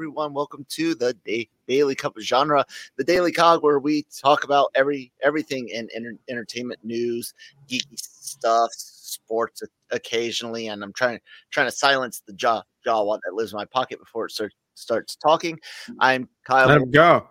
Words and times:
Everyone. 0.00 0.32
Welcome 0.32 0.64
to 0.70 0.94
the 0.94 1.12
da- 1.26 1.46
Daily 1.68 1.94
Cup 1.94 2.16
of 2.16 2.22
Genre, 2.22 2.64
the 2.96 3.04
Daily 3.04 3.32
Cog, 3.32 3.62
where 3.62 3.78
we 3.78 4.06
talk 4.18 4.44
about 4.44 4.68
every 4.74 5.12
everything 5.22 5.68
in 5.68 5.90
enter- 5.94 6.16
entertainment 6.30 6.82
news, 6.82 7.34
geeky 7.68 7.98
stuff, 7.98 8.70
sports 8.72 9.62
occasionally. 9.90 10.68
And 10.68 10.82
I'm 10.82 10.94
trying 10.94 11.20
trying 11.50 11.66
to 11.66 11.70
silence 11.70 12.22
the 12.26 12.32
jaw 12.32 12.62
jaw 12.82 13.04
that 13.04 13.34
lives 13.34 13.52
in 13.52 13.58
my 13.58 13.66
pocket 13.66 13.98
before 13.98 14.24
it 14.24 14.30
start, 14.30 14.54
starts 14.72 15.16
talking. 15.16 15.60
I'm 15.98 16.30
Kyle. 16.44 16.68
Let 16.68 16.78
him 16.78 16.90
go. 16.90 17.28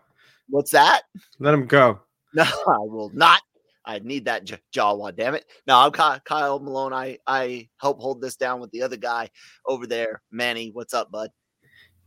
What's 0.48 0.70
that? 0.70 1.06
Let 1.40 1.56
him 1.56 1.66
go. 1.66 2.02
No, 2.36 2.44
I 2.44 2.78
will 2.78 3.10
not. 3.16 3.42
I 3.84 3.98
need 3.98 4.26
that 4.26 4.44
j- 4.46 4.60
Jawa, 4.72 5.16
damn 5.16 5.34
it. 5.34 5.46
No, 5.66 5.80
I'm 5.80 5.92
Ky- 5.92 6.22
Kyle 6.24 6.60
Malone. 6.60 6.94
I, 6.94 7.18
I 7.26 7.68
help 7.82 8.00
hold 8.00 8.22
this 8.22 8.36
down 8.36 8.60
with 8.60 8.70
the 8.70 8.84
other 8.84 8.98
guy 8.98 9.32
over 9.66 9.88
there. 9.88 10.22
Manny, 10.30 10.70
what's 10.70 10.94
up, 10.94 11.10
bud? 11.10 11.32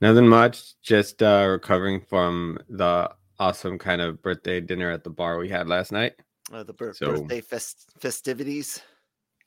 Nothing 0.03 0.27
much. 0.27 0.81
Just 0.83 1.23
uh, 1.23 1.47
recovering 1.49 2.01
from 2.01 2.59
the 2.69 3.09
awesome 3.39 3.79
kind 3.79 4.03
of 4.03 4.21
birthday 4.21 4.61
dinner 4.61 4.91
at 4.91 5.05
the 5.05 5.11
bar 5.11 5.39
we 5.39 5.49
had 5.49 5.69
last 5.69 5.93
night. 5.93 6.15
Uh, 6.53 6.65
the 6.65 6.73
bir- 6.73 6.93
So- 6.93 7.07
birthday 7.13 7.41
fest- 7.41 7.89
festivities. 8.01 8.83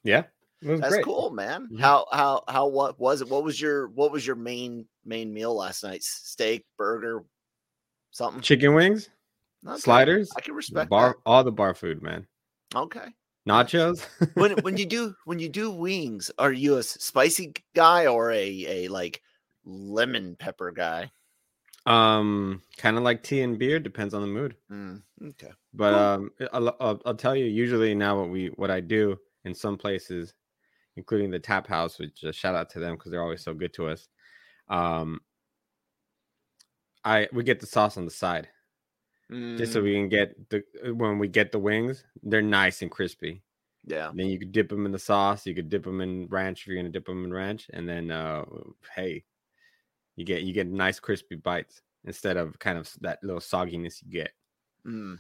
Yeah, 0.04 0.24
That's 0.62 0.88
great. 0.90 1.04
cool, 1.04 1.32
man. 1.32 1.68
Mhm. 1.72 1.80
How 1.82 2.08
how 2.12 2.44
how 2.48 2.68
what 2.68 2.98
was 3.00 3.22
it? 3.22 3.28
What 3.30 3.44
was 3.44 3.60
your 3.60 3.90
what 3.90 4.12
was 4.14 4.26
your 4.26 4.38
main 4.38 4.88
main 5.04 5.34
meal 5.34 5.54
last 5.56 5.84
night? 5.84 6.04
Steak, 6.04 6.66
burger, 6.78 7.26
something. 8.12 8.42
Chicken 8.42 8.76
wings, 8.76 9.10
Okay, 9.68 9.78
sliders, 9.80 10.32
I 10.38 10.42
can 10.42 10.54
respect 10.54 10.90
bar, 10.90 11.18
all 11.26 11.44
the 11.44 11.52
bar 11.52 11.74
food, 11.74 12.02
man. 12.02 12.28
Okay. 12.74 13.08
Nachos. 13.50 14.06
when 14.36 14.54
when 14.64 14.78
you 14.78 14.86
do 14.86 15.14
when 15.26 15.40
you 15.40 15.50
do 15.50 15.70
wings, 15.72 16.32
are 16.38 16.54
you 16.54 16.78
a 16.78 16.84
spicy 16.84 17.54
guy 17.76 18.08
or 18.08 18.32
a 18.32 18.66
a 18.68 18.88
like 18.88 19.22
lemon 19.66 20.36
pepper 20.38 20.72
guy? 20.72 21.12
um, 21.86 22.62
kind 22.78 22.98
of 22.98 23.04
like 23.04 23.24
tea 23.24 23.42
and 23.42 23.58
beer. 23.60 23.80
Depends 23.80 24.14
on 24.14 24.22
the 24.22 24.28
mood. 24.28 24.56
Mm, 24.70 25.04
okay. 25.30 25.54
But 25.74 25.94
um, 25.94 26.32
I'll, 26.54 26.76
I'll, 26.80 27.02
I'll 27.06 27.16
tell 27.16 27.36
you. 27.36 27.46
Usually 27.46 27.94
now, 27.96 28.20
what 28.20 28.30
we 28.30 28.48
what 28.56 28.72
I 28.72 28.80
do 28.80 29.18
in 29.44 29.54
some 29.54 29.78
places, 29.78 30.34
including 30.96 31.32
the 31.32 31.40
Tap 31.40 31.68
House, 31.68 32.00
which 32.00 32.24
uh, 32.24 32.32
shout 32.32 32.56
out 32.56 32.70
to 32.72 32.80
them 32.80 32.96
because 32.96 33.12
they're 33.12 33.24
always 33.24 33.44
so 33.44 33.54
good 33.54 33.74
to 33.76 33.88
us. 33.88 34.08
Um, 34.70 35.22
I 37.06 37.30
we 37.32 37.44
get 37.44 37.62
the 37.62 37.68
sauce 37.68 37.96
on 37.98 38.04
the 38.06 38.12
side 38.12 38.50
just 39.58 39.74
so 39.74 39.82
Mm, 39.82 39.82
we 39.82 39.94
can 39.94 40.10
get 40.10 40.50
the 40.50 40.64
uh, 40.86 40.94
when 40.94 41.20
we 41.20 41.28
get 41.28 41.52
the 41.52 41.60
wings, 41.60 42.04
they're 42.24 42.42
nice 42.42 42.82
and 42.82 42.92
crispy. 42.92 43.44
yeah. 43.86 44.14
Then 44.14 44.28
you 44.28 44.40
could 44.40 44.52
dip 44.54 44.70
them 44.70 44.86
in 44.86 44.92
the 44.94 45.00
sauce. 45.00 45.46
You 45.48 45.56
could 45.56 45.70
dip 45.70 45.84
them 45.86 46.02
in 46.02 46.28
ranch 46.28 46.62
if 46.62 46.68
you're 46.68 46.78
gonna 46.78 46.90
dip 46.90 47.06
them 47.06 47.26
in 47.26 47.34
ranch, 47.34 47.68
and 47.74 47.88
then 47.90 48.12
uh, 48.12 48.46
hey, 48.96 49.26
you 50.16 50.26
get 50.26 50.44
you 50.44 50.54
get 50.54 50.68
nice 50.68 51.00
crispy 51.00 51.36
bites 51.36 51.82
instead 52.06 52.38
of 52.38 52.58
kind 52.60 52.78
of 52.78 52.92
that 53.02 53.24
little 53.24 53.42
sogginess 53.42 54.02
you 54.04 54.12
get. 54.12 54.32
Mm. 54.86 55.18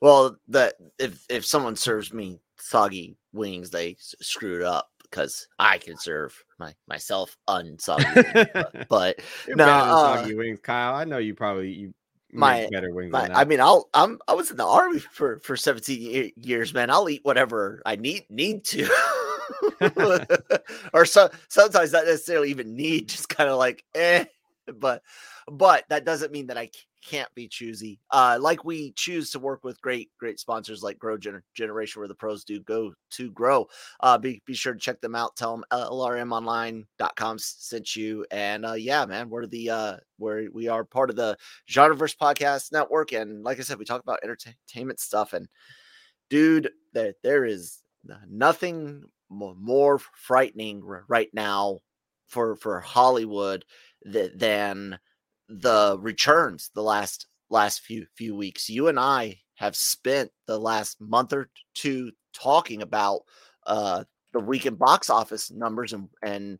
Well, 0.00 0.36
that 0.48 0.74
if 0.98 1.24
if 1.28 1.44
someone 1.44 1.76
serves 1.76 2.12
me 2.12 2.40
soggy 2.58 3.16
wings, 3.32 3.70
they 3.70 3.92
s- 3.92 4.14
screwed 4.20 4.62
up 4.62 4.88
because 5.02 5.46
I 5.58 5.78
can 5.78 5.96
serve 5.98 6.40
my 6.58 6.72
myself 6.86 7.36
unsoggy. 7.48 8.52
but, 8.52 8.88
but 8.88 9.20
No, 9.48 9.64
uh, 9.68 10.16
soggy 10.16 10.34
wings, 10.34 10.60
Kyle. 10.62 10.94
I 10.94 11.04
know 11.04 11.18
you 11.18 11.34
probably 11.34 11.70
you 11.72 11.94
My- 12.32 12.68
better 12.70 12.94
wings. 12.94 13.10
my, 13.12 13.28
I 13.34 13.44
mean, 13.44 13.60
I'll 13.60 13.88
I'm 13.92 14.20
I 14.28 14.34
was 14.34 14.50
in 14.52 14.56
the 14.56 14.64
army 14.66 15.00
for 15.00 15.40
for 15.40 15.56
17 15.56 16.32
years, 16.36 16.72
man. 16.72 16.88
I'll 16.90 17.08
eat 17.10 17.20
whatever 17.24 17.82
I 17.84 17.96
need 17.96 18.24
need 18.30 18.64
to. 18.66 18.88
or 20.92 21.04
so 21.04 21.30
sometimes 21.48 21.92
not 21.92 22.04
necessarily 22.04 22.50
even 22.50 22.74
need, 22.74 23.08
just 23.08 23.28
kind 23.28 23.50
of 23.50 23.58
like 23.58 23.84
eh. 23.94 24.24
But 24.66 25.02
but 25.50 25.84
that 25.88 26.04
doesn't 26.04 26.32
mean 26.32 26.46
that 26.46 26.58
I 26.58 26.70
can't 27.02 27.32
be 27.34 27.48
choosy. 27.48 27.98
Uh, 28.10 28.38
like 28.40 28.64
we 28.64 28.92
choose 28.92 29.30
to 29.30 29.38
work 29.38 29.64
with 29.64 29.80
great 29.82 30.10
great 30.18 30.38
sponsors 30.38 30.82
like 30.82 30.98
Grow 30.98 31.18
Gener- 31.18 31.42
Generation, 31.54 32.00
where 32.00 32.08
the 32.08 32.14
pros 32.14 32.44
do 32.44 32.60
go 32.60 32.94
to 33.10 33.30
grow. 33.32 33.66
Uh, 34.00 34.16
be 34.18 34.40
be 34.46 34.54
sure 34.54 34.72
to 34.72 34.78
check 34.78 35.00
them 35.00 35.14
out. 35.14 35.36
Tell 35.36 35.56
them 35.56 35.64
lrmonline.com 35.72 37.38
sent 37.38 37.96
you. 37.96 38.24
And 38.30 38.64
uh, 38.64 38.74
yeah, 38.74 39.04
man, 39.04 39.28
we're 39.28 39.46
the 39.46 39.70
uh, 39.70 39.96
where 40.18 40.48
we 40.52 40.68
are 40.68 40.84
part 40.84 41.10
of 41.10 41.16
the 41.16 41.36
Genreverse 41.68 42.16
Podcast 42.16 42.72
Network. 42.72 43.12
And 43.12 43.42
like 43.42 43.58
I 43.58 43.62
said, 43.62 43.78
we 43.78 43.84
talk 43.84 44.02
about 44.02 44.20
entertainment 44.22 45.00
stuff. 45.00 45.32
And 45.32 45.48
dude, 46.30 46.70
there 46.92 47.14
there 47.22 47.44
is 47.44 47.78
nothing 48.28 49.04
more 49.32 49.98
frightening 49.98 50.82
right 51.08 51.30
now 51.32 51.80
for 52.28 52.56
for 52.56 52.80
Hollywood 52.80 53.64
th- 54.10 54.32
than 54.36 54.98
the 55.48 55.98
returns 56.00 56.70
the 56.74 56.82
last 56.82 57.26
last 57.50 57.80
few 57.80 58.06
few 58.16 58.34
weeks. 58.34 58.68
You 58.68 58.88
and 58.88 58.98
I 58.98 59.40
have 59.56 59.76
spent 59.76 60.30
the 60.46 60.58
last 60.58 61.00
month 61.00 61.32
or 61.32 61.50
two 61.74 62.12
talking 62.34 62.82
about 62.82 63.22
uh 63.66 64.04
the 64.32 64.40
weekend 64.40 64.78
box 64.78 65.10
office 65.10 65.50
numbers 65.50 65.92
and 65.92 66.08
and 66.22 66.58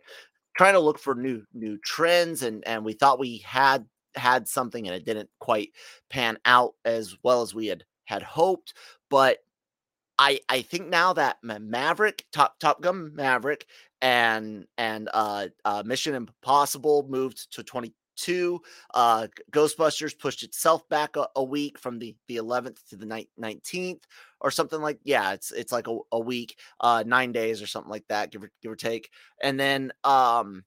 trying 0.56 0.74
to 0.74 0.80
look 0.80 0.98
for 0.98 1.14
new 1.14 1.42
new 1.54 1.78
trends 1.78 2.42
and 2.42 2.66
and 2.66 2.84
we 2.84 2.92
thought 2.92 3.18
we 3.18 3.38
had 3.38 3.86
had 4.14 4.46
something 4.46 4.86
and 4.86 4.94
it 4.94 5.06
didn't 5.06 5.30
quite 5.40 5.70
pan 6.10 6.38
out 6.44 6.74
as 6.84 7.16
well 7.22 7.40
as 7.42 7.54
we 7.54 7.66
had 7.66 7.82
had 8.04 8.22
hoped 8.22 8.74
but 9.08 9.38
I 10.18 10.40
I 10.48 10.62
think 10.62 10.88
now 10.88 11.12
that 11.14 11.38
Maverick, 11.42 12.24
Top 12.32 12.58
Top 12.58 12.80
Gun 12.80 13.14
Maverick, 13.14 13.66
and 14.00 14.66
and 14.78 15.08
uh, 15.12 15.48
uh 15.64 15.82
Mission 15.84 16.14
Impossible 16.14 17.06
moved 17.08 17.52
to 17.54 17.62
22. 17.62 18.60
Uh 18.94 19.26
Ghostbusters 19.52 20.18
pushed 20.18 20.42
itself 20.42 20.88
back 20.88 21.16
a, 21.16 21.28
a 21.36 21.42
week 21.44 21.78
from 21.78 21.98
the 21.98 22.14
the 22.28 22.36
11th 22.36 22.78
to 22.90 22.96
the 22.96 23.06
19th 23.40 24.02
or 24.40 24.50
something 24.50 24.80
like 24.80 24.98
yeah, 25.04 25.32
it's 25.32 25.50
it's 25.52 25.72
like 25.72 25.88
a, 25.88 25.98
a 26.12 26.20
week, 26.20 26.58
uh 26.80 27.04
9 27.06 27.32
days 27.32 27.62
or 27.62 27.66
something 27.66 27.90
like 27.90 28.06
that, 28.08 28.30
give 28.30 28.42
or 28.44 28.50
give 28.62 28.72
or 28.72 28.76
take. 28.76 29.10
And 29.42 29.58
then 29.58 29.92
um 30.04 30.64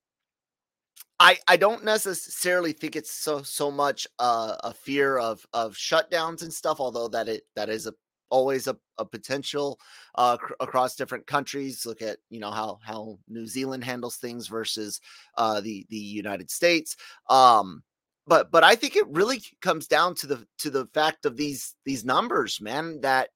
I 1.20 1.38
I 1.48 1.58
don't 1.58 1.84
necessarily 1.86 2.74
think 2.74 2.96
it's 2.96 3.12
so 3.12 3.42
so 3.44 3.72
much 3.72 4.08
uh, 4.20 4.56
a 4.64 4.74
fear 4.74 5.18
of 5.18 5.46
of 5.54 5.76
shutdowns 5.76 6.42
and 6.42 6.54
stuff, 6.54 6.80
although 6.80 7.08
that 7.10 7.30
it 7.30 7.44
that 7.56 7.70
is 7.70 7.88
a 7.88 7.94
always 8.30 8.68
a, 8.68 8.78
a 8.98 9.06
potential 9.06 9.80
uh, 10.16 10.38
cr- 10.38 10.54
across 10.60 10.96
different 10.96 11.28
countries. 11.28 11.86
Look 11.86 12.02
at 12.02 12.18
you 12.30 12.40
know 12.40 12.52
how 12.52 12.80
how 12.84 13.20
New 13.28 13.48
Zealand 13.48 13.84
handles 13.84 14.18
things 14.18 14.48
versus 14.48 15.02
uh, 15.38 15.62
the 15.62 15.86
the 15.90 15.98
United 15.98 16.50
States. 16.50 16.96
Um, 17.30 17.84
but 18.28 18.52
but 18.52 18.64
I 18.64 18.76
think 18.76 18.96
it 18.96 19.08
really 19.08 19.42
comes 19.62 19.88
down 19.88 20.16
to 20.16 20.28
the 20.28 20.48
to 20.60 20.70
the 20.70 20.88
fact 20.94 21.26
of 21.26 21.38
these 21.38 21.76
these 21.86 22.06
numbers, 22.06 22.60
man. 22.60 23.02
That 23.02 23.30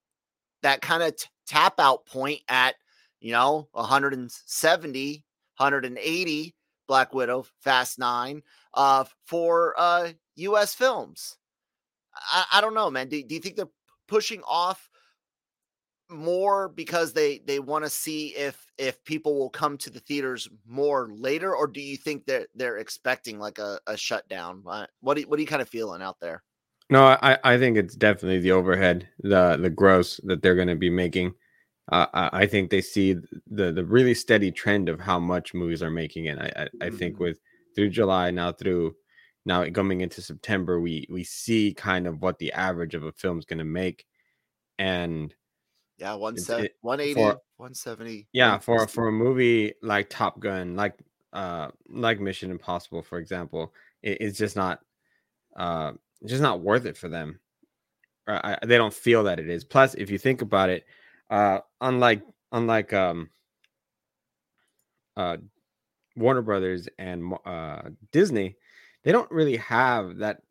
that 0.64 0.82
kind 0.82 1.04
of 1.04 1.16
t- 1.16 1.28
tap 1.48 1.80
out 1.80 2.06
point 2.06 2.42
at 2.48 2.76
you 3.20 3.32
know 3.32 3.68
170, 3.74 5.26
180 5.58 6.56
Black 6.88 7.14
Widow, 7.14 7.46
Fast 7.62 8.00
Nine, 8.00 8.42
uh, 8.74 9.06
for 9.26 9.76
uh 9.78 10.10
US 10.36 10.74
films. 10.74 11.38
I, 12.16 12.46
I 12.54 12.62
don't 12.62 12.74
know, 12.74 12.90
man. 12.90 13.10
Do, 13.10 13.22
do 13.24 13.36
you 13.36 13.42
think 13.42 13.56
they're 13.56 13.68
pushing 14.10 14.42
off 14.48 14.90
more 16.12 16.70
because 16.70 17.14
they 17.14 17.38
they 17.40 17.60
want 17.60 17.86
to 17.86 17.90
see 17.90 18.36
if 18.36 18.66
if 18.78 19.04
people 19.04 19.38
will 19.38 19.50
come 19.50 19.78
to 19.78 19.90
the 19.92 20.00
theaters 20.00 20.50
more 20.66 21.10
later, 21.14 21.56
or 21.56 21.68
do 21.68 21.82
you 21.82 21.98
think 21.98 22.26
that 22.26 22.48
they're, 22.56 22.72
they're 22.72 22.78
expecting 22.78 23.38
like 23.40 23.60
a, 23.60 23.80
a 23.86 23.96
shutdown? 23.96 24.62
What 24.64 24.90
what 25.02 25.18
do 25.18 25.24
what 25.24 25.38
are 25.38 25.42
you 25.42 25.48
kind 25.48 25.62
of 25.62 25.70
feeling 25.70 26.02
out 26.02 26.20
there? 26.20 26.44
No, 26.90 27.06
I, 27.22 27.38
I 27.44 27.58
think 27.58 27.78
it's 27.78 27.96
definitely 27.96 28.40
the 28.40 28.52
overhead, 28.52 29.08
the 29.20 29.58
the 29.58 29.70
gross 29.70 30.20
that 30.24 30.42
they're 30.42 30.56
going 30.56 30.68
to 30.70 30.76
be 30.76 30.90
making. 30.90 31.34
Uh, 31.92 32.08
I, 32.14 32.30
I 32.44 32.46
think 32.48 32.70
they 32.70 32.82
see 32.82 33.16
the 33.48 33.72
the 33.72 33.86
really 33.86 34.16
steady 34.16 34.52
trend 34.52 34.90
of 34.90 35.00
how 35.00 35.20
much 35.20 35.54
movies 35.54 35.84
are 35.84 35.92
making, 35.92 36.28
and 36.28 36.40
I 36.40 36.52
I, 36.82 36.88
I 36.88 36.90
think 36.90 37.18
Mhm. 37.18 37.20
with 37.20 37.40
through 37.76 37.90
July 37.90 38.32
now 38.32 38.52
through 38.52 38.96
now 39.46 39.68
coming 39.72 40.02
into 40.02 40.22
September, 40.22 40.80
we 40.80 41.08
we 41.10 41.24
see 41.24 41.74
kind 41.74 42.08
of 42.08 42.22
what 42.22 42.38
the 42.40 42.52
average 42.54 42.96
of 42.96 43.04
a 43.04 43.12
film 43.14 43.40
is 43.40 43.46
going 43.46 43.60
to 43.60 43.66
make, 43.66 44.06
and 44.78 45.34
Yeah, 45.98 46.16
one 46.16 46.36
it- 46.36 46.76
180, 46.82 47.14
for- 47.14 47.42
170. 47.58 48.28
yeah, 48.34 48.58
for 48.58 48.88
for 48.88 49.08
a 49.08 49.12
movie 49.12 49.74
like 49.82 50.10
Top 50.10 50.40
Gun, 50.40 50.76
like 50.76 50.98
uh 51.34 51.70
like 51.88 52.20
Mission 52.20 52.52
Impossible, 52.52 53.02
for 53.02 53.18
example, 53.20 53.74
it, 54.02 54.18
it's 54.22 54.38
just 54.38 54.56
not 54.56 54.82
uh 55.56 55.94
just 56.26 56.42
not 56.42 56.62
worth 56.62 56.86
it 56.86 56.98
for 56.98 57.10
them. 57.10 57.40
Or 58.28 58.46
I, 58.46 58.58
they 58.66 58.78
don't 58.78 58.94
feel 58.94 59.24
that 59.24 59.40
it 59.40 59.50
is. 59.50 59.64
Plus, 59.64 59.96
if 59.96 60.10
you 60.10 60.18
think 60.18 60.42
about 60.42 60.70
it, 60.70 60.86
uh 61.30 61.60
unlike 61.82 62.22
unlike 62.52 62.94
um 62.94 63.30
uh 65.18 65.38
Warner 66.16 66.42
Brothers 66.42 66.88
and 66.98 67.34
uh 67.46 67.82
Disney, 68.12 68.56
they 69.04 69.12
don't 69.12 69.32
really 69.32 69.58
have 69.58 70.18
that 70.18 70.42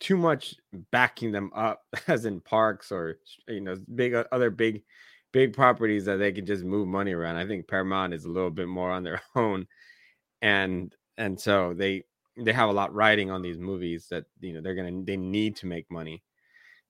too 0.00 0.16
much 0.16 0.54
backing 0.90 1.32
them 1.32 1.50
up 1.54 1.82
as 2.08 2.24
in 2.26 2.40
parks 2.40 2.92
or 2.92 3.18
you 3.48 3.60
know 3.60 3.76
big 3.94 4.14
other 4.32 4.50
big 4.50 4.82
big 5.32 5.52
properties 5.54 6.04
that 6.06 6.16
they 6.18 6.32
can 6.32 6.46
just 6.46 6.64
move 6.64 6.88
money 6.88 7.12
around. 7.12 7.36
I 7.36 7.46
think 7.46 7.68
Paramount 7.68 8.14
is 8.14 8.24
a 8.24 8.30
little 8.30 8.50
bit 8.50 8.68
more 8.68 8.90
on 8.90 9.04
their 9.04 9.22
own 9.36 9.66
and 10.42 10.94
and 11.16 11.40
so 11.40 11.74
they 11.74 12.04
they 12.36 12.52
have 12.52 12.68
a 12.68 12.72
lot 12.72 12.94
riding 12.94 13.30
on 13.30 13.42
these 13.42 13.58
movies 13.58 14.08
that 14.10 14.24
you 14.40 14.52
know 14.52 14.60
they're 14.60 14.74
gonna 14.74 15.02
they 15.04 15.16
need 15.16 15.56
to 15.56 15.66
make 15.66 15.90
money 15.90 16.22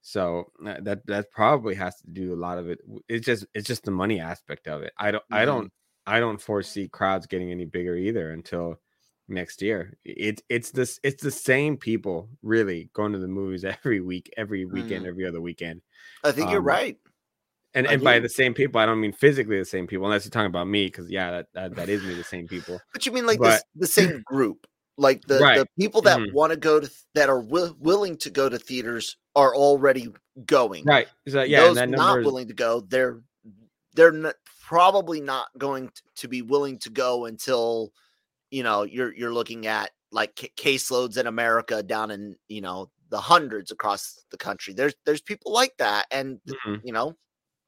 so 0.03 0.53
uh, 0.67 0.77
that 0.83 1.07
that 1.07 1.31
probably 1.31 1.75
has 1.75 1.97
to 1.97 2.09
do 2.11 2.35
a 2.35 2.37
lot 2.37 2.59
of 2.59 2.69
it 2.69 2.79
it's 3.09 3.27
just 3.27 3.47
it's 3.55 3.67
just 3.67 3.85
the 3.85 3.91
money 3.91 4.21
aspect 4.21 4.69
of 4.69 4.83
it 4.83 4.93
i 4.99 5.11
don't 5.11 5.25
i 5.33 5.45
Mhm. 5.45 5.47
don't 5.47 5.73
i 6.07 6.21
don't 6.21 6.41
foresee 6.41 6.89
crowds 6.89 7.27
getting 7.27 7.51
any 7.51 7.65
bigger 7.65 7.97
either 7.97 8.31
until 8.33 8.81
next 9.29 9.61
year 9.63 9.97
it's 10.05 10.43
it's 10.49 10.71
this 10.71 11.01
it's 11.03 11.23
the 11.23 11.31
same 11.31 11.77
people 11.77 12.29
really 12.43 12.91
going 12.93 13.13
to 13.13 13.19
the 13.19 13.27
movies 13.29 13.65
every 13.85 14.01
week 14.01 14.33
every 14.37 14.65
weekend 14.65 15.07
every 15.07 15.27
other 15.27 15.41
weekend 15.41 15.81
I 16.25 16.33
think 16.33 16.51
you're 16.51 16.61
um, 16.61 16.67
right. 16.67 16.97
and 17.75 17.89
I 17.89 17.95
and 17.95 18.05
by 18.05 18.21
the 18.21 18.29
same 18.29 18.55
people 18.55 18.81
i 18.81 18.87
don't 18.87 19.01
mean 19.01 19.13
physically 19.13 19.59
the 19.59 19.65
same 19.65 19.87
people 19.87 20.07
unless 20.07 20.25
you're 20.25 20.31
talking 20.31 20.47
about 20.47 20.69
me 20.69 20.87
because 20.87 21.11
yeah 21.11 21.31
that, 21.33 21.47
that 21.55 21.75
that 21.77 21.89
is 21.89 22.03
me 22.05 22.15
the 22.15 22.25
same 22.25 22.47
people 22.47 22.81
But 22.93 23.05
you 23.07 23.13
mean 23.13 23.27
like 23.27 23.39
but- 23.41 23.63
this 23.75 23.95
the 23.97 24.03
same 24.03 24.23
group? 24.27 24.67
Like 24.99 25.21
the, 25.27 25.39
Right. 25.41 25.59
the 25.59 25.67
people 25.79 26.01
that 26.03 26.19
Mhm. 26.19 26.33
want 26.33 26.53
to 26.53 26.57
go 26.57 26.81
to 26.81 26.91
that 27.15 27.29
are 27.29 27.43
wi- 27.43 27.75
willing 27.79 28.17
to 28.19 28.31
go 28.31 28.49
to 28.49 28.59
theaters 28.59 29.19
are 29.35 29.55
already 29.55 30.09
going. 30.47 30.85
right 30.85 31.07
so 31.29 31.43
yeah 31.43 31.61
Those 31.63 31.77
and 31.77 31.93
that 31.93 31.97
not 31.99 32.21
is- 32.21 32.25
willing 32.25 32.49
to 32.49 32.55
go, 32.55 32.81
they're 32.81 33.21
they're 33.95 34.15
n- 34.15 34.33
probably 34.63 35.21
not 35.21 35.49
going 35.59 35.91
to 36.17 36.29
be 36.29 36.41
willing 36.43 36.79
to 36.79 36.89
go 36.91 37.27
until 37.27 37.93
you 38.51 38.63
know 38.63 38.83
you're 38.83 39.15
you're 39.15 39.33
looking 39.35 39.67
at 39.67 39.91
like 40.13 40.37
ca- 40.39 40.53
caseloads 40.57 41.19
in 41.19 41.27
America 41.27 41.83
down 41.83 42.11
in 42.11 42.37
you 42.49 42.61
know 42.61 42.91
the 43.11 43.21
hundreds 43.21 43.71
across 43.71 44.25
the 44.31 44.37
country. 44.39 44.75
There's 44.75 44.95
there's 45.05 45.21
people 45.23 45.53
like 45.53 45.77
that, 45.79 46.07
and 46.11 46.41
Mhm. 46.47 46.83
you 46.83 46.93
know 46.93 47.17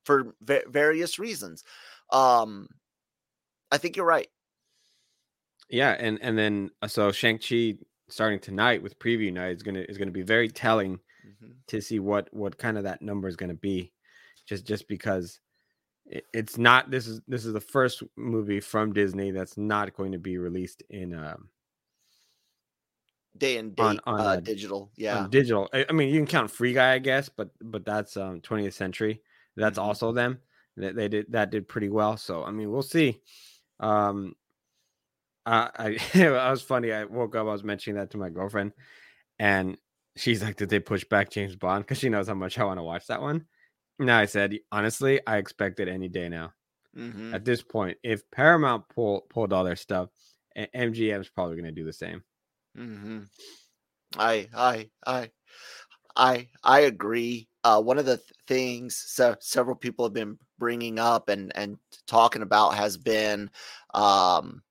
for 0.07 0.35
va- 0.43 0.65
various 0.69 1.19
reasons. 1.19 1.65
Um, 2.13 2.69
I 3.71 3.79
think 3.79 3.97
you're 3.97 4.07
right. 4.07 4.29
Yeah, 5.69 5.91
and 5.99 6.19
and 6.23 6.39
then 6.39 6.71
uh, 6.83 6.89
so 6.89 7.13
Shang 7.13 7.39
Chi 7.39 7.75
starting 8.09 8.41
tonight 8.41 8.83
with 8.83 8.99
preview 8.99 9.33
night 9.33 9.57
is 9.57 9.63
gonna 9.63 9.85
is 9.89 9.99
gonna 9.99 10.11
be 10.11 10.23
very 10.23 10.49
telling 10.49 11.01
Mhm. 11.23 11.63
to 11.69 11.81
see 11.83 12.01
what 12.01 12.33
what 12.35 12.59
kind 12.59 12.79
of 12.79 12.85
that 12.85 13.03
number 13.03 13.29
is 13.29 13.37
gonna 13.37 13.55
be, 13.55 13.93
just 14.47 14.67
just 14.67 14.89
because 14.89 15.41
it's 16.33 16.57
not 16.59 16.91
this 16.91 17.07
is 17.07 17.21
this 17.29 17.45
is 17.45 17.53
the 17.53 17.61
first 17.61 18.03
movie 18.17 18.61
from 18.61 18.93
Disney 18.93 19.31
that's 19.31 19.57
not 19.59 19.95
going 19.95 20.13
to 20.13 20.19
be 20.19 20.39
released 20.39 20.83
in 20.91 21.15
um 21.15 21.49
Day 23.37 23.59
and 23.59 23.77
date 23.77 23.83
On- 23.85 24.01
on, 24.07 24.21
uh, 24.21 24.25
uh, 24.25 24.37
digital, 24.37 24.91
yeah. 24.97 25.19
on 25.19 25.31
digital. 25.31 25.69
I, 25.73 25.87
I 25.89 25.93
mean, 25.93 26.09
you 26.13 26.19
can 26.19 26.27
count 26.27 26.51
Free 26.51 26.73
Guy, 26.73 26.95
I 26.95 26.99
guess, 26.99 27.29
but 27.29 27.51
but 27.61 27.85
that's 27.85 28.17
um 28.17 28.41
20th 28.41 28.73
Century. 28.73 29.23
That's 29.57 29.79
Mhm. 29.79 29.83
also 29.83 30.13
them. 30.13 30.39
That 30.77 30.97
they 30.97 31.09
did 31.09 31.27
that 31.31 31.51
did 31.51 31.69
pretty 31.69 31.89
well. 31.89 32.17
So 32.17 32.43
I 32.43 32.51
mean, 32.51 32.71
we'll 32.71 32.83
see. 32.83 33.21
Um, 33.81 34.35
I 35.47 35.71
I 36.15 36.25
I 36.27 36.51
was 36.51 36.63
funny. 36.63 36.93
I 36.93 37.05
woke 37.05 37.37
up. 37.37 37.47
I 37.47 37.53
was 37.53 37.63
mentioning 37.63 37.97
that 37.99 38.11
to 38.11 38.19
my 38.19 38.29
girlfriend, 38.29 38.73
and 39.39 39.77
she's 40.17 40.43
like, 40.43 40.57
"Did 40.57 40.71
they 40.71 40.81
push 40.81 41.05
back 41.05 41.31
James 41.31 41.55
Bond?" 41.55 41.85
Because 41.85 41.99
she 41.99 42.09
knows 42.09 42.27
how 42.29 42.35
much 42.35 42.59
I 42.59 42.65
want 42.65 42.79
to 42.79 42.85
watch 42.85 43.07
that 43.07 43.23
one. 43.23 43.47
No, 43.99 44.17
I 44.17 44.27
said 44.27 44.59
honestly, 44.71 45.21
I 45.27 45.39
expect 45.39 45.81
it 45.81 45.89
any 45.89 46.09
day 46.09 46.29
now. 46.29 46.55
Mhm. 46.95 47.35
At 47.35 47.45
this 47.45 47.63
point, 47.63 47.99
if 48.03 48.31
Paramount 48.31 48.89
pull, 48.89 49.23
pulled 49.31 49.53
all 49.53 49.65
their 49.65 49.77
stuff, 49.77 50.11
MGM's 50.57 51.29
probably 51.29 51.57
going 51.57 51.67
to 51.67 51.73
do 51.73 51.85
the 51.85 51.93
same. 51.93 52.25
hmm 52.75 53.21
I 54.17 54.49
I 54.55 54.91
I 55.07 55.31
I 56.17 56.49
I 56.65 56.81
agree. 56.81 57.49
Uh, 57.65 57.83
one 57.83 57.99
of 57.99 58.07
the 58.07 58.19
th- 58.19 58.33
things 58.47 58.97
se- 58.97 59.37
several 59.41 59.77
people 59.77 60.05
have 60.07 60.15
been 60.15 60.39
bringing 60.59 60.99
up 60.99 61.29
and 61.29 61.57
and 61.57 61.79
talking 62.07 62.43
about 62.43 62.77
has 62.77 62.97
been 62.97 63.51
um, 63.95 64.63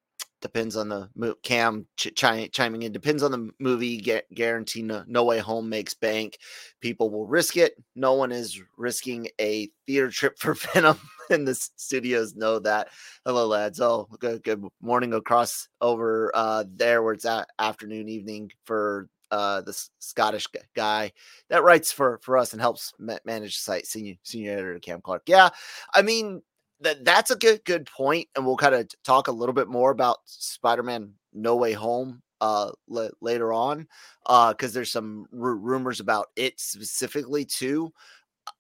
depends 0.42 0.76
on 0.76 0.90
the 0.90 1.10
mo- 1.16 1.36
Cam 1.44 1.88
ch- 1.98 2.14
chi- 2.16 2.50
chiming 2.52 2.84
in 2.84 2.92
depends 2.92 3.24
on 3.24 3.32
the 3.32 3.50
movie. 3.60 3.98
Gu- 3.98 4.22
guarantee 4.34 4.82
no, 4.82 5.04
no 5.08 5.24
Way 5.24 5.40
Home 5.40 5.70
makes 5.70 5.94
bank. 5.94 6.38
People 6.82 7.10
will 7.10 7.26
risk 7.26 7.58
it. 7.58 7.74
No 7.96 8.14
one 8.14 8.32
is 8.32 8.62
risking 8.78 9.28
a 9.40 9.70
theater 9.86 10.10
trip 10.10 10.38
for 10.40 10.54
Venom, 10.74 11.00
and 11.30 11.48
the 11.48 11.56
studios 11.76 12.36
know 12.36 12.60
that. 12.60 12.90
Hello, 13.26 13.48
lads. 13.48 13.80
Oh, 13.80 14.08
good, 14.20 14.44
good 14.44 14.64
morning 14.82 15.14
across 15.14 15.68
over 15.82 16.32
uh, 16.36 16.64
there 16.68 17.04
where 17.04 17.14
it's 17.14 17.26
at 17.26 17.50
afternoon, 17.60 18.10
evening 18.10 18.52
for 18.66 19.10
uh, 19.32 19.62
the 19.62 19.78
Scottish 20.00 20.48
guy 20.76 21.12
that 21.50 21.64
writes 21.64 21.92
for 21.92 22.20
for 22.22 22.38
us 22.38 22.54
and 22.54 22.62
helps 22.62 22.94
ma- 23.00 23.18
manage 23.26 23.56
the 23.56 23.62
site. 23.62 23.86
Senior 23.86 24.16
senior 24.24 24.54
editor 24.54 24.80
Cam 24.80 25.02
Clark. 25.02 25.24
Yeah, 25.28 25.50
I 25.94 26.02
mean 26.02 26.42
that 26.82 27.04
that's 27.06 27.32
a 27.32 27.36
good 27.36 27.64
good 27.66 27.86
point, 27.88 28.28
and 28.36 28.46
we'll 28.46 28.58
kind 28.58 28.76
of 28.76 28.88
talk 29.04 29.28
a 29.28 29.32
little 29.32 29.54
bit 29.54 29.68
more 29.68 29.92
about 29.92 30.18
Spider-Man 30.26 31.14
No 31.34 31.56
Way 31.56 31.74
Home 31.74 32.22
uh 32.40 32.70
la- 32.88 33.10
later 33.20 33.52
on 33.52 33.88
uh 34.28 34.54
because 34.54 34.72
there's 34.74 34.92
some 34.92 35.26
ru- 35.32 35.56
rumors 35.58 36.00
about 36.00 36.28
it 36.36 36.60
specifically 36.60 37.44
too. 37.46 37.92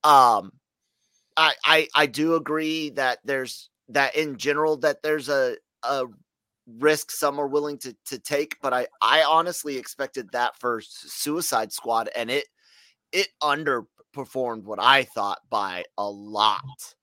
Um 0.03 0.51
I, 1.37 1.53
I 1.63 1.87
I 1.95 2.05
do 2.07 2.35
agree 2.35 2.89
that 2.91 3.19
there's 3.23 3.69
that 3.89 4.15
in 4.15 4.37
general 4.37 4.77
that 4.77 5.03
there's 5.03 5.29
a 5.29 5.57
a 5.83 6.05
risk 6.79 7.11
some 7.11 7.39
are 7.39 7.47
willing 7.47 7.77
to 7.79 7.95
to 8.07 8.19
take, 8.19 8.57
but 8.61 8.73
I 8.73 8.87
I 9.01 9.23
honestly 9.23 9.77
expected 9.77 10.31
that 10.31 10.59
for 10.59 10.81
Suicide 10.81 11.71
Squad, 11.71 12.09
and 12.15 12.31
it 12.31 12.45
it 13.11 13.29
underperformed 13.43 14.63
what 14.63 14.79
I 14.81 15.03
thought 15.05 15.39
by 15.49 15.85
a 15.97 16.09
lot, 16.09 16.95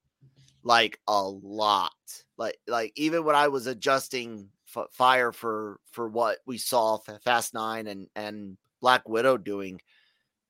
like 0.64 1.00
a 1.06 1.22
lot, 1.22 1.92
like 2.36 2.58
like 2.66 2.92
even 2.96 3.24
when 3.24 3.36
I 3.36 3.48
was 3.48 3.66
adjusting 3.68 4.48
f- 4.74 4.90
fire 4.92 5.32
for 5.32 5.80
for 5.92 6.08
what 6.08 6.38
we 6.46 6.58
saw 6.58 6.98
Fa- 6.98 7.20
Fast 7.22 7.54
Nine 7.54 7.86
and 7.86 8.08
and 8.16 8.56
Black 8.80 9.08
Widow 9.08 9.36
doing 9.38 9.80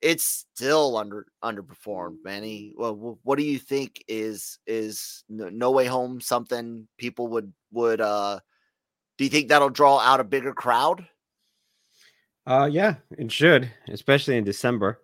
it's 0.01 0.47
still 0.55 0.97
under 0.99 1.27
underperformed 1.43 2.19
manny 2.23 2.75
well 2.77 3.19
what 3.23 3.39
do 3.39 3.45
you 3.45 3.59
think 3.59 4.05
is 4.07 4.59
is 4.67 5.25
no, 5.29 5.71
way 5.71 5.87
home 5.87 6.21
something 6.21 6.87
people 6.99 7.29
would 7.29 7.53
would 7.73 8.03
uh 8.03 8.39
do 9.17 9.25
you 9.25 9.31
think 9.31 9.49
that'll 9.49 9.71
draw 9.71 9.99
out 9.99 10.21
a 10.21 10.25
bigger 10.25 10.53
crowd 10.53 11.07
Uh, 12.47 12.69
yeah, 12.71 12.97
it 13.17 13.33
should, 13.33 13.71
especially 13.89 14.37
in 14.37 14.45
December. 14.45 15.01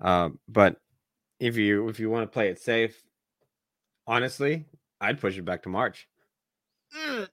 Uh, 0.00 0.30
but 0.48 0.80
if 1.38 1.56
you 1.56 1.88
if 1.88 2.00
you 2.00 2.10
want 2.10 2.24
to 2.24 2.32
play 2.34 2.48
it 2.48 2.60
safe, 2.60 3.04
honestly, 4.08 4.64
I'd 5.00 5.20
push 5.20 5.38
it 5.38 5.44
back 5.44 5.62
to 5.62 5.68
March. 5.68 6.08
Mm, 6.96 7.28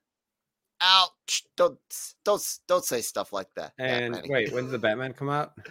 ouch 0.82 1.44
don't 1.56 1.80
don't 2.26 2.60
don't 2.68 2.84
say 2.86 3.02
stuff 3.02 3.32
like 3.34 3.48
that 3.56 3.72
And 3.80 4.12
Manny. 4.14 4.28
wait, 4.30 4.54
when 4.54 4.64
does 4.66 4.72
the 4.74 4.78
Batman 4.80 5.14
come 5.14 5.30
out? 5.30 5.54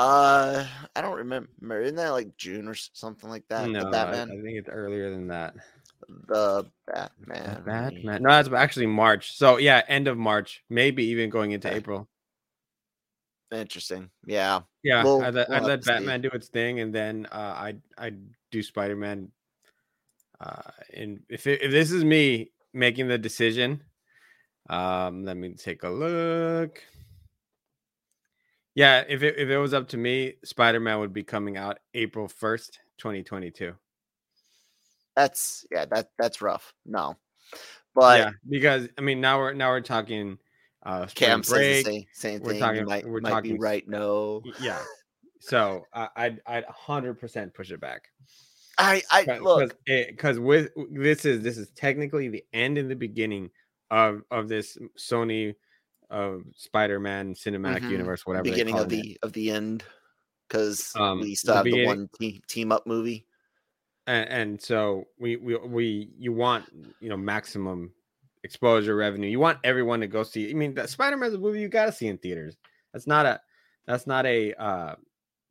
uh 0.00 0.64
i 0.94 1.00
don't 1.00 1.16
remember 1.16 1.80
isn't 1.82 1.96
that 1.96 2.10
like 2.10 2.36
june 2.36 2.68
or 2.68 2.74
something 2.76 3.28
like 3.28 3.42
that 3.48 3.68
no, 3.68 3.80
the 3.80 3.86
I, 3.88 3.90
batman 3.90 4.30
I 4.30 4.42
think 4.44 4.56
it's 4.58 4.68
earlier 4.68 5.10
than 5.10 5.26
that. 5.26 5.54
the 6.28 6.62
The 6.62 6.70
batman 6.92 7.62
Batman. 7.66 8.22
No, 8.22 8.28
that's 8.30 8.48
actually 8.52 8.86
March. 8.86 9.32
So 9.36 9.56
yeah, 9.56 9.82
end 9.88 10.06
of 10.06 10.16
March, 10.16 10.62
maybe 10.70 11.02
even 11.06 11.30
going 11.30 11.50
into 11.50 11.66
Okay. 11.66 11.78
April. 11.78 12.08
interesting 13.50 14.10
yeah 14.24 14.60
Yeah, 14.84 15.02
We'll- 15.02 15.22
I'd 15.22 15.34
let, 15.34 15.48
we'll 15.48 15.58
I'd 15.58 15.64
let 15.64 15.80
to 15.80 15.86
see. 15.86 15.90
Batman 15.90 16.20
do 16.20 16.28
its 16.28 16.46
thing, 16.48 16.78
and 16.78 16.94
then 16.94 17.26
uh, 17.32 17.54
I'd 17.58 17.80
I'd 17.96 18.20
do 18.52 18.62
Spider 18.62 18.94
Man 18.94 19.32
Uh, 20.40 20.70
and 20.94 21.20
if 21.28 21.46
it, 21.46 21.62
if 21.62 21.70
this 21.70 21.90
is 21.90 22.04
me 22.04 22.50
making 22.72 23.08
the 23.08 23.18
decision, 23.18 23.82
um, 24.70 25.24
let 25.24 25.36
me 25.36 25.54
take 25.54 25.82
a 25.82 25.88
look. 25.88 26.82
Yeah, 28.74 29.02
if 29.08 29.22
it, 29.22 29.36
if 29.38 29.48
it 29.48 29.58
was 29.58 29.74
up 29.74 29.88
to 29.88 29.96
me, 29.96 30.34
Spider 30.44 30.78
Man 30.78 31.00
would 31.00 31.12
be 31.12 31.24
coming 31.24 31.56
out 31.56 31.78
April 31.94 32.28
first, 32.28 32.78
twenty 32.98 33.22
twenty 33.24 33.50
two. 33.50 33.74
That's 35.16 35.66
yeah, 35.72 35.84
that 35.86 36.10
that's 36.18 36.40
rough. 36.40 36.72
No, 36.86 37.16
but 37.94 38.20
yeah, 38.20 38.30
because 38.48 38.88
I 38.96 39.00
mean 39.00 39.20
now 39.20 39.38
we're 39.38 39.52
now 39.54 39.70
we're 39.70 39.80
talking 39.80 40.38
uh 40.84 41.06
Cam 41.12 41.40
break. 41.40 41.84
the 41.86 41.90
same, 41.90 42.04
same 42.12 42.40
We're 42.40 42.52
thing. 42.52 42.60
talking- 42.60 42.84
might, 42.84 43.04
we're 43.08 43.20
might 43.20 43.42
be 43.42 43.48
talking- 43.50 43.60
right. 43.60 43.88
No, 43.88 44.42
Yeah. 44.60 44.78
So 45.40 45.84
I, 45.94 46.08
I'd 46.16 46.40
I'd 46.46 46.64
hundred 46.64 47.14
percent 47.20 47.54
push 47.54 47.70
it 47.70 47.80
back. 47.80 48.08
I 48.78 49.02
I 49.10 49.38
look. 49.38 49.76
because 49.86 50.38
with 50.38 50.70
this 50.92 51.24
is 51.24 51.42
this 51.42 51.58
is 51.58 51.70
technically 51.70 52.28
the 52.28 52.44
end 52.52 52.78
and 52.78 52.88
the 52.90 52.96
beginning 52.96 53.50
of 53.90 54.22
of 54.30 54.48
this 54.48 54.78
Sony 54.96 55.54
uh, 56.10 56.36
Spider-Man 56.54 57.34
cinematic 57.34 57.82
Mhm. 57.82 57.90
universe, 57.90 58.24
whatever. 58.26 58.44
beginning 58.44 58.78
of 58.78 58.86
it. 58.86 58.90
the 58.90 59.18
of 59.22 59.32
the 59.32 59.50
end 59.50 59.84
because 60.48 60.94
Um, 60.94 61.20
we 61.20 61.34
still 61.34 61.54
the 61.54 61.56
have 61.58 61.64
the 61.64 61.86
one 61.86 62.08
team, 62.18 62.40
team 62.48 62.72
up 62.72 62.86
movie. 62.86 63.26
and, 64.06 64.28
and 64.28 64.62
so 64.62 65.04
we 65.18 65.36
we 65.36 65.56
we 65.56 66.10
you 66.18 66.32
want 66.32 66.66
you 67.00 67.08
know 67.08 67.16
maximum 67.16 67.92
exposure 68.44 68.96
revenue. 68.96 69.28
You 69.28 69.40
want 69.40 69.58
everyone 69.64 70.00
to 70.00 70.06
go 70.06 70.22
see. 70.22 70.50
I 70.50 70.54
mean, 70.54 70.74
that 70.74 70.88
Spider-Man's 70.90 71.34
a 71.34 71.38
movie 71.38 71.60
you 71.60 71.68
got 71.68 71.86
to 71.86 71.92
see 71.92 72.06
in 72.06 72.18
theaters. 72.18 72.56
That's 72.92 73.06
not 73.06 73.26
a 73.26 73.40
that's 73.86 74.06
not 74.06 74.24
a 74.26 74.54
uh 74.54 74.94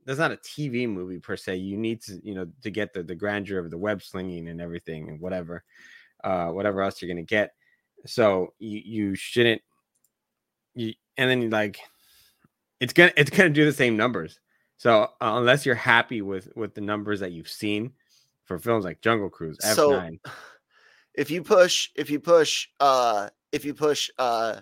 that's 0.08 0.20
not 0.20 0.32
a 0.32 0.38
TV 0.38 0.88
movie 0.88 1.20
per 1.20 1.36
se. 1.36 1.58
You 1.58 1.78
need 1.78 2.02
to 2.04 2.20
you 2.24 2.34
know 2.34 2.48
to 2.64 2.72
get 2.72 2.94
the 2.94 3.04
the 3.04 3.14
grandeur 3.14 3.60
of 3.60 3.70
the 3.70 3.78
web 3.78 4.02
slinging 4.02 4.48
and 4.48 4.62
everything 4.62 5.10
and 5.10 5.20
whatever 5.20 5.64
uh 6.24 6.48
whatever 6.48 6.82
else 6.82 7.02
you're 7.02 7.10
gonna 7.10 7.24
get. 7.24 7.54
So 8.06 8.54
you 8.58 8.82
you 8.84 9.16
shouldn't 9.16 9.62
you 10.76 10.94
and 11.18 11.30
then 11.30 11.50
like 11.50 11.80
it's 12.80 12.94
gonna 12.94 13.12
it's 13.18 13.30
gonna 13.30 13.50
do 13.50 13.66
the 13.66 13.74
same 13.74 13.98
numbers. 13.98 14.40
So 14.78 15.02
uh, 15.04 15.08
unless 15.20 15.66
you're 15.66 15.76
happy 15.76 16.22
with 16.22 16.56
with 16.56 16.74
the 16.74 16.82
numbers 16.82 17.20
that 17.20 17.34
you've 17.34 17.50
seen 17.50 17.92
for 18.46 18.58
films 18.58 18.86
like 18.86 19.02
Jungle 19.02 19.30
Cruise, 19.30 19.58
F9, 19.62 20.20
So 20.24 20.32
if 21.16 21.30
you 21.30 21.44
push, 21.44 21.90
if 21.96 22.10
you 22.10 22.22
push, 22.22 22.70
uh, 22.80 23.30
if 23.52 23.66
you 23.66 23.74
push, 23.74 24.10
uh, 24.18 24.62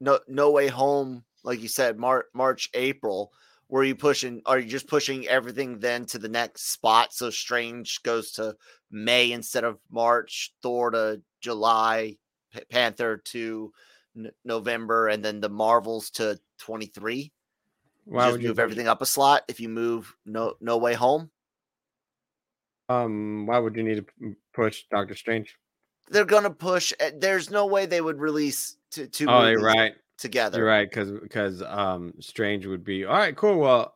no, 0.00 0.20
no 0.28 0.50
way 0.50 0.68
home, 0.68 1.24
like 1.44 1.60
you 1.60 1.68
said, 1.68 1.98
March, 1.98 2.26
March, 2.32 2.70
April, 2.72 3.32
were 3.68 3.84
you 3.84 3.94
pushing? 3.94 4.42
Are 4.46 4.58
you 4.58 4.68
just 4.68 4.86
pushing 4.88 5.26
everything 5.28 5.78
then 5.78 6.06
to 6.06 6.18
the 6.18 6.28
next 6.28 6.70
spot? 6.70 7.12
So 7.12 7.30
Strange 7.30 8.02
goes 8.02 8.32
to 8.32 8.56
May 8.90 9.32
instead 9.32 9.64
of 9.64 9.78
March, 9.90 10.54
Thor 10.62 10.90
to 10.90 11.20
July, 11.40 12.16
P- 12.52 12.64
Panther 12.70 13.18
to 13.26 13.72
N- 14.16 14.30
November, 14.44 15.08
and 15.08 15.24
then 15.24 15.40
the 15.40 15.48
Marvels 15.50 16.10
to 16.12 16.38
twenty 16.58 16.86
three. 16.86 17.32
why 18.04 18.24
just 18.24 18.32
would 18.32 18.42
you 18.42 18.48
move 18.48 18.58
everything 18.58 18.88
up 18.88 19.02
a 19.02 19.06
slot 19.06 19.42
if 19.48 19.60
you 19.60 19.68
move 19.68 20.14
no 20.24 20.54
no 20.60 20.78
way 20.78 20.94
home 20.94 21.30
Um, 22.88 23.46
why 23.46 23.58
would 23.58 23.76
you 23.76 23.82
need 23.82 24.06
to 24.20 24.34
push 24.54 24.84
Doctor 24.90 25.14
Strange? 25.14 25.56
they're 26.10 26.24
gonna 26.24 26.50
push 26.50 26.92
eh, 27.00 27.10
there's 27.14 27.50
no 27.50 27.66
way 27.66 27.84
they 27.84 28.00
would 28.00 28.18
release 28.18 28.78
two, 28.90 29.06
two 29.06 29.26
Oh, 29.28 29.42
movies 29.42 29.62
right. 29.62 29.92
Together 30.18 30.58
You're 30.58 30.66
right, 30.66 30.88
because 30.88 31.10
because 31.10 31.62
um 31.62 32.12
Strange 32.20 32.66
would 32.66 32.84
be 32.84 33.04
all 33.04 33.16
right. 33.16 33.36
Cool. 33.36 33.58
Well, 33.58 33.94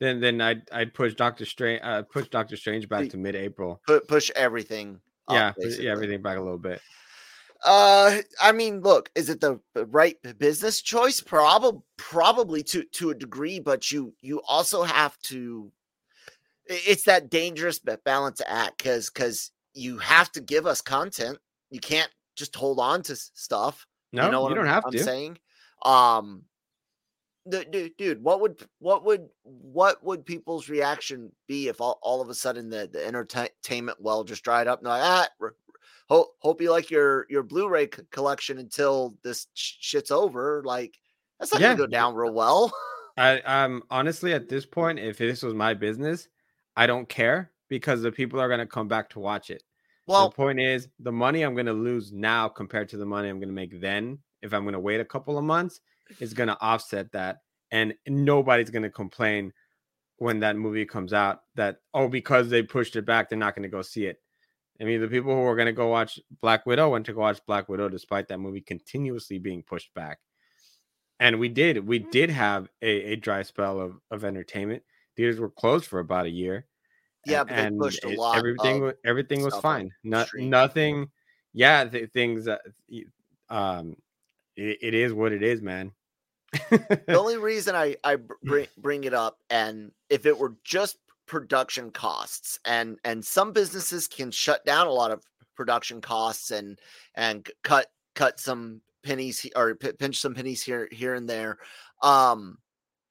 then 0.00 0.20
then 0.20 0.40
I'd 0.40 0.62
I'd 0.70 0.94
push 0.94 1.14
Doctor 1.14 1.44
Strange 1.44 1.80
uh, 1.82 2.02
push 2.02 2.28
Doctor 2.28 2.56
Strange 2.56 2.88
back 2.88 3.08
to 3.10 3.16
mid 3.16 3.34
April. 3.34 3.80
Pu- 3.86 4.00
push 4.00 4.30
everything 4.36 5.00
up, 5.28 5.56
Yeah, 5.58 5.68
yeah, 5.78 5.90
everything 5.90 6.22
back 6.22 6.36
a 6.38 6.40
little 6.42 6.58
bit. 6.58 6.80
uh 7.64 8.18
i 8.40 8.50
mean 8.50 8.80
look 8.80 9.08
is 9.14 9.28
it 9.30 9.40
the 9.40 9.56
right 9.90 10.16
business 10.38 10.82
choice 10.82 11.20
probably 11.20 11.80
probably 11.96 12.60
to 12.60 12.82
to 12.90 13.10
a 13.10 13.14
degree 13.14 13.60
but 13.60 13.92
you 13.92 14.12
you 14.20 14.42
also 14.48 14.82
have 14.82 15.16
to 15.20 15.70
it's 16.66 17.04
that 17.04 17.30
dangerous 17.30 17.78
ba- 17.78 18.00
balance 18.04 18.40
act 18.48 18.78
because 18.78 19.10
because 19.10 19.52
you 19.74 19.96
have 19.98 20.30
to 20.32 20.40
give 20.40 20.66
us 20.66 20.80
content 20.80 21.38
you 21.70 21.78
can't 21.78 22.10
just 22.34 22.56
hold 22.56 22.80
on 22.80 23.00
to 23.00 23.14
stuff 23.14 23.86
No, 24.12 24.24
you, 24.26 24.32
know 24.32 24.42
what 24.42 24.54
don't 24.56 24.66
I'm- 24.66 24.74
have 24.74 24.84
I'm 24.86 24.92
to. 24.92 25.04
saying, 25.04 25.38
um, 25.84 26.44
the, 27.44 27.64
dude, 27.64 27.96
dude, 27.96 28.22
what 28.22 28.40
would 28.40 28.64
what 28.78 29.04
would 29.04 29.28
what 29.42 30.02
would 30.04 30.24
people's 30.24 30.68
reaction 30.68 31.32
be 31.48 31.68
if 31.68 31.80
all, 31.80 31.98
all 32.02 32.20
of 32.20 32.28
a 32.28 32.34
sudden 32.34 32.70
the, 32.70 32.88
the 32.92 33.04
entertainment 33.04 34.00
well 34.00 34.22
just 34.24 34.44
dried 34.44 34.68
up? 34.68 34.78
And 34.78 34.88
like, 34.88 35.02
ah, 35.02 35.28
hope 36.08 36.36
hope 36.40 36.60
you 36.60 36.70
like 36.70 36.90
your 36.90 37.26
your 37.28 37.42
Blu-ray 37.42 37.88
c- 37.94 38.02
collection 38.10 38.58
until 38.58 39.16
this 39.24 39.48
sh- 39.54 39.74
shit's 39.80 40.10
over. 40.10 40.62
Like 40.64 40.98
that's 41.38 41.52
not 41.52 41.60
Yeah. 41.60 41.68
gonna 41.68 41.78
go 41.78 41.86
down 41.86 42.14
real 42.14 42.32
well. 42.32 42.72
I 43.16 43.40
um 43.40 43.82
honestly 43.90 44.32
at 44.32 44.48
this 44.48 44.64
point, 44.64 44.98
if 44.98 45.18
this 45.18 45.42
was 45.42 45.54
my 45.54 45.74
business, 45.74 46.28
I 46.76 46.86
don't 46.86 47.08
care 47.08 47.52
because 47.68 48.02
the 48.02 48.12
people 48.12 48.40
are 48.40 48.48
gonna 48.48 48.66
come 48.66 48.88
back 48.88 49.10
to 49.10 49.20
watch 49.20 49.50
it. 49.50 49.62
Well, 50.12 50.28
the 50.28 50.34
point 50.34 50.60
is 50.60 50.88
the 51.00 51.12
money 51.12 51.42
I'm 51.42 51.54
gonna 51.54 51.72
lose 51.72 52.12
now 52.12 52.48
compared 52.48 52.88
to 52.90 52.96
the 52.96 53.06
money 53.06 53.28
I'm 53.28 53.40
gonna 53.40 53.52
make 53.52 53.80
then, 53.80 54.18
if 54.42 54.52
I'm 54.52 54.64
gonna 54.64 54.80
wait 54.80 55.00
a 55.00 55.04
couple 55.04 55.38
of 55.38 55.44
months, 55.44 55.80
is 56.20 56.34
gonna 56.34 56.56
offset 56.60 57.12
that. 57.12 57.38
And 57.70 57.94
nobody's 58.06 58.70
gonna 58.70 58.90
complain 58.90 59.52
when 60.18 60.40
that 60.40 60.56
movie 60.56 60.84
comes 60.84 61.12
out 61.12 61.42
that 61.56 61.78
oh, 61.94 62.08
because 62.08 62.48
they 62.48 62.62
pushed 62.62 62.96
it 62.96 63.06
back, 63.06 63.28
they're 63.28 63.38
not 63.38 63.54
gonna 63.56 63.68
go 63.68 63.82
see 63.82 64.06
it. 64.06 64.20
I 64.80 64.84
mean, 64.84 65.00
the 65.00 65.08
people 65.08 65.34
who 65.34 65.42
are 65.42 65.56
gonna 65.56 65.72
go 65.72 65.88
watch 65.88 66.20
Black 66.40 66.66
Widow 66.66 66.90
went 66.90 67.06
to 67.06 67.12
go 67.12 67.20
watch 67.20 67.40
Black 67.46 67.68
Widow 67.68 67.88
despite 67.88 68.28
that 68.28 68.38
movie 68.38 68.60
continuously 68.60 69.38
being 69.38 69.62
pushed 69.62 69.92
back. 69.94 70.18
And 71.20 71.38
we 71.38 71.48
did, 71.48 71.86
we 71.86 72.00
mm. 72.00 72.10
did 72.10 72.30
have 72.30 72.68
a, 72.82 73.12
a 73.12 73.16
dry 73.16 73.42
spell 73.42 73.80
of, 73.80 74.00
of 74.10 74.24
entertainment. 74.24 74.82
Theaters 75.16 75.38
were 75.38 75.50
closed 75.50 75.86
for 75.86 76.00
about 76.00 76.26
a 76.26 76.30
year 76.30 76.66
yeah, 77.26 77.44
but 77.44 77.56
they 77.56 77.62
and 77.62 77.78
pushed 77.78 78.04
a 78.04 78.08
lot. 78.08 78.36
everything 78.36 78.92
everything 79.04 79.42
was 79.42 79.56
fine 79.58 79.90
no, 80.02 80.24
nothing 80.34 81.08
yeah 81.52 81.84
th- 81.84 82.10
things 82.10 82.48
um 83.48 83.96
it, 84.56 84.78
it 84.82 84.94
is 84.94 85.12
what 85.12 85.32
it 85.32 85.42
is 85.42 85.62
man 85.62 85.92
the 86.70 87.02
only 87.18 87.38
reason 87.38 87.74
I 87.74 87.96
I 88.04 88.16
bring 88.42 88.66
bring 88.78 89.04
it 89.04 89.14
up, 89.14 89.38
and 89.50 89.90
if 90.10 90.26
it 90.26 90.38
were 90.38 90.56
just 90.64 90.98
production 91.26 91.90
costs, 91.90 92.58
and 92.64 92.98
and 93.04 93.24
some 93.24 93.52
businesses 93.52 94.06
can 94.06 94.30
shut 94.30 94.64
down 94.64 94.86
a 94.86 94.92
lot 94.92 95.10
of 95.10 95.22
production 95.56 96.00
costs 96.00 96.50
and 96.50 96.78
and 97.14 97.48
cut 97.64 97.86
cut 98.14 98.38
some 98.38 98.80
pennies 99.02 99.46
or 99.56 99.74
p- 99.74 99.92
pinch 99.92 100.20
some 100.20 100.34
pennies 100.34 100.62
here 100.62 100.88
here 100.92 101.14
and 101.14 101.28
there. 101.28 101.58
Um, 102.02 102.58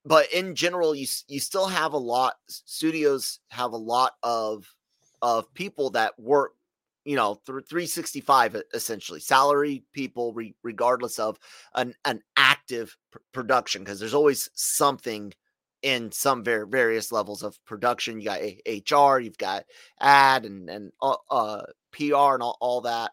but 0.06 0.32
in 0.34 0.56
general, 0.56 0.96
you 0.96 1.08
you 1.28 1.40
still 1.40 1.68
have 1.68 1.94
a 1.94 1.98
lot. 1.98 2.36
Studios 2.48 3.40
have 3.50 3.74
a 3.74 3.78
lot 3.78 4.14
of 4.24 4.66
of 5.22 5.54
people 5.54 5.92
that 5.92 6.18
work 6.20 6.54
you 7.06 7.16
know 7.16 7.36
through 7.46 7.62
365 7.62 8.56
e- 8.56 8.62
essentially 8.74 9.20
salary 9.20 9.84
people 9.94 10.34
re- 10.34 10.56
regardless 10.64 11.20
of 11.20 11.38
an 11.76 11.94
an 12.06 12.22
active 12.38 12.96
pr- 13.12 13.20
production 13.34 13.84
because 13.84 14.00
there's 14.00 14.14
always 14.14 14.50
something 14.54 15.34
in 15.82 16.12
some 16.12 16.44
var- 16.44 16.66
various 16.66 17.12
levels 17.12 17.44
of 17.44 17.58
production 17.66 18.20
you 18.20 18.26
got 18.26 18.40
A- 18.42 18.84
hr 18.92 19.20
you've 19.20 19.38
got 19.38 19.66
ad 20.00 20.46
and 20.46 20.70
and 20.70 20.92
uh, 21.02 21.16
uh 21.32 21.64
pr 21.92 22.04
and 22.14 22.44
all, 22.44 22.58
all 22.62 22.82
that 22.82 23.12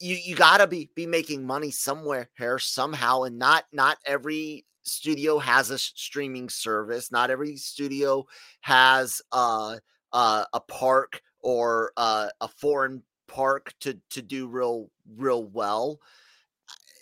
you 0.00 0.16
you 0.16 0.36
got 0.36 0.58
to 0.58 0.66
be 0.66 0.90
be 0.94 1.06
making 1.06 1.46
money 1.46 1.70
somewhere 1.70 2.28
here 2.36 2.58
somehow 2.58 3.22
and 3.22 3.38
not 3.38 3.64
not 3.72 3.98
every 4.06 4.64
studio 4.84 5.38
has 5.38 5.70
a 5.70 5.78
streaming 5.78 6.48
service 6.48 7.10
not 7.10 7.30
every 7.30 7.56
studio 7.56 8.24
has 8.60 9.20
uh 9.32 9.76
uh, 10.12 10.44
a 10.52 10.60
park 10.60 11.20
or 11.40 11.90
uh, 11.96 12.28
a 12.40 12.46
foreign 12.46 13.02
park 13.26 13.74
to 13.80 13.98
to 14.10 14.22
do 14.22 14.46
real 14.46 14.88
real 15.16 15.44
well. 15.44 15.98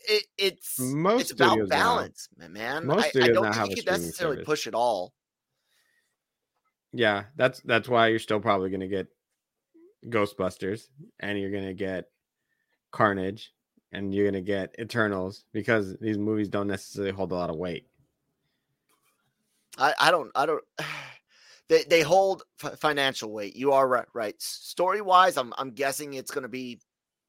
It, 0.08 0.24
it's 0.38 0.80
Most 0.80 1.20
it's 1.20 1.30
about 1.32 1.50
studios 1.50 1.68
now- 1.68 1.76
balance, 1.76 2.28
man. 2.48 2.86
most 2.86 3.04
I, 3.04 3.06
I 3.06 3.10
studios 3.10 3.34
don't 3.34 3.44
now 3.44 3.52
think 3.52 3.66
you 3.68 3.72
a 3.72 3.76
could 3.76 3.86
necessarily 3.86 4.36
service. 4.38 4.46
push 4.46 4.66
it 4.66 4.74
all. 4.74 5.12
yeah 6.94 7.24
that's 7.36 7.60
that's 7.60 7.88
why 7.88 8.08
you're 8.08 8.18
still 8.18 8.40
probably 8.40 8.70
gonna 8.70 8.88
get 8.88 9.08
ghostbusters 10.06 10.84
and 11.20 11.38
you're 11.38 11.50
gonna 11.52 11.74
get 11.74 12.06
carnage 12.92 13.52
and 13.92 14.14
you're 14.14 14.26
gonna 14.26 14.40
get 14.40 14.74
eternals 14.78 15.44
because 15.52 15.96
these 15.98 16.18
movies 16.18 16.48
don't 16.48 16.68
necessarily 16.68 17.12
hold 17.12 17.32
a 17.32 17.34
lot 17.34 17.50
of 17.50 17.56
weight 17.56 17.86
I, 19.78 19.94
I 19.98 20.10
don't 20.10 20.30
I 20.34 20.46
don't 20.46 20.62
they 21.68 21.84
they 21.84 22.02
hold 22.02 22.42
f- 22.62 22.78
financial 22.78 23.32
weight. 23.32 23.56
You 23.56 23.72
are 23.72 23.86
right. 23.86 24.06
Right. 24.14 24.40
Story 24.40 25.00
wise, 25.00 25.36
I'm 25.36 25.52
I'm 25.58 25.70
guessing 25.70 26.14
it's 26.14 26.30
going 26.30 26.42
to 26.42 26.48
be 26.48 26.80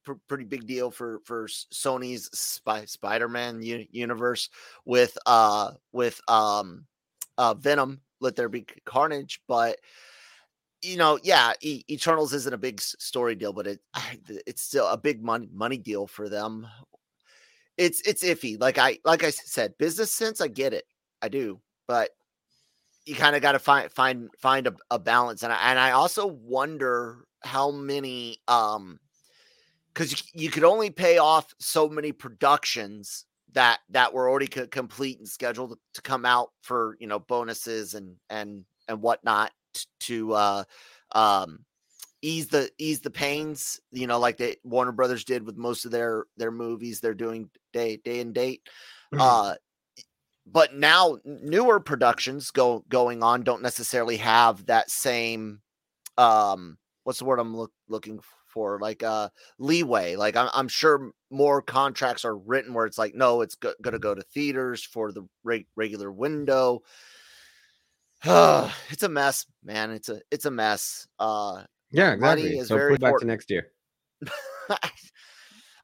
pr- 0.04 0.14
pretty 0.28 0.46
big 0.46 0.68
deal 0.68 0.92
for 0.92 1.20
for 1.26 1.48
Sony's 1.48 2.30
Spy- 2.38 2.86
Spider-Man 2.86 3.62
u- 3.62 3.88
universe 3.92 4.50
with 4.86 5.18
uh 5.26 5.72
with 5.92 6.20
um 6.28 6.86
uh 7.38 7.54
Venom. 7.54 8.02
Let 8.20 8.36
there 8.36 8.50
be 8.50 8.66
Carnage, 8.86 9.42
but 9.48 9.78
you 10.84 10.98
know, 10.98 11.20
yeah, 11.24 11.54
e- 11.62 11.84
Eternals 11.90 12.34
isn't 12.34 12.54
a 12.54 12.58
big 12.58 12.82
story 12.82 13.36
deal, 13.36 13.54
but 13.54 13.68
it 13.68 13.80
it's 14.46 14.62
still 14.62 14.88
a 14.88 14.98
big 14.98 15.24
money 15.24 15.50
money 15.54 15.78
deal 15.78 16.08
for 16.08 16.30
them. 16.30 16.68
It's 17.78 18.02
it's 18.02 18.24
iffy. 18.24 18.60
Like 18.60 18.78
I 18.78 19.00
like 19.06 19.24
I 19.24 19.30
said, 19.30 19.78
business 19.78 20.12
sense, 20.12 20.42
I 20.42 20.48
get 20.48 20.74
it, 20.74 20.86
I 21.22 21.30
do, 21.30 21.60
but 21.88 22.12
you 23.06 23.16
kind 23.16 23.36
of 23.36 23.42
got 23.42 23.54
to 23.54 23.60
find 23.60 23.92
find 23.92 24.30
find 24.38 24.68
a, 24.68 24.76
a 24.92 25.00
balance, 25.00 25.44
and 25.44 25.54
I 25.54 25.58
and 25.72 25.80
I 25.80 25.92
also 25.92 26.28
wonder 26.28 27.26
how 27.44 27.72
many 27.72 28.40
um 28.48 29.00
because 29.94 30.12
you, 30.12 30.44
you 30.44 30.50
could 30.50 30.64
only 30.64 30.90
pay 30.90 31.18
off 31.18 31.54
so 31.60 31.88
many 31.88 32.12
productions 32.12 33.26
that 33.54 33.80
that 33.90 34.14
were 34.14 34.30
already 34.30 34.48
co- 34.48 34.68
complete 34.68 35.20
and 35.20 35.28
scheduled 35.28 35.78
to 35.94 36.02
come 36.02 36.26
out 36.26 36.52
for 36.62 36.98
you 37.00 37.08
know 37.08 37.20
bonuses 37.20 37.94
and 37.94 38.16
and 38.30 38.66
and 38.88 39.02
whatnot 39.02 39.52
to 40.00 40.34
uh 40.34 40.64
um 41.14 41.60
ease 42.22 42.48
the 42.48 42.70
ease 42.78 43.02
the 43.02 43.10
pains 43.10 43.80
you 43.92 44.08
know 44.08 44.20
like 44.20 44.38
they 44.38 44.56
warner 44.64 44.92
brothers 44.92 45.24
did 45.24 45.46
with 45.46 45.58
most 45.58 45.86
of 45.86 45.92
their 45.92 46.26
their 46.38 46.52
movies 46.52 47.00
they're 47.00 47.14
doing 47.14 47.50
day 47.74 47.98
day 47.98 48.22
and 48.22 48.34
date 48.34 48.62
mm-hmm. 49.14 49.22
uh 49.22 49.54
but 50.46 50.74
now 50.76 51.18
newer 51.26 51.80
productions 51.80 52.52
go 52.52 52.84
going 52.90 53.24
on 53.24 53.44
don't 53.44 53.62
necessarily 53.62 54.18
have 54.18 54.66
that 54.66 54.90
same 54.90 55.60
um 56.18 56.78
what's 57.04 57.20
the 57.20 57.26
word 57.26 57.40
i'm 57.40 57.56
look, 57.56 57.72
looking 57.90 58.20
for 58.48 58.80
like 58.80 59.04
uh 59.04 59.28
leeway 59.58 60.16
like 60.16 60.36
I'm, 60.36 60.50
I'm 60.54 60.68
sure 60.68 61.12
more 61.32 61.62
contracts 61.62 62.24
are 62.24 62.38
written 62.38 62.74
where 62.74 62.86
it's 62.86 63.00
like 63.00 63.16
no 63.16 63.42
it's 63.42 63.56
go- 63.56 63.74
going 63.82 63.94
to 63.94 64.00
go 64.00 64.14
to 64.14 64.22
theaters 64.22 64.84
for 64.84 65.12
the 65.12 65.28
re- 65.44 65.68
regular 65.76 66.12
window 66.12 66.84
it's 68.90 69.04
a 69.04 69.10
mess 69.10 69.46
man 69.64 69.92
it's 69.92 70.10
a 70.10 70.22
it's 70.32 70.46
a 70.46 70.52
mess 70.52 71.08
uh 71.20 71.64
yeah 71.92 72.14
exactly 72.14 72.58
is 72.58 72.70
so 72.70 72.76
very 72.76 72.94
put 72.94 73.02
back 73.02 73.20
to 73.20 73.26
next 73.26 73.50
year 73.50 73.68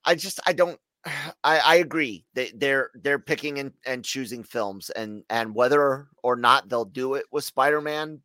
i 0.05 0.15
just 0.15 0.39
i 0.46 0.53
don't 0.53 0.79
I, 1.43 1.60
I 1.60 1.75
agree. 1.75 2.25
They, 2.34 2.51
they're 2.53 2.91
they're 2.93 3.19
picking 3.19 3.60
and, 3.60 3.72
and 3.86 4.03
choosing 4.03 4.43
films, 4.43 4.89
and 4.89 5.24
and 5.29 5.55
whether 5.55 6.08
or 6.24 6.36
not 6.36 6.67
they'll 6.67 6.84
do 6.84 7.13
it 7.13 7.25
with 7.31 7.46
Spider 7.46 7.79
Man, 7.79 8.22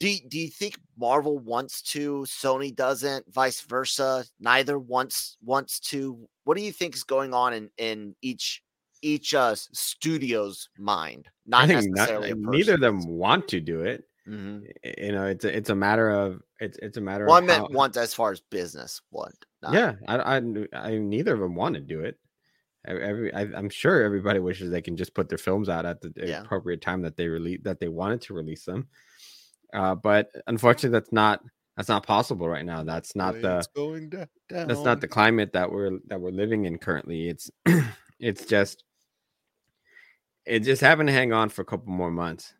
do, 0.00 0.14
do 0.28 0.38
you 0.38 0.48
think 0.48 0.78
Marvel 0.98 1.38
wants 1.38 1.80
to, 1.82 2.26
Sony 2.28 2.74
doesn't, 2.74 3.32
vice 3.32 3.60
versa? 3.62 4.24
Neither 4.40 4.78
wants 4.78 5.36
wants 5.42 5.80
to. 5.80 6.28
What 6.44 6.56
do 6.56 6.62
you 6.62 6.72
think 6.72 6.94
is 6.94 7.04
going 7.04 7.32
on 7.32 7.54
in 7.54 7.70
in 7.78 8.16
each 8.20 8.62
each 9.04 9.34
uh 9.34 9.54
studio's 9.54 10.68
mind? 10.78 11.28
Not 11.46 11.68
necessarily. 11.68 12.34
Not, 12.34 12.54
neither 12.54 12.74
of 12.74 12.80
them 12.80 13.06
want 13.06 13.48
to 13.48 13.60
do 13.60 13.82
it. 13.82 14.04
Mm-hmm. 14.28 14.64
You 15.04 15.12
know, 15.12 15.26
it's 15.26 15.44
a, 15.44 15.54
it's 15.54 15.70
a 15.70 15.74
matter 15.74 16.10
of 16.10 16.40
it's 16.58 16.78
it's 16.80 16.96
a 16.96 17.00
matter. 17.00 17.26
Well, 17.26 17.36
of 17.36 17.44
I 17.44 17.46
meant 17.46 17.60
how, 17.60 17.68
want 17.68 17.96
as 17.96 18.14
far 18.14 18.32
as 18.32 18.40
business. 18.40 19.02
What? 19.10 19.32
Yeah, 19.70 19.94
I, 20.08 20.16
I 20.16 20.40
I 20.72 20.98
neither 20.98 21.34
of 21.34 21.40
them 21.40 21.54
want 21.54 21.74
to 21.74 21.80
do 21.80 22.00
it. 22.00 22.18
Every 22.86 23.32
I, 23.32 23.42
am 23.42 23.70
sure 23.70 24.02
everybody 24.02 24.40
wishes 24.40 24.70
they 24.70 24.82
can 24.82 24.96
just 24.96 25.14
put 25.14 25.28
their 25.28 25.38
films 25.38 25.68
out 25.68 25.86
at 25.86 26.00
the 26.02 26.12
yeah. 26.16 26.42
appropriate 26.42 26.82
time 26.82 27.02
that 27.02 27.16
they 27.16 27.28
release 27.28 27.60
that 27.64 27.80
they 27.80 27.88
wanted 27.88 28.22
to 28.22 28.34
release 28.34 28.64
them. 28.64 28.88
Uh, 29.72 29.94
but 29.94 30.30
unfortunately, 30.46 30.90
that's 30.90 31.12
not 31.12 31.40
that's 31.76 31.88
not 31.88 32.06
possible 32.06 32.48
right 32.48 32.64
now. 32.64 32.84
That's 32.84 33.16
not 33.16 33.40
the 33.40 33.66
going 33.74 34.10
down. 34.10 34.28
that's 34.48 34.82
not 34.82 35.00
the 35.00 35.08
climate 35.08 35.52
that 35.54 35.70
we're 35.70 35.98
that 36.06 36.20
we're 36.20 36.30
living 36.30 36.66
in 36.66 36.78
currently. 36.78 37.28
It's 37.28 37.50
it's 38.20 38.44
just 38.44 38.84
it's 40.46 40.66
just 40.66 40.80
having 40.80 41.06
to 41.06 41.12
hang 41.12 41.32
on 41.32 41.48
for 41.48 41.62
a 41.62 41.66
couple 41.66 41.92
more 41.92 42.10
months 42.10 42.54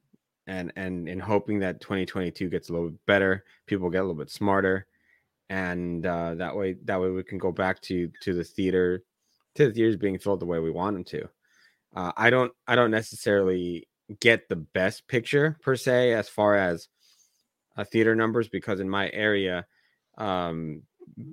and 0.47 0.73
and 0.77 1.09
in 1.09 1.19
hoping 1.19 1.61
that 1.61 1.81
2022 1.81 2.49
gets 2.49 2.69
a 2.69 2.73
little 2.73 2.91
bit 2.91 3.07
better 3.07 3.45
people 3.67 3.91
get 3.91 3.99
a 3.99 4.03
little 4.03 4.15
bit 4.15 4.31
smarter 4.31 4.87
and 5.51 6.07
uh, 6.07 6.35
that 6.35 6.57
way 6.57 6.77
that 6.85 7.01
way 7.01 7.11
we 7.11 7.23
can 7.23 7.39
go 7.39 7.53
back 7.53 7.81
to 7.81 8.11
to 8.23 8.35
the 8.35 8.45
theater 8.45 9.03
to 9.55 9.67
the 9.67 9.73
theaters 9.73 9.97
being 9.97 10.19
filled 10.19 10.41
the 10.41 10.47
way 10.47 10.59
we 10.59 10.71
want 10.71 10.95
them 10.97 11.05
to. 11.05 11.29
Uh, 11.95 12.13
i 12.17 12.29
don't 12.31 12.53
i 12.67 12.75
don't 12.75 12.91
necessarily 12.91 13.87
get 14.21 14.49
the 14.49 14.57
best 14.57 15.07
picture 15.09 15.57
per 15.63 15.77
se 15.77 16.13
as 16.13 16.29
far 16.29 16.57
as 16.57 16.89
uh, 17.77 17.85
theater 17.85 18.15
numbers 18.15 18.49
because 18.49 18.81
in 18.81 18.89
my 18.89 19.11
area, 19.13 19.67
um, 20.19 20.83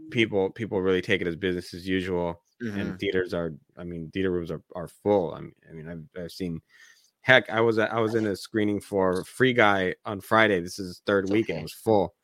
people 0.09 0.49
people 0.49 0.81
really 0.81 1.01
take 1.01 1.21
it 1.21 1.27
as 1.27 1.35
business 1.35 1.73
as 1.73 1.87
usual, 1.87 2.41
mm-hmm. 2.61 2.79
and 2.79 2.99
theaters 2.99 3.33
are. 3.33 3.53
I 3.77 3.83
mean, 3.83 4.09
theater 4.11 4.31
rooms 4.31 4.51
are, 4.51 4.61
are 4.75 4.87
full. 4.87 5.33
I 5.33 5.41
mean, 5.41 5.53
I 5.69 5.73
mean, 5.73 5.89
I've, 5.89 6.23
I've 6.23 6.31
seen. 6.31 6.61
Heck, 7.21 7.49
I 7.49 7.61
was 7.61 7.77
I 7.77 7.99
was 7.99 8.15
in 8.15 8.25
a 8.25 8.35
screening 8.35 8.81
for 8.81 9.23
Free 9.23 9.53
Guy 9.53 9.95
on 10.05 10.21
Friday. 10.21 10.59
This 10.59 10.79
is 10.79 11.01
third 11.05 11.29
week 11.29 11.49
and 11.49 11.59
it 11.59 11.63
was 11.63 11.73
full. 11.73 12.15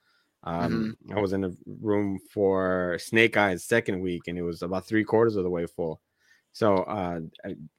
Um, 0.43 0.97
mm-hmm. 1.05 1.17
I 1.17 1.21
was 1.21 1.33
in 1.33 1.43
a 1.43 1.51
room 1.81 2.19
for 2.31 2.97
Snake 2.99 3.37
Eyes 3.37 3.63
second 3.63 3.99
week, 3.99 4.23
and 4.27 4.37
it 4.37 4.43
was 4.43 4.61
about 4.61 4.85
three 4.85 5.03
quarters 5.03 5.35
of 5.35 5.43
the 5.43 5.49
way 5.49 5.65
full. 5.65 6.01
So 6.53 6.77
uh, 6.77 7.19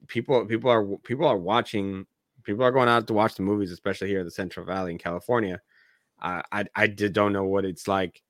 people 0.06 0.44
people 0.46 0.70
are 0.70 0.84
people 0.98 1.26
are 1.26 1.38
watching. 1.38 2.06
People 2.44 2.62
are 2.64 2.70
going 2.70 2.88
out 2.88 3.06
to 3.08 3.14
watch 3.14 3.34
the 3.34 3.42
movies, 3.42 3.72
especially 3.72 4.08
here 4.08 4.20
in 4.20 4.24
the 4.24 4.30
Central 4.30 4.64
Valley 4.64 4.92
in 4.92 4.98
California. 4.98 5.60
I 6.20 6.42
I, 6.52 6.64
I 6.74 6.86
did, 6.86 7.12
don't 7.12 7.32
know 7.32 7.44
what 7.44 7.64
it's 7.64 7.88
like 7.88 8.22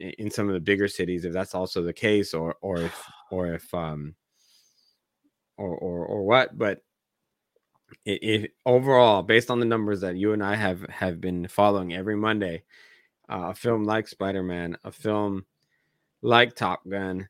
in 0.00 0.30
some 0.30 0.48
of 0.48 0.54
the 0.54 0.60
bigger 0.60 0.88
cities 0.88 1.24
if 1.24 1.32
that's 1.32 1.54
also 1.54 1.82
the 1.82 1.92
case 1.92 2.34
or 2.34 2.56
or 2.60 2.78
if 2.78 3.04
or 3.30 3.54
if 3.54 3.72
um 3.74 4.14
or 5.56 5.74
or, 5.76 6.04
or 6.06 6.22
what 6.24 6.56
but 6.56 6.82
if 8.04 8.50
overall 8.64 9.22
based 9.22 9.50
on 9.50 9.60
the 9.60 9.66
numbers 9.66 10.00
that 10.00 10.16
you 10.16 10.32
and 10.32 10.42
i 10.42 10.54
have 10.54 10.82
have 10.88 11.20
been 11.20 11.46
following 11.48 11.92
every 11.92 12.16
monday 12.16 12.62
uh, 13.28 13.48
a 13.50 13.54
film 13.54 13.84
like 13.84 14.08
spider-man 14.08 14.76
a 14.84 14.92
film 14.92 15.44
like 16.22 16.54
top 16.54 16.88
gun 16.88 17.28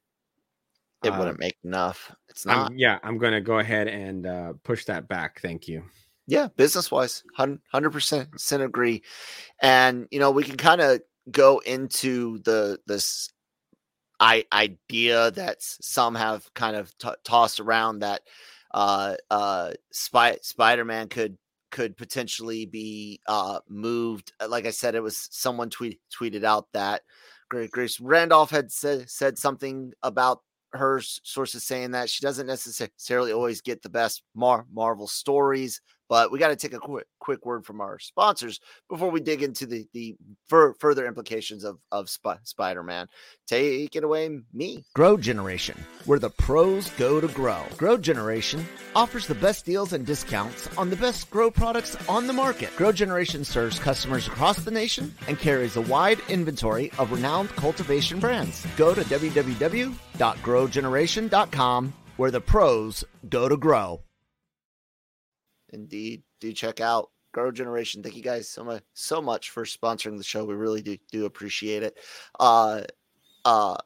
it 1.03 1.11
wouldn't 1.11 1.37
uh, 1.37 1.39
make 1.39 1.57
enough. 1.65 2.15
It's 2.29 2.45
not. 2.45 2.71
I'm, 2.71 2.79
yeah 2.79 2.99
i'm 3.03 3.19
gonna 3.19 3.41
go 3.41 3.59
ahead 3.59 3.89
and 3.89 4.27
uh, 4.27 4.53
push 4.63 4.85
that 4.85 5.09
back. 5.09 5.41
Thank 5.41 5.67
you. 5.67 5.83
Yeah, 6.27 6.49
business 6.57 6.91
wise, 6.91 7.25
hundred 7.35 7.91
percent 7.91 8.63
agree. 8.63 9.03
And 9.61 10.07
you 10.11 10.21
know, 10.21 10.31
we 10.31 10.45
can 10.45 10.57
kind 10.57 10.81
of 10.81 11.01
go 11.31 11.59
into 11.61 12.39
the 12.41 12.79
this 12.87 13.31
I, 14.21 14.45
idea 14.53 15.31
that 15.33 15.57
some 15.63 16.15
have 16.15 16.53
kind 16.55 16.77
of 16.77 16.97
t- 16.99 17.09
tossed 17.25 17.59
around 17.59 18.01
that 18.01 18.23
uh 18.73 19.17
uh 19.31 19.73
Spy- 19.91 20.39
Spider-Man 20.43 21.09
could 21.09 21.37
could 21.71 21.97
potentially 21.97 22.67
be 22.67 23.21
uh 23.27 23.61
moved. 23.69 24.33
Uh, 24.41 24.49
like 24.49 24.67
I 24.67 24.71
said, 24.71 24.95
it 24.95 25.03
was 25.03 25.29
someone 25.33 25.71
tweet 25.71 26.01
tweeted 26.13 26.45
out 26.45 26.67
that 26.73 27.03
Grace 27.49 27.99
Randolph 28.01 28.51
had 28.51 28.71
said 28.71 29.11
said 29.11 29.39
something 29.39 29.93
about 30.03 30.43
her 30.73 31.01
sources 31.01 31.65
saying 31.65 31.91
that 31.93 32.09
she 32.09 32.23
doesn't 32.25 32.47
necessarily 32.47 33.33
always 33.33 33.61
get 33.61 33.83
the 33.83 33.89
best 33.89 34.23
Mar- 34.35 34.67
Marvel 34.73 35.09
stories, 35.09 35.81
but 36.11 36.31
we 36.33 36.41
got 36.41 36.49
to 36.49 36.57
take 36.57 36.73
a 36.75 36.79
quick 36.79 37.07
quick 37.21 37.47
word 37.47 37.65
from 37.65 37.81
our 37.81 38.01
sponsors 38.01 38.59
before 38.89 39.11
we 39.11 39.21
dig 39.21 39.43
into 39.43 39.65
the 39.65 39.87
the 39.95 40.17
fur, 40.49 40.75
further 40.75 41.07
implications 41.07 41.65
of 41.65 41.79
of 41.93 42.11
Sp- 42.11 42.43
Spider-Man. 42.43 43.07
Take 43.47 43.95
it 43.97 44.05
away, 44.05 44.29
me. 44.53 44.85
Grow 44.95 45.17
Generation, 45.17 45.79
where 46.05 46.19
the 46.19 46.29
pros 46.31 46.91
go 46.91 47.19
to 47.21 47.29
grow. 47.29 47.63
Grow 47.77 47.97
Generation 47.97 48.67
offers 48.95 49.27
the 49.29 49.35
best 49.37 49.65
deals 49.65 49.93
and 49.93 50.05
discounts 50.05 50.69
on 50.77 50.91
the 50.91 50.97
best 50.97 51.31
grow 51.31 51.49
products 51.51 51.97
on 52.09 52.27
the 52.27 52.33
market. 52.33 52.75
Grow 52.77 52.91
Generation 52.91 53.45
serves 53.45 53.79
customers 53.79 54.27
across 54.27 54.57
the 54.59 54.73
nation 54.73 55.15
and 55.29 55.39
carries 55.39 55.77
a 55.77 55.83
wide 55.83 56.19
inventory 56.29 56.91
of 56.99 57.13
renowned 57.13 57.51
cultivation 57.51 58.19
brands. 58.19 58.67
Go 58.77 58.93
to 58.95 59.03
www.growgeneration.com 59.03 61.93
where 62.17 62.31
the 62.31 62.41
pros 62.41 63.05
go 63.29 63.49
to 63.49 63.57
grow 63.57 64.01
indeed. 65.73 66.23
Do 66.41 66.53
check 66.53 66.81
out 66.81 67.11
grow 67.33 67.51
generation. 67.53 68.03
Thank 68.03 68.17
you 68.17 68.23
guys 68.23 68.49
so 68.49 68.65
much 68.65 68.83
so 68.95 69.23
much 69.23 69.51
for 69.51 69.65
sponsoring 69.65 70.17
the 70.17 70.25
show. 70.25 70.45
We 70.45 70.55
really 70.55 70.83
do 70.83 70.97
do 71.11 71.27
appreciate 71.27 71.83
it. 71.83 71.99
Uh 72.39 72.83
uh 73.45 73.77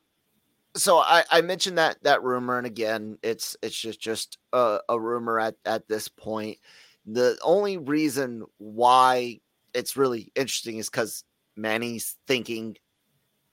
so 0.77 0.99
I, 0.99 1.25
I 1.31 1.41
mentioned 1.41 1.79
that 1.79 2.03
that 2.03 2.23
rumor 2.23 2.59
and 2.59 2.67
again 2.67 3.19
it's 3.23 3.57
it's 3.63 3.79
just 3.79 4.01
just 4.01 4.39
a, 4.53 4.81
a 4.89 4.99
rumor 4.99 5.39
at 5.39 5.57
at 5.65 5.89
this 5.89 6.09
point. 6.09 6.59
The 7.07 7.39
only 7.43 7.77
reason 7.77 8.45
why 8.59 9.41
it's 9.75 9.97
really 9.97 10.33
interesting 10.35 10.79
is 10.79 10.89
because 10.89 11.25
manny's 11.57 12.17
thinking 12.27 12.77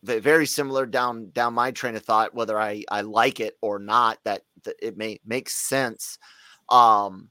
very 0.04 0.48
similar 0.48 0.88
down 0.88 1.30
down 1.32 1.54
my 1.54 1.70
train 1.70 1.96
of 1.96 2.04
thought 2.04 2.34
whether 2.34 2.60
i 2.60 2.84
i 2.90 3.02
like 3.02 3.40
it 3.40 3.56
or 3.62 3.78
not 3.78 4.18
that, 4.24 4.42
that 4.64 4.76
it 4.82 4.98
may 4.98 5.20
make 5.26 5.50
sense. 5.50 6.18
Um 6.70 7.30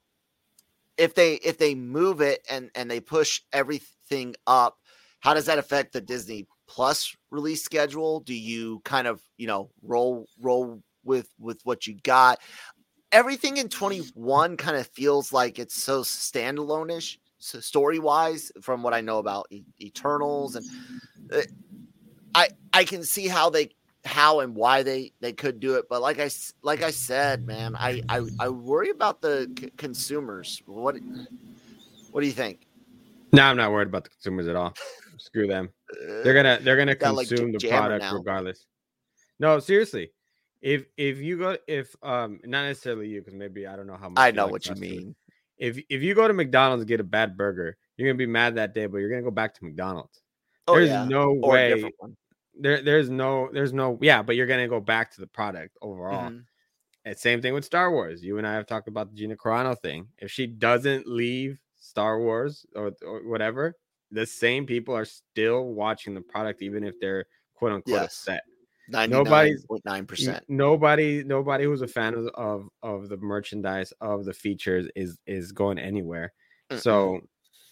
if 1.00 1.14
they 1.14 1.34
if 1.36 1.56
they 1.56 1.74
move 1.74 2.20
it 2.20 2.46
and 2.50 2.70
and 2.74 2.90
they 2.90 3.00
push 3.00 3.40
everything 3.54 4.34
up, 4.46 4.76
how 5.20 5.32
does 5.32 5.46
that 5.46 5.58
affect 5.58 5.94
the 5.94 6.00
Disney 6.00 6.46
Plus 6.68 7.16
release 7.30 7.64
schedule? 7.64 8.20
Do 8.20 8.34
you 8.34 8.80
kind 8.84 9.06
of 9.06 9.22
you 9.38 9.46
know 9.46 9.70
roll 9.82 10.28
roll 10.38 10.82
with 11.02 11.28
with 11.38 11.58
what 11.64 11.86
you 11.86 11.96
got? 12.02 12.38
Everything 13.12 13.56
in 13.56 13.68
21 13.68 14.56
kind 14.58 14.76
of 14.76 14.86
feels 14.88 15.32
like 15.32 15.58
it's 15.58 15.74
so 15.74 16.02
standalone-ish 16.02 17.18
story 17.38 17.98
wise 17.98 18.52
from 18.60 18.82
what 18.82 18.94
I 18.94 19.00
know 19.00 19.18
about 19.18 19.46
e- 19.50 19.64
Eternals 19.80 20.54
and 20.54 20.66
uh, 21.32 21.40
I 22.34 22.48
I 22.74 22.84
can 22.84 23.02
see 23.02 23.26
how 23.26 23.48
they 23.48 23.70
how 24.04 24.40
and 24.40 24.54
why 24.54 24.82
they 24.82 25.12
they 25.20 25.32
could 25.32 25.60
do 25.60 25.74
it 25.74 25.86
but 25.88 26.00
like 26.00 26.18
I 26.18 26.30
like 26.62 26.82
I 26.82 26.90
said 26.90 27.46
man 27.46 27.76
I 27.76 28.02
I, 28.08 28.22
I 28.38 28.48
worry 28.48 28.90
about 28.90 29.20
the 29.20 29.50
c- 29.58 29.70
consumers 29.76 30.62
what 30.66 30.96
what 32.10 32.20
do 32.20 32.26
you 32.26 32.32
think 32.32 32.66
No, 33.32 33.42
I'm 33.44 33.56
not 33.56 33.70
worried 33.70 33.88
about 33.88 34.04
the 34.04 34.10
consumers 34.10 34.48
at 34.48 34.56
all. 34.56 34.74
Screw 35.18 35.46
them. 35.46 35.70
They're 36.24 36.34
gonna 36.34 36.58
they're 36.62 36.76
gonna 36.76 36.94
Got, 36.96 37.14
like, 37.14 37.28
consume 37.28 37.52
the 37.52 37.68
product 37.68 38.02
now. 38.02 38.14
regardless. 38.14 38.66
No, 39.38 39.58
seriously. 39.58 40.12
If 40.60 40.86
if 40.96 41.18
you 41.18 41.38
go 41.38 41.56
if 41.68 41.94
um 42.02 42.40
not 42.44 42.64
necessarily 42.64 43.08
you 43.08 43.20
because 43.20 43.34
maybe 43.34 43.66
I 43.66 43.76
don't 43.76 43.86
know 43.86 43.96
how 43.96 44.08
much 44.08 44.18
I 44.18 44.30
know 44.30 44.44
like 44.44 44.52
what 44.52 44.66
you 44.66 44.70
fast 44.70 44.80
food. 44.80 44.90
mean 44.90 45.14
If 45.58 45.78
if 45.88 46.02
you 46.02 46.14
go 46.14 46.26
to 46.26 46.34
McDonald's 46.34 46.82
and 46.82 46.88
get 46.88 47.00
a 47.00 47.04
bad 47.04 47.36
burger, 47.36 47.76
you're 47.96 48.08
gonna 48.08 48.18
be 48.18 48.26
mad 48.26 48.56
that 48.56 48.74
day, 48.74 48.86
but 48.86 48.98
you're 48.98 49.10
gonna 49.10 49.22
go 49.22 49.30
back 49.30 49.54
to 49.54 49.64
McDonald's. 49.64 50.20
oh 50.68 50.74
there's 50.76 50.88
yeah 50.88 51.06
no 51.08 51.32
or 51.42 51.52
way 51.52 51.92
there 52.60 52.82
there's 52.82 53.10
no 53.10 53.48
there's 53.52 53.72
no 53.72 53.98
yeah, 54.00 54.22
but 54.22 54.36
you're 54.36 54.46
gonna 54.46 54.68
go 54.68 54.80
back 54.80 55.10
to 55.12 55.20
the 55.20 55.26
product 55.26 55.76
overall. 55.82 56.30
Mhm. 56.30 56.44
And 57.04 57.16
same 57.16 57.40
thing 57.40 57.54
with 57.54 57.64
Star 57.64 57.90
Wars. 57.90 58.22
You 58.22 58.38
and 58.38 58.46
I 58.46 58.54
have 58.54 58.66
talked 58.66 58.86
about 58.88 59.10
the 59.10 59.16
Gina 59.16 59.36
Carano 59.36 59.78
thing. 59.78 60.08
If 60.18 60.30
she 60.30 60.46
doesn't 60.46 61.06
leave 61.06 61.58
Star 61.78 62.20
Wars 62.20 62.66
or, 62.76 62.92
or 63.06 63.26
whatever, 63.26 63.74
the 64.10 64.26
same 64.26 64.66
people 64.66 64.94
are 64.94 65.06
still 65.06 65.72
watching 65.72 66.14
the 66.14 66.20
product, 66.20 66.60
even 66.60 66.84
if 66.84 67.00
they're 67.00 67.24
quote 67.54 67.72
unquote 67.72 68.02
Yes. 68.02 68.04
upset. 68.04 68.42
Point 69.68 69.82
nine 69.84 70.04
percent. 70.04 70.44
Nobody, 70.48 71.22
nobody 71.24 71.64
who's 71.64 71.82
a 71.82 71.88
fan 71.88 72.14
of, 72.14 72.26
of 72.34 72.68
of 72.82 73.08
the 73.08 73.16
merchandise 73.16 73.92
of 74.00 74.24
the 74.24 74.34
features 74.34 74.88
is 74.96 75.18
is 75.26 75.52
going 75.52 75.78
anywhere. 75.78 76.32
So, 76.76 77.20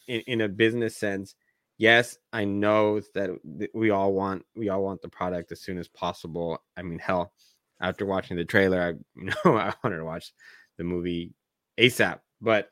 in, 0.07 0.21
in 0.27 0.41
a 0.41 0.49
business 0.49 0.97
sense, 0.97 1.35
yes, 1.79 2.19
I 2.33 2.45
know 2.45 3.01
that 3.15 3.31
we 3.73 3.91
all 3.91 4.13
want 4.13 4.45
we 4.55 4.69
all 4.69 4.83
want 4.83 5.01
the 5.01 5.09
product 5.09 5.53
as 5.53 5.63
soon 5.63 5.79
as 5.79 5.89
possible. 5.89 6.63
I 6.77 6.83
mean, 6.83 6.99
hell, 6.99 7.33
after 7.81 8.05
watching 8.05 8.37
the 8.37 8.45
trailer, 8.45 8.83
I 8.83 8.89
you 9.21 9.31
know 9.45 9.57
I 9.57 9.73
wanted 9.83 9.99
to 9.99 10.05
watch 10.05 10.33
the 10.77 10.85
movie 10.85 11.33
ASAP. 11.79 12.21
But 12.41 12.71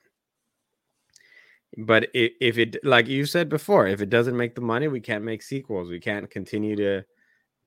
but 1.78 2.08
if 2.14 2.58
it 2.58 2.76
like 2.84 3.06
you 3.06 3.26
said 3.26 3.48
before, 3.48 3.86
if 3.86 4.00
it 4.00 4.10
doesn't 4.10 4.36
make 4.36 4.54
the 4.54 4.60
money, 4.60 4.88
we 4.88 5.00
can't 5.00 5.24
make 5.24 5.42
sequels. 5.42 5.88
We 5.88 6.00
can't 6.00 6.30
continue 6.30 6.76
to 6.76 7.02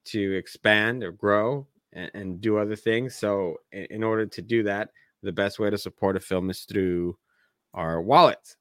to 0.06 0.34
expand 0.36 1.04
or 1.04 1.12
grow 1.12 1.67
and, 1.93 2.12
and 2.13 2.41
do 2.41 2.58
other 2.58 2.75
things. 2.75 3.15
So 3.15 3.58
in, 3.71 3.86
in 3.89 4.04
order 4.04 4.25
to 4.25 4.41
do 4.41 4.63
that, 4.63 4.89
the 5.21 5.32
best 5.32 5.60
way 5.60 5.69
to 5.69 5.78
support 5.78 6.15
a 6.15 6.19
film 6.19 6.49
is 6.49 6.62
through 6.62 7.17
our 7.73 8.02
wallets. 8.02 8.56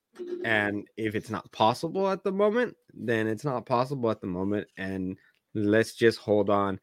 And 0.44 0.86
if 0.96 1.14
it's 1.14 1.30
not 1.30 1.50
possible 1.52 2.08
at 2.08 2.24
the 2.24 2.32
moment, 2.32 2.76
then 2.92 3.26
it's 3.26 3.44
not 3.44 3.66
possible 3.66 4.10
at 4.10 4.20
the 4.20 4.26
moment. 4.26 4.66
And 4.76 5.16
let's 5.54 5.94
just 5.94 6.18
hold 6.18 6.50
on 6.50 6.80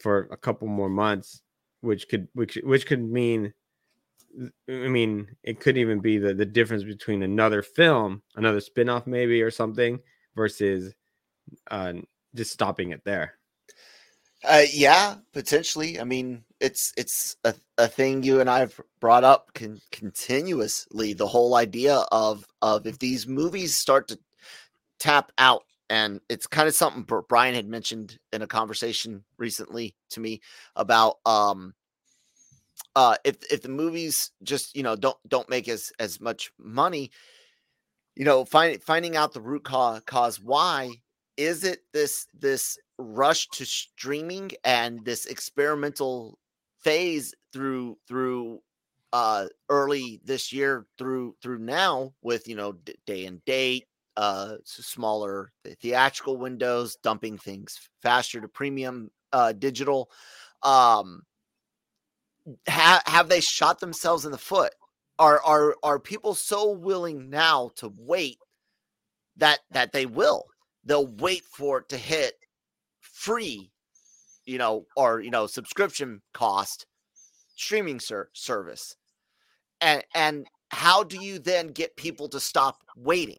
for 0.00 0.28
a 0.30 0.36
couple 0.36 0.68
more 0.68 0.88
months, 0.88 1.42
which 1.80 2.08
could 2.08 2.28
which 2.34 2.58
which 2.62 2.86
could 2.86 3.02
mean 3.02 3.52
I 4.68 4.88
mean, 4.88 5.28
it 5.42 5.60
could 5.60 5.76
even 5.76 6.00
be 6.00 6.16
the, 6.16 6.32
the 6.32 6.46
difference 6.46 6.84
between 6.84 7.22
another 7.22 7.60
film, 7.62 8.22
another 8.36 8.60
spin-off 8.60 9.06
maybe 9.06 9.42
or 9.42 9.50
something, 9.50 10.00
versus 10.34 10.94
uh 11.70 11.94
just 12.34 12.52
stopping 12.52 12.90
it 12.90 13.02
there. 13.04 13.34
Uh, 14.44 14.62
yeah, 14.72 15.16
potentially. 15.32 16.00
I 16.00 16.04
mean, 16.04 16.44
it's 16.60 16.92
it's 16.96 17.36
a, 17.44 17.54
a 17.78 17.86
thing 17.88 18.22
you 18.22 18.40
and 18.40 18.50
I 18.50 18.60
have 18.60 18.78
brought 19.00 19.24
up 19.24 19.52
con- 19.54 19.80
continuously. 19.92 21.12
The 21.12 21.26
whole 21.26 21.54
idea 21.54 22.04
of 22.10 22.44
of 22.60 22.86
if 22.86 22.98
these 22.98 23.26
movies 23.28 23.76
start 23.76 24.08
to 24.08 24.18
tap 24.98 25.32
out, 25.38 25.64
and 25.90 26.20
it's 26.28 26.46
kind 26.46 26.68
of 26.68 26.74
something 26.74 27.06
Brian 27.28 27.54
had 27.54 27.68
mentioned 27.68 28.18
in 28.32 28.42
a 28.42 28.46
conversation 28.46 29.24
recently 29.38 29.94
to 30.10 30.20
me 30.20 30.40
about 30.76 31.16
um 31.26 31.74
uh 32.96 33.16
if 33.24 33.36
if 33.50 33.62
the 33.62 33.68
movies 33.68 34.30
just 34.42 34.76
you 34.76 34.82
know 34.82 34.96
don't 34.96 35.16
don't 35.28 35.48
make 35.50 35.68
as 35.68 35.92
as 35.98 36.20
much 36.20 36.52
money, 36.58 37.10
you 38.16 38.24
know, 38.24 38.44
find, 38.44 38.82
finding 38.82 39.16
out 39.16 39.32
the 39.32 39.40
root 39.40 39.64
cause 39.64 40.02
cause 40.06 40.40
why 40.40 40.90
is 41.36 41.64
it 41.64 41.80
this 41.92 42.26
this 42.38 42.78
rush 43.02 43.48
to 43.48 43.64
streaming 43.64 44.50
and 44.64 45.04
this 45.04 45.26
experimental 45.26 46.38
phase 46.80 47.34
through 47.52 47.96
through 48.08 48.60
uh 49.12 49.46
early 49.68 50.20
this 50.24 50.52
year 50.52 50.86
through 50.98 51.34
through 51.42 51.58
now 51.58 52.12
with 52.22 52.48
you 52.48 52.56
know 52.56 52.72
d- 52.72 52.94
day 53.06 53.26
and 53.26 53.44
date 53.44 53.86
uh 54.16 54.54
smaller 54.64 55.52
theatrical 55.80 56.36
windows 56.36 56.96
dumping 57.02 57.38
things 57.38 57.88
faster 58.02 58.40
to 58.40 58.48
premium 58.48 59.10
uh 59.32 59.52
digital 59.52 60.10
um 60.62 61.22
ha- 62.68 63.02
have 63.06 63.28
they 63.28 63.40
shot 63.40 63.80
themselves 63.80 64.24
in 64.24 64.32
the 64.32 64.38
foot? 64.38 64.74
Are 65.18 65.42
are 65.44 65.76
are 65.82 65.98
people 65.98 66.34
so 66.34 66.70
willing 66.72 67.30
now 67.30 67.70
to 67.76 67.92
wait 67.96 68.38
that 69.36 69.60
that 69.70 69.92
they 69.92 70.06
will? 70.06 70.44
They'll 70.84 71.06
wait 71.06 71.44
for 71.44 71.78
it 71.78 71.88
to 71.90 71.96
hit 71.96 72.34
free 73.22 73.70
you 74.46 74.58
know 74.58 74.84
or 74.96 75.20
you 75.20 75.30
know 75.30 75.46
subscription 75.46 76.20
cost 76.34 76.86
streaming 77.54 78.00
ser- 78.00 78.30
service 78.32 78.96
and 79.80 80.02
and 80.16 80.48
how 80.70 81.04
do 81.04 81.22
you 81.22 81.38
then 81.38 81.68
get 81.68 81.94
people 81.94 82.28
to 82.28 82.40
stop 82.40 82.78
waiting 82.96 83.38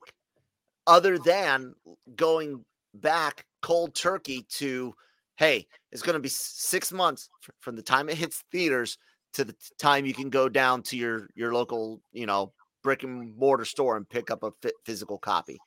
other 0.88 1.18
than 1.20 1.74
going 2.16 2.64
back 2.94 3.46
cold 3.62 3.94
turkey 3.94 4.46
to 4.48 4.94
hey 5.36 5.68
it's 5.92 6.02
going 6.02 6.14
to 6.14 6.22
be 6.22 6.30
six 6.30 6.94
months 6.94 7.30
from 7.60 7.76
the 7.76 7.82
time 7.82 8.08
it 8.08 8.18
hits 8.18 8.42
theaters 8.54 8.98
to 9.34 9.44
the 9.44 9.56
time 9.78 10.06
you 10.06 10.14
can 10.14 10.30
go 10.30 10.48
down 10.48 10.82
to 10.82 10.96
your 10.96 11.30
your 11.36 11.54
local 11.54 12.00
you 12.14 12.26
know 12.26 12.54
brick 12.84 13.04
and 13.04 13.36
mortar 13.36 13.66
store 13.66 13.98
and 13.98 14.08
pick 14.08 14.32
up 14.32 14.44
a 14.44 14.52
physical 14.86 15.18
copy 15.18 15.60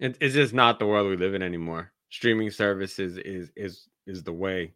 It, 0.00 0.18
it's 0.20 0.34
just 0.34 0.52
not 0.52 0.78
the 0.78 0.86
world 0.86 1.08
we 1.08 1.16
live 1.16 1.34
in 1.34 1.42
anymore. 1.42 1.92
Streaming 2.10 2.50
services 2.50 3.18
is 3.18 3.50
is 3.56 3.88
is 4.06 4.22
the 4.22 4.32
way. 4.32 4.72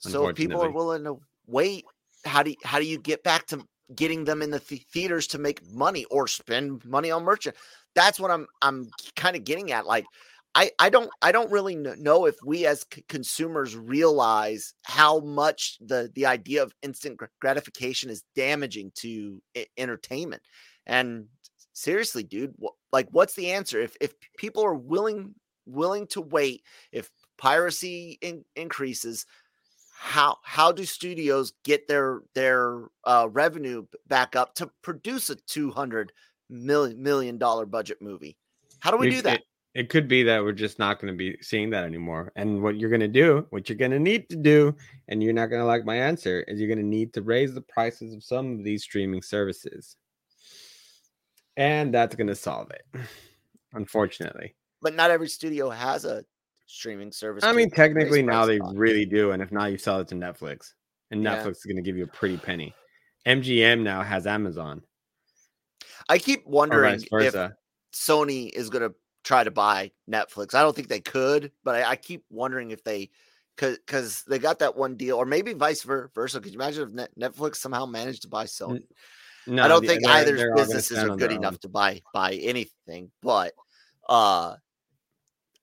so 0.00 0.28
if 0.28 0.36
people 0.36 0.62
are 0.62 0.70
willing 0.70 1.04
to 1.04 1.18
wait 1.46 1.84
how 2.24 2.42
do 2.42 2.50
you, 2.50 2.56
how 2.64 2.78
do 2.78 2.86
you 2.86 2.98
get 2.98 3.22
back 3.22 3.46
to 3.46 3.66
getting 3.94 4.24
them 4.24 4.42
in 4.42 4.50
the 4.50 4.60
th- 4.60 4.86
theaters 4.92 5.26
to 5.28 5.38
make 5.38 5.64
money 5.70 6.04
or 6.06 6.26
spend 6.26 6.84
money 6.84 7.10
on 7.10 7.22
merchant 7.24 7.56
that's 7.94 8.18
what 8.20 8.30
i'm 8.30 8.46
i'm 8.62 8.90
kind 9.16 9.36
of 9.36 9.44
getting 9.44 9.72
at 9.72 9.86
like 9.86 10.06
i 10.54 10.70
i 10.78 10.88
don't 10.88 11.10
i 11.22 11.30
don't 11.32 11.50
really 11.50 11.74
know 11.74 12.26
if 12.26 12.36
we 12.42 12.66
as 12.66 12.84
c- 12.92 13.04
consumers 13.08 13.76
realize 13.76 14.74
how 14.84 15.20
much 15.20 15.78
the 15.80 16.10
the 16.14 16.24
idea 16.26 16.62
of 16.62 16.74
instant 16.82 17.20
gratification 17.40 18.10
is 18.10 18.24
damaging 18.34 18.90
to 18.94 19.40
e- 19.54 19.66
entertainment 19.76 20.42
and 20.86 21.26
seriously 21.72 22.22
dude 22.22 22.54
wh- 22.62 22.76
like 22.92 23.08
what's 23.10 23.34
the 23.34 23.50
answer 23.50 23.80
if 23.80 23.96
if 24.00 24.14
people 24.38 24.64
are 24.64 24.74
willing 24.74 25.34
willing 25.66 26.06
to 26.08 26.20
wait 26.20 26.62
if 26.92 27.10
piracy 27.36 28.18
in, 28.20 28.44
increases 28.56 29.26
how 29.96 30.36
how 30.42 30.70
do 30.72 30.84
studios 30.84 31.52
get 31.64 31.86
their 31.88 32.22
their 32.34 32.86
uh, 33.04 33.28
revenue 33.30 33.86
back 34.08 34.36
up 34.36 34.54
to 34.54 34.70
produce 34.82 35.30
a 35.30 35.34
200 35.36 36.12
million 36.50 37.02
million 37.02 37.38
dollar 37.38 37.64
budget 37.66 38.02
movie 38.02 38.36
how 38.80 38.90
do 38.90 38.96
we 38.98 39.08
It- 39.08 39.10
do 39.10 39.22
that 39.22 39.40
It, 39.40 39.44
it 39.74 39.88
could 39.88 40.06
be 40.06 40.22
that 40.22 40.42
we're 40.42 40.52
just 40.52 40.78
not 40.78 41.00
going 41.00 41.12
to 41.12 41.16
be 41.16 41.36
seeing 41.42 41.70
that 41.70 41.82
anymore. 41.82 42.30
And 42.36 42.62
what 42.62 42.76
you're 42.76 42.90
going 42.90 43.00
to 43.00 43.08
do, 43.08 43.44
what 43.50 43.68
you're 43.68 43.76
going 43.76 43.90
to 43.90 43.98
need 43.98 44.28
to 44.28 44.36
do, 44.36 44.76
and 45.08 45.20
you're 45.20 45.32
not 45.32 45.46
going 45.46 45.60
to 45.60 45.66
like 45.66 45.84
my 45.84 45.96
answer, 45.96 46.42
is 46.46 46.60
you're 46.60 46.68
going 46.68 46.78
to 46.78 46.84
need 46.84 47.12
to 47.14 47.22
raise 47.22 47.54
the 47.54 47.60
prices 47.60 48.14
of 48.14 48.22
some 48.22 48.52
of 48.52 48.62
these 48.62 48.84
streaming 48.84 49.20
services. 49.20 49.96
And 51.56 51.92
that's 51.92 52.14
going 52.14 52.28
to 52.28 52.36
solve 52.36 52.70
it, 52.70 52.84
unfortunately. 53.72 54.54
But 54.84 54.94
not 54.94 55.10
every 55.10 55.28
studio 55.28 55.68
has 55.70 56.04
a 56.04 56.24
streaming 56.66 57.10
service 57.10 57.42
I 57.42 57.52
mean, 57.52 57.70
technically 57.70 58.22
now 58.22 58.46
they 58.46 58.60
on. 58.60 58.76
really 58.76 59.04
do, 59.06 59.32
and 59.32 59.42
if 59.42 59.50
not, 59.50 59.72
you 59.72 59.78
sell 59.78 59.98
it 60.00 60.08
to 60.08 60.14
Netflix, 60.14 60.74
and 61.10 61.22
Yeah. 61.22 61.36
Netflix 61.42 61.50
is 61.56 61.64
going 61.64 61.76
to 61.76 61.82
give 61.82 61.96
you 61.96 62.04
a 62.04 62.08
pretty 62.08 62.36
penny. 62.36 62.72
MGM 63.26 63.82
now 63.82 64.02
has 64.02 64.26
Amazon, 64.26 64.82
i 66.10 66.18
keep 66.18 66.46
wondering 66.46 67.00
if 67.12 67.34
sony 67.94 68.50
is 68.50 68.68
going 68.68 68.86
to 68.86 68.94
try 69.22 69.42
to 69.42 69.50
buy 69.50 69.90
netflix 70.10 70.54
i 70.54 70.60
don't 70.60 70.76
think 70.76 70.88
they 70.88 71.00
could 71.00 71.50
but 71.64 71.76
i, 71.76 71.90
I 71.92 71.96
keep 71.96 72.24
wondering 72.28 72.72
if 72.72 72.84
they 72.84 73.08
because 73.56 74.22
they 74.28 74.38
got 74.38 74.58
that 74.58 74.76
one 74.76 74.96
deal 74.96 75.16
or 75.16 75.24
maybe 75.24 75.54
vice 75.54 75.82
versa 75.82 76.40
could 76.40 76.52
you 76.52 76.58
imagine 76.58 76.88
if 76.88 76.94
Net- 76.94 77.18
netflix 77.18 77.56
somehow 77.56 77.86
managed 77.86 78.22
to 78.22 78.28
buy 78.28 78.44
sony 78.44 78.82
No, 79.46 79.62
I 79.62 79.68
don't 79.68 79.80
the- 79.82 79.88
think 79.88 80.06
either 80.06 80.52
businesses 80.54 80.98
are 80.98 81.16
good 81.16 81.32
enough 81.32 81.54
own. 81.54 81.58
to 81.60 81.68
buy 81.68 82.02
buy 82.12 82.32
anything. 82.34 83.10
But 83.22 83.52
uh, 84.08 84.56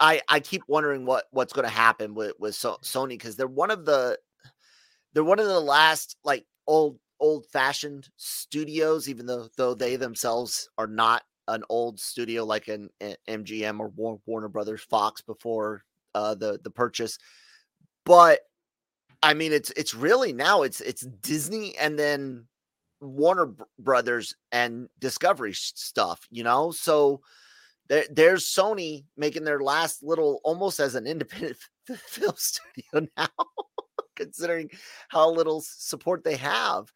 I 0.02 0.20
I 0.28 0.40
keep 0.40 0.64
wondering 0.68 1.06
what 1.06 1.26
what's 1.32 1.54
going 1.54 1.68
to 1.68 1.74
happen 1.74 2.16
with 2.16 2.34
with 2.40 2.56
so- 2.56 2.80
Sony 2.82 3.10
because 3.10 3.36
they're 3.38 3.48
one 3.48 3.72
of 3.72 3.86
the 3.86 4.18
they're 5.14 5.24
one 5.24 5.40
of 5.40 5.46
the 5.48 5.60
last 5.60 6.18
like 6.26 6.46
old 6.68 7.00
old 7.20 7.46
fashioned 7.46 8.10
studios, 8.18 9.08
even 9.08 9.28
though 9.28 9.48
though 9.56 9.76
they 9.76 9.96
themselves 9.96 10.68
are 10.78 10.88
not 10.88 11.24
an 11.48 11.64
old 11.70 12.00
studio 12.00 12.44
like 12.46 12.68
an, 12.68 12.90
an 13.00 13.16
MGM 13.28 13.80
or 13.80 14.20
Warner 14.26 14.48
Brothers 14.48 14.82
Fox 14.82 15.22
before 15.22 15.84
uh, 16.16 16.34
the 16.36 16.60
the 16.64 16.72
purchase. 16.72 17.20
But 18.04 18.40
I 19.22 19.36
mean, 19.36 19.54
it's 19.54 19.72
it's 19.78 19.94
really 19.94 20.34
now 20.34 20.64
it's 20.64 20.82
it's 20.82 21.02
Disney 21.22 21.78
and 21.78 21.98
then 21.98 22.48
Warner 23.02 23.54
Brothers 23.78 24.36
and 24.52 24.90
Discovery 25.00 25.54
stuff, 25.54 26.28
you 26.32 26.44
know. 26.44 26.72
So 26.72 27.22
there, 27.92 28.06
there's 28.10 28.46
Sony 28.46 29.04
making 29.18 29.44
their 29.44 29.60
last 29.60 30.02
little 30.02 30.40
almost 30.46 30.80
as 30.80 30.96
an 30.96 31.06
independent 31.06 31.58
film 32.08 32.34
studio 32.38 33.08
now, 33.18 33.28
considering 34.16 34.70
how 35.10 35.30
little 35.30 35.60
support 35.62 36.24
they 36.24 36.38
have. 36.38 36.90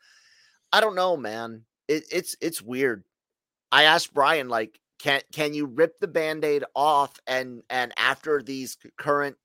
I 0.71 0.79
don't 0.79 0.95
know, 0.95 1.17
man. 1.17 1.63
It, 1.89 2.05
it's 2.09 2.37
it's 2.39 2.61
weird. 2.61 3.03
I 3.73 3.83
asked 3.83 4.13
Brian, 4.13 4.47
like, 4.47 4.79
can 4.97 5.19
can 5.33 5.53
you 5.53 5.65
rip 5.65 5.99
the 5.99 6.07
band-aid 6.07 6.63
off 6.73 7.19
and 7.27 7.61
and 7.69 7.91
after 7.97 8.41
these 8.41 8.77
current 8.97 9.35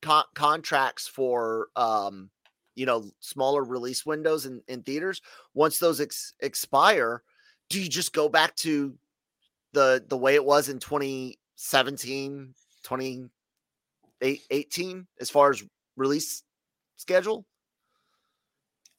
con- 0.00 0.24
contracts 0.34 1.06
for 1.06 1.68
um 1.76 2.30
you 2.76 2.86
know 2.86 3.10
smaller 3.20 3.62
release 3.62 4.06
windows 4.06 4.46
in, 4.46 4.62
in 4.68 4.82
theaters 4.82 5.20
once 5.52 5.78
those 5.78 6.00
ex- 6.00 6.32
expire 6.40 7.22
do 7.68 7.80
you 7.80 7.88
just 7.88 8.14
go 8.14 8.28
back 8.28 8.56
to 8.56 8.94
the 9.72 10.04
the 10.08 10.16
way 10.16 10.34
it 10.34 10.44
was 10.44 10.68
in 10.68 10.78
2017 10.78 12.54
2018 12.82 15.06
as 15.20 15.30
far 15.30 15.50
as 15.50 15.62
release 15.96 16.42
schedule 16.96 17.44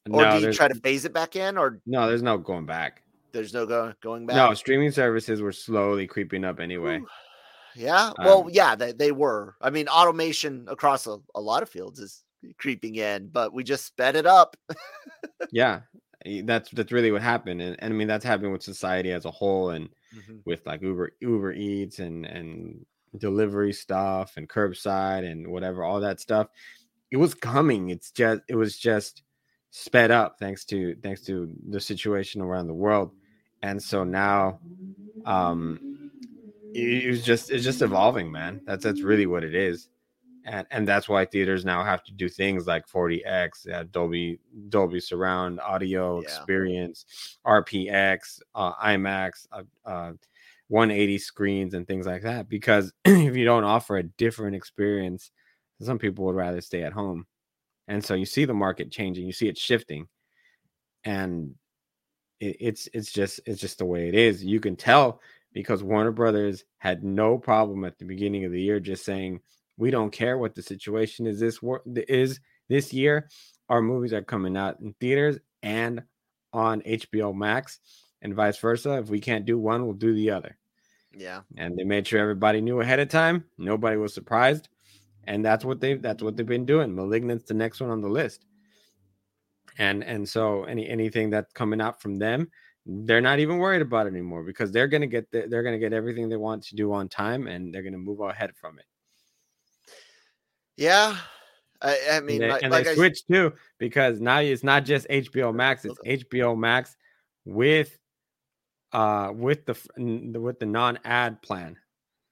or 0.09 0.23
No, 0.23 0.39
do 0.39 0.47
you 0.47 0.53
try 0.53 0.67
to 0.67 0.75
phase 0.75 1.05
it 1.05 1.13
back 1.13 1.35
in 1.35 1.57
or 1.57 1.79
no, 1.85 2.07
there's 2.07 2.23
no 2.23 2.37
going 2.37 2.65
back. 2.65 3.03
there's 3.31 3.53
no 3.53 3.65
go, 3.65 3.93
going 4.01 4.25
back 4.25 4.35
No, 4.35 4.53
streaming 4.53 4.91
services 4.91 5.41
were 5.41 5.51
slowly 5.51 6.07
creeping 6.07 6.43
up 6.43 6.59
anyway. 6.59 6.99
Ooh. 6.99 7.07
yeah 7.75 8.11
well 8.19 8.41
Um, 8.43 8.49
yeah 8.51 8.75
they, 8.75 8.91
they 8.91 9.11
were 9.11 9.55
i 9.61 9.69
mean 9.69 9.87
automation 9.87 10.65
across 10.69 11.07
a, 11.07 11.17
a 11.35 11.41
lot 11.41 11.63
of 11.63 11.69
fields 11.69 11.99
is 11.99 12.23
creeping 12.57 12.95
in 12.95 13.27
but 13.27 13.53
we 13.53 13.63
just 13.63 13.85
sped 13.85 14.15
it 14.15 14.25
up 14.25 14.55
Yeah, 15.51 15.81
that's 16.43 16.69
that's 16.71 16.91
really 16.91 17.11
what 17.11 17.21
happened, 17.21 17.61
and, 17.61 17.75
and 17.79 17.93
I 17.93 17.97
mean 17.97 18.07
that's 18.07 18.25
happening 18.25 18.51
with 18.51 18.63
society 18.63 19.11
as 19.11 19.25
a 19.25 19.31
whole, 19.31 19.69
and 19.71 19.89
Mhm. 20.15 20.41
with 20.45 20.65
like 20.65 20.81
Uber 20.81 21.11
Uber 21.21 21.53
Eats 21.53 21.99
and 21.99 22.25
and 22.25 22.85
delivery 23.17 23.73
stuff 23.73 24.33
and 24.37 24.47
curbside 24.49 25.29
and 25.29 25.47
whatever 25.47 25.83
all 25.83 25.99
that 26.01 26.19
stuff. 26.19 26.47
It 27.11 27.17
was 27.17 27.33
coming. 27.35 27.89
It's 27.89 28.11
just 28.11 28.41
it 28.49 28.55
was 28.55 28.77
just 28.77 29.23
sped 29.71 30.11
up 30.11 30.37
thanks 30.39 30.65
to 30.65 30.95
thanks 31.03 31.21
to 31.23 31.53
the 31.69 31.79
situation 31.81 32.41
around 32.41 32.67
the 32.67 32.73
world, 32.73 33.11
and 33.63 33.81
so 33.81 34.03
now, 34.03 34.61
um, 35.25 35.81
it, 36.73 37.05
it 37.05 37.09
was 37.09 37.23
just 37.23 37.51
it's 37.51 37.63
just 37.63 37.81
evolving, 37.81 38.31
man. 38.31 38.61
That's 38.65 38.83
that's 38.83 39.03
really 39.03 39.25
what 39.25 39.43
it 39.43 39.55
is. 39.55 39.87
And, 40.45 40.65
and 40.71 40.87
that's 40.87 41.07
why 41.07 41.25
theaters 41.25 41.65
now 41.65 41.83
have 41.83 42.03
to 42.05 42.13
do 42.13 42.27
things 42.27 42.65
like 42.65 42.87
4DX, 42.87 43.71
uh, 43.71 43.83
Dolby 43.91 44.39
Dolby 44.69 44.99
surround 44.99 45.59
audio 45.59 46.21
Yeah. 46.21 46.23
experience, 46.23 47.37
RPX, 47.45 48.41
uh, 48.55 48.73
IMAX, 48.73 49.47
uh, 49.51 49.63
uh, 49.85 50.13
180 50.67 51.17
screens, 51.19 51.73
and 51.73 51.85
things 51.85 52.07
like 52.07 52.23
that. 52.23 52.49
Because 52.49 52.91
if 53.05 53.35
you 53.35 53.45
don't 53.45 53.63
offer 53.63 53.97
a 53.97 54.03
different 54.03 54.55
experience, 54.55 55.31
some 55.79 55.99
people 55.99 56.25
would 56.25 56.35
rather 56.35 56.61
stay 56.61 56.83
at 56.83 56.93
home. 56.93 57.27
And 57.87 58.03
so 58.03 58.13
you 58.13 58.25
see 58.25 58.45
the 58.45 58.53
market 58.53 58.91
changing, 58.91 59.25
you 59.25 59.33
see 59.33 59.47
it 59.47 59.57
shifting, 59.57 60.07
and 61.03 61.55
it, 62.39 62.57
it's 62.59 62.89
it's 62.93 63.11
just 63.11 63.41
it's 63.45 63.61
just 63.61 63.77
the 63.79 63.85
way 63.85 64.07
it 64.07 64.15
is. 64.15 64.43
You 64.43 64.59
can 64.59 64.75
tell 64.75 65.21
because 65.53 65.83
Warner 65.83 66.11
Brothers 66.11 66.63
had 66.77 67.03
no 67.03 67.37
problem 67.37 67.83
at 67.83 67.99
the 67.99 68.05
beginning 68.05 68.45
of 68.45 68.51
the 68.51 68.61
year 68.61 68.79
just 68.79 69.03
saying 69.03 69.41
we 69.81 69.89
don't 69.89 70.11
care 70.11 70.37
what 70.37 70.53
the 70.53 70.61
situation 70.61 71.25
is 71.25 71.39
this 71.39 71.59
wor- 71.59 71.81
is 71.95 72.39
this 72.69 72.93
year. 72.93 73.27
Our 73.67 73.81
movies 73.81 74.13
are 74.13 74.21
coming 74.21 74.55
out 74.55 74.79
in 74.79 74.93
theaters 74.99 75.39
and 75.63 76.03
on 76.53 76.81
HBO 76.81 77.35
Max, 77.35 77.79
and 78.21 78.35
vice 78.35 78.59
versa. 78.59 78.99
If 78.99 79.09
we 79.09 79.19
can't 79.19 79.43
do 79.43 79.57
one, 79.57 79.83
we'll 79.83 79.95
do 79.95 80.13
the 80.13 80.29
other. 80.29 80.55
yeah 81.17 81.41
And 81.57 81.75
they 81.75 81.83
made 81.83 82.05
sure 82.05 82.19
everybody 82.19 82.61
knew 82.61 82.79
ahead 82.79 82.99
of 82.99 83.09
time. 83.09 83.45
Nobody 83.57 83.97
was 83.97 84.13
surprised, 84.13 84.69
and 85.23 85.43
that's 85.43 85.65
what 85.65 85.81
they 85.81 85.95
that's 85.95 86.21
what 86.21 86.37
they've 86.37 86.45
been 86.45 86.67
doing. 86.67 86.93
Malignant's 86.93 87.45
the 87.45 87.55
next 87.55 87.81
one 87.81 87.89
on 87.89 88.01
the 88.01 88.15
list, 88.21 88.45
and 89.79 90.03
and 90.03 90.29
so 90.29 90.65
any 90.65 90.87
anything 90.87 91.31
that's 91.31 91.51
coming 91.53 91.81
out 91.81 92.03
from 92.03 92.19
them, 92.19 92.51
they're 92.85 93.27
not 93.29 93.39
even 93.39 93.57
worried 93.57 93.81
about 93.81 94.05
it 94.05 94.11
anymore 94.11 94.43
because 94.43 94.71
they're 94.71 94.87
gonna 94.93 95.07
get 95.07 95.31
the, 95.31 95.47
they're 95.49 95.63
gonna 95.63 95.79
get 95.79 95.91
everything 95.91 96.29
they 96.29 96.37
want 96.37 96.61
to 96.65 96.75
do 96.75 96.93
on 96.93 97.09
time, 97.09 97.47
and 97.47 97.73
they're 97.73 97.87
gonna 97.87 97.97
move 97.97 98.19
ahead 98.19 98.55
from 98.55 98.77
it. 98.77 98.85
Yeah 100.81 101.15
i, 101.81 101.97
I 102.13 102.19
mean 102.19 102.41
and 102.41 102.43
they, 102.43 102.53
like, 102.53 102.63
and 102.63 102.71
like 102.71 102.85
they 102.85 102.91
I, 102.91 102.95
switched 102.95 103.27
too 103.27 103.53
because 103.77 104.19
now 104.19 104.39
it's 104.39 104.63
not 104.63 104.83
just 104.85 105.07
HBO 105.09 105.53
Max; 105.53 105.85
it's 105.85 105.99
HBO 106.27 106.57
Max 106.57 106.95
with 107.45 107.97
uh 108.93 109.31
with 109.33 109.65
the 109.65 109.75
with 110.39 110.59
the 110.59 110.65
non-ad 110.65 111.41
plan. 111.41 111.77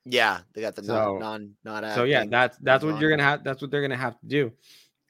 yeah 0.05 0.39
they 0.53 0.62
got 0.62 0.75
the 0.75 0.83
So- 0.83 1.17
non 1.19 1.55
non 1.63 1.81
non 1.83 1.95
so 1.95 2.03
yeah, 2.03 2.25
that's 2.25 2.57
that's 2.62 2.83
what 2.83 2.95
on. 2.95 3.01
you're 3.01 3.09
gonna 3.12 3.23
have. 3.23 3.43
That's 3.43 3.62
what 3.62 3.71
they're 3.71 3.81
gonna 3.81 3.95
have 3.97 4.19
to 4.19 4.25
do. 4.27 4.51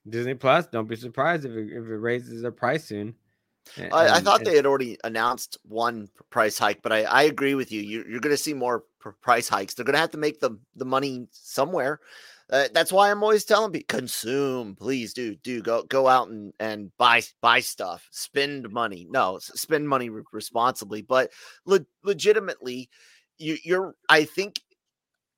Disney 0.07 0.33
Plus, 0.33 0.67
don't 0.67 0.87
be 0.87 0.95
surprised 0.95 1.45
if 1.45 1.51
it, 1.51 1.67
if 1.71 1.85
it 1.85 1.97
raises 1.97 2.41
their 2.41 2.51
price 2.51 2.85
soon. 2.85 3.15
I 3.91 4.07
and- 4.17 4.25
thought 4.25 4.39
and- 4.39 4.47
they 4.47 4.55
had 4.55 4.65
already 4.65 4.97
announced 5.03 5.57
one 5.63 6.07
price 6.29 6.57
hike, 6.57 6.81
but 6.81 6.91
I, 6.91 7.03
I 7.03 7.23
agree 7.23 7.55
with 7.55 7.71
you. 7.71 7.81
you 7.81 8.05
you're 8.09 8.19
going 8.21 8.35
to 8.35 8.37
see 8.37 8.53
more 8.53 8.85
price 9.21 9.47
hikes. 9.49 9.73
They're 9.73 9.85
going 9.85 9.93
to 9.93 9.99
have 9.99 10.11
to 10.11 10.17
make 10.17 10.39
the 10.39 10.57
the 10.75 10.85
money 10.85 11.27
somewhere. 11.31 11.99
Uh, 12.51 12.67
that's 12.73 12.91
why 12.91 13.11
I'm 13.11 13.21
always 13.21 13.45
telling 13.45 13.71
people 13.71 13.99
consume, 13.99 14.75
please 14.75 15.13
do 15.13 15.35
do 15.35 15.61
go 15.61 15.83
go 15.83 16.07
out 16.07 16.29
and 16.29 16.51
and 16.59 16.91
buy 16.97 17.21
buy 17.41 17.59
stuff, 17.59 18.07
spend 18.11 18.71
money. 18.71 19.07
No, 19.09 19.37
spend 19.39 19.87
money 19.87 20.09
re- 20.09 20.23
responsibly, 20.31 21.03
but 21.03 21.31
le- 21.65 21.85
legitimately, 22.03 22.89
you, 23.37 23.57
you're. 23.63 23.95
I 24.09 24.23
think 24.25 24.61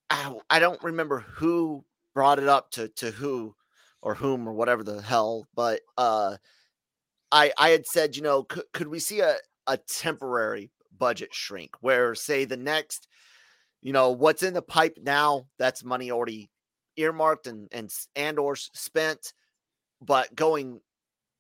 I, 0.10 0.34
I 0.50 0.60
don't 0.60 0.82
remember 0.84 1.20
who 1.20 1.84
brought 2.14 2.40
it 2.40 2.48
up 2.48 2.72
to 2.72 2.88
to 2.90 3.12
who 3.12 3.56
or 4.02 4.16
whom 4.16 4.48
or 4.48 4.54
whatever 4.54 4.84
the 4.84 5.02
hell, 5.02 5.48
but 5.56 5.82
uh 5.98 6.38
I 7.32 7.52
I 7.58 7.70
had 7.70 7.86
said, 7.88 8.16
you 8.16 8.22
know, 8.22 8.44
could, 8.44 8.66
could 8.74 8.88
we 8.88 9.00
see 9.00 9.20
a 9.22 9.36
a 9.68 9.78
temporary 9.78 10.72
budget 10.98 11.34
shrink 11.34 11.76
where 11.82 12.16
say 12.16 12.46
the 12.46 12.58
next 12.58 13.08
you 13.82 13.94
know 13.94 14.12
what's 14.12 14.44
in 14.44 14.54
the 14.54 14.62
pipe 14.62 14.98
now 15.02 15.46
that's 15.58 15.84
money 15.84 16.12
already 16.12 16.50
earmarked 16.98 17.48
and 17.48 17.68
and 17.72 17.92
and 18.16 18.40
or 18.40 18.56
spent 18.56 19.34
but 20.02 20.34
going 20.36 20.82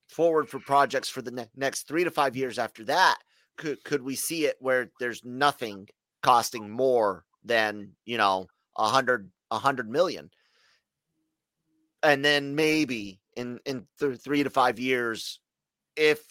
forward 0.07 0.49
for 0.49 0.59
projects 0.59 1.09
for 1.09 1.21
the 1.21 1.31
ne- 1.31 1.49
next 1.55 1.87
3 1.87 2.03
to 2.03 2.11
5 2.11 2.35
years 2.35 2.59
after 2.59 2.83
that 2.83 3.17
could 3.57 3.83
could 3.83 4.01
we 4.01 4.15
see 4.15 4.45
it 4.45 4.57
where 4.59 4.91
there's 4.99 5.23
nothing 5.23 5.87
costing 6.23 6.69
more 6.69 7.25
than 7.43 7.91
you 8.05 8.17
know 8.17 8.47
a 8.77 8.87
hundred 8.87 9.31
a 9.51 9.57
hundred 9.57 9.89
million? 9.89 10.29
And 12.03 12.25
then 12.25 12.55
maybe 12.55 13.19
in 13.35 13.59
in 13.65 13.85
th- 13.99 14.19
three 14.19 14.43
to 14.43 14.49
five 14.49 14.79
years 14.79 15.39
if 15.95 16.21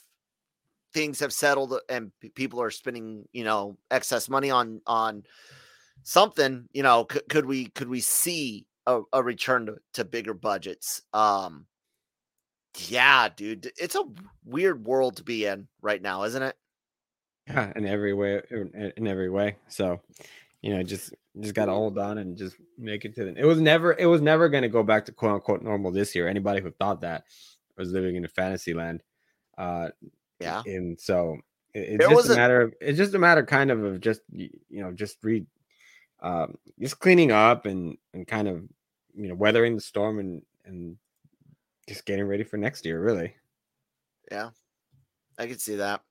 things 0.92 1.20
have 1.20 1.32
settled 1.32 1.78
and 1.88 2.10
p- 2.20 2.30
people 2.30 2.60
are 2.60 2.70
spending 2.70 3.24
you 3.32 3.44
know 3.44 3.78
excess 3.90 4.28
money 4.28 4.50
on 4.50 4.80
on 4.86 5.22
something 6.02 6.66
you 6.72 6.82
know 6.82 7.04
could, 7.04 7.28
could 7.28 7.46
we 7.46 7.66
could 7.66 7.88
we 7.88 8.00
see 8.00 8.66
a, 8.86 9.00
a 9.12 9.22
return 9.22 9.66
to, 9.66 9.76
to 9.94 10.04
bigger 10.04 10.34
budgets 10.34 11.02
um 11.12 11.66
yeah 12.88 13.28
dude 13.28 13.70
it's 13.76 13.94
a 13.96 14.04
weird 14.44 14.84
world 14.84 15.16
to 15.16 15.24
be 15.24 15.44
in 15.46 15.66
right 15.82 16.00
now 16.02 16.22
isn't 16.24 16.42
it 16.42 16.56
yeah, 17.48 17.72
in 17.74 17.84
every 17.84 18.12
way, 18.12 18.40
in, 18.50 19.06
every 19.08 19.28
way. 19.28 19.56
So, 19.66 20.00
you 20.62 20.72
know, 20.76 20.84
just 20.84 21.12
just 21.40 21.54
gotta 21.54 21.72
hold 21.72 21.98
on 21.98 22.18
and 22.18 22.36
just 22.36 22.54
make 22.78 23.04
it 23.04 23.14
to 23.16 23.24
the. 23.24 23.34
It 23.36 23.44
was 23.44 23.58
never, 23.60 23.92
it 23.98 24.06
was 24.06 24.20
never 24.20 24.48
gonna 24.48 24.68
go 24.68 24.84
back 24.84 25.06
to 25.06 25.12
quote 25.12 25.32
unquote 25.34 25.62
normal 25.62 25.90
this 25.90 26.14
year. 26.14 26.28
Anybody 26.28 26.60
who 26.60 26.70
thought 26.70 27.00
that 27.00 27.24
was 27.76 27.90
living 27.90 28.14
in 28.14 28.24
a 28.24 28.28
fantasy 28.28 28.72
land. 28.72 29.02
Uh, 29.58 29.88
yeah 30.38 30.62
and 30.64 31.00
so 31.00 31.38
it- 31.74 31.88
it's 31.94 31.98
There 32.06 32.10
just 32.10 32.28
a 32.28 32.32
a- 32.34 32.36
matter 32.36 32.60
of 32.60 32.74
it's 32.80 32.98
just 32.98 33.14
a 33.14 33.18
matter 33.18 33.44
kind 33.44 33.70
of 33.72 33.82
of 33.82 34.00
just 34.00 34.20
you 34.30 34.50
know 34.70 34.92
just 34.92 35.16
read 35.24 35.44
um 36.22 36.56
just 36.78 36.98
cleaning 36.98 37.32
up 37.32 37.66
and 37.66 37.96
and 38.14 38.26
kind 38.26 38.48
of 38.48 38.62
you 39.14 39.28
know 39.28 39.34
weathering 39.34 39.74
the 39.74 39.80
storm 39.80 40.18
and 40.18 40.42
and 40.64 40.96
just 41.88 42.06
getting 42.06 42.24
ready 42.24 42.44
for 42.44 42.56
next 42.56 42.84
year 42.84 43.00
really 43.02 43.34
Yeah, 44.30 44.50
I 45.38 45.46
could 45.46 45.60
see 45.60 45.76
that. 45.76 46.02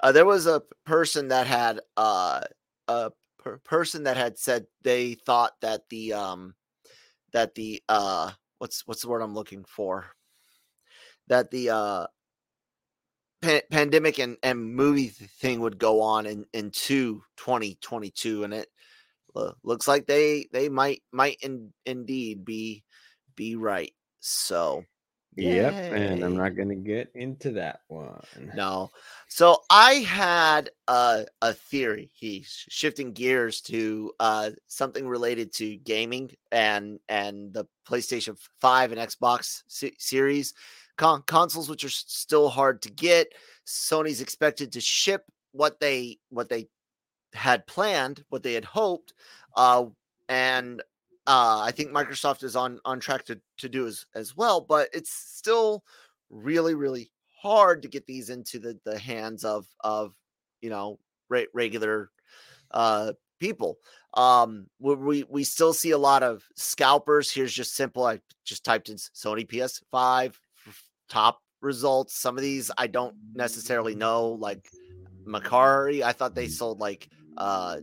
Uh, 0.00 0.12
there 0.12 0.26
was 0.26 0.46
a 0.46 0.62
person 0.84 1.28
that 1.28 1.46
had 1.46 1.80
uh, 1.96 2.40
a 2.88 3.12
per- 3.38 3.58
person 3.58 4.04
that 4.04 4.16
had 4.16 4.38
said 4.38 4.66
they 4.82 5.14
thought 5.14 5.52
that 5.60 5.88
the 5.90 6.12
um 6.12 6.54
that 7.32 7.54
the 7.54 7.82
uh 7.88 8.30
what's 8.58 8.86
what's 8.86 9.02
the 9.02 9.08
word 9.08 9.22
I'm 9.22 9.34
looking 9.34 9.64
for 9.64 10.06
that 11.28 11.50
the 11.50 11.70
uh 11.70 12.06
pa- 13.42 13.60
pandemic 13.70 14.18
and, 14.18 14.36
and 14.42 14.74
movie 14.74 15.08
thing 15.08 15.60
would 15.60 15.78
go 15.78 16.00
on 16.00 16.26
in, 16.26 16.46
into 16.52 17.22
2022 17.36 18.44
and 18.44 18.54
it 18.54 18.68
looks 19.62 19.88
like 19.88 20.06
they 20.06 20.46
they 20.52 20.68
might 20.68 21.02
might 21.12 21.38
in, 21.42 21.72
indeed 21.86 22.44
be 22.44 22.84
be 23.36 23.56
right 23.56 23.92
so 24.20 24.84
Yep, 25.34 25.94
and 25.94 26.22
I'm 26.22 26.36
not 26.36 26.56
gonna 26.56 26.74
get 26.74 27.10
into 27.14 27.52
that 27.52 27.80
one. 27.88 28.22
no 28.54 28.90
so 29.28 29.62
i 29.70 29.94
had 29.94 30.68
a, 30.88 31.24
a 31.40 31.54
theory 31.54 32.10
he's 32.12 32.64
shifting 32.68 33.12
gears 33.12 33.62
to 33.62 34.12
uh 34.20 34.50
something 34.66 35.08
related 35.08 35.54
to 35.54 35.76
gaming 35.78 36.30
and 36.50 36.98
and 37.08 37.54
the 37.54 37.64
playstation 37.88 38.36
5 38.60 38.92
and 38.92 39.00
xbox 39.00 39.62
se- 39.68 39.94
series 39.98 40.52
con- 40.98 41.22
consoles 41.26 41.70
which 41.70 41.84
are 41.84 41.88
still 41.88 42.50
hard 42.50 42.82
to 42.82 42.90
get 42.90 43.32
sony's 43.66 44.20
expected 44.20 44.72
to 44.72 44.80
ship 44.82 45.24
what 45.52 45.80
they 45.80 46.18
what 46.28 46.50
they 46.50 46.68
had 47.34 47.66
planned 47.66 48.24
what 48.28 48.42
they 48.42 48.52
had 48.52 48.64
hoped 48.64 49.14
uh 49.56 49.84
and 50.28 50.80
uh 51.26 51.60
i 51.64 51.70
think 51.70 51.90
microsoft 51.90 52.42
is 52.42 52.56
on 52.56 52.78
on 52.84 53.00
track 53.00 53.24
to 53.24 53.40
to 53.58 53.68
do 53.68 53.86
as 53.86 54.06
as 54.14 54.36
well 54.36 54.60
but 54.60 54.88
it's 54.92 55.10
still 55.10 55.82
really 56.30 56.74
really 56.74 57.10
hard 57.42 57.82
to 57.82 57.88
get 57.88 58.06
these 58.06 58.30
into 58.30 58.58
the 58.58 58.78
the 58.84 58.98
hands 58.98 59.44
of 59.44 59.66
of 59.80 60.14
you 60.60 60.70
know 60.70 60.98
re- 61.28 61.48
regular 61.52 62.10
uh 62.70 63.12
people. 63.40 63.78
Um 64.14 64.66
we, 64.78 65.24
we 65.24 65.42
still 65.42 65.72
see 65.72 65.90
a 65.90 65.98
lot 65.98 66.22
of 66.22 66.44
scalpers. 66.54 67.30
Here's 67.30 67.52
just 67.52 67.74
simple 67.74 68.04
i 68.04 68.20
just 68.44 68.64
typed 68.64 68.88
in 68.88 68.96
sony 68.96 69.46
ps5 69.46 70.34
top 71.08 71.40
results. 71.60 72.16
Some 72.16 72.36
of 72.36 72.42
these 72.42 72.70
i 72.78 72.86
don't 72.86 73.16
necessarily 73.34 73.94
know 73.94 74.28
like 74.30 74.68
Mercari, 75.26 76.02
I 76.02 76.12
thought 76.12 76.34
they 76.34 76.48
sold 76.48 76.80
like 76.80 77.08
uh 77.36 77.78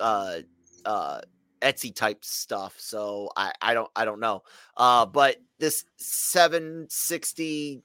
uh 0.00 0.38
uh 0.84 1.20
Etsy 1.62 1.94
type 1.94 2.24
stuff. 2.24 2.74
So 2.78 3.30
I 3.36 3.52
I 3.60 3.74
don't 3.74 3.90
I 3.96 4.04
don't 4.04 4.20
know. 4.20 4.42
Uh 4.76 5.06
but 5.06 5.36
this 5.58 5.84
760 5.96 7.82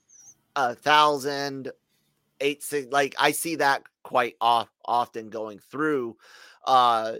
uh 0.56 0.76
thousand 0.76 1.72
eight 2.42 2.64
six 2.64 2.88
like 2.92 3.16
I 3.18 3.32
see 3.32 3.56
that 3.58 3.84
quite 4.04 4.36
off 4.42 4.70
often 4.86 5.30
going 5.30 5.60
through. 5.60 6.18
Uh 6.66 7.16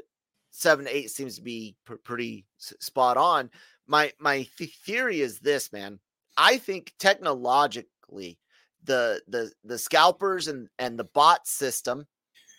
seven 0.52 0.88
eight 0.90 1.10
seems 1.10 1.36
to 1.38 1.42
be 1.42 1.76
pr- 1.86 1.96
pretty 1.96 2.46
s- 2.60 2.74
spot 2.80 3.18
on. 3.18 3.50
My 3.88 4.12
my 4.20 4.48
th- 4.58 4.78
theory 4.86 5.22
is 5.22 5.40
this, 5.40 5.72
man. 5.72 6.00
I 6.38 6.58
think 6.58 6.94
technologically 7.00 8.38
the 8.84 9.22
the 9.28 9.52
the 9.64 9.78
scalpers 9.78 10.48
and 10.48 10.68
and 10.80 10.98
the 10.98 11.06
bot 11.06 11.48
system 11.48 12.08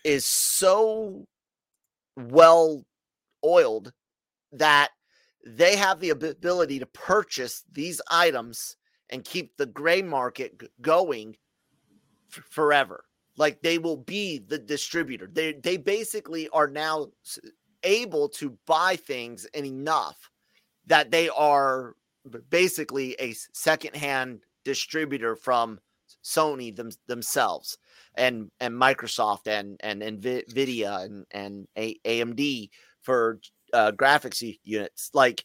is 0.05 0.25
so 0.25 1.27
well 2.17 2.85
oiled 3.45 3.93
that 4.53 4.91
they 5.47 5.77
have 5.77 6.01
the 6.01 6.11
ability 6.11 6.79
to 6.79 6.87
purchase 6.87 7.65
these 7.73 8.01
items 8.11 8.77
and 9.11 9.25
keep 9.25 9.57
the 9.57 9.67
gray 9.67 10.03
market 10.03 10.63
going 10.81 11.37
f- 12.33 12.45
forever. 12.51 13.05
Like 13.37 13.63
they 13.63 13.79
will 13.79 13.97
be 13.97 14.39
the 14.39 14.59
distributor. 14.59 15.29
They 15.33 15.55
they 15.55 15.79
basically 15.79 16.49
are 16.51 16.69
now 16.69 17.09
able 17.83 18.29
to 18.29 18.57
buy 18.67 18.97
things 18.97 19.47
in 19.47 19.65
enough 19.65 20.31
that 20.87 21.11
they 21.11 21.29
are 21.31 21.95
basically 22.51 23.17
a 23.19 23.35
secondhand 23.53 24.41
distributor 24.65 25.35
from 25.35 25.81
Sony 26.23 26.75
them, 26.75 26.91
themselves 27.07 27.79
and 28.15 28.51
and 28.61 28.75
Microsoft 28.75 29.47
and 29.47 29.77
and 29.81 30.03
Nvidia 30.03 31.05
and 31.05 31.27
and 31.31 31.69
A- 31.77 31.99
AMD 32.05 32.71
for 33.03 33.41
uh, 33.73 33.93
graphics 33.93 34.59
units. 34.65 35.11
Like, 35.15 35.45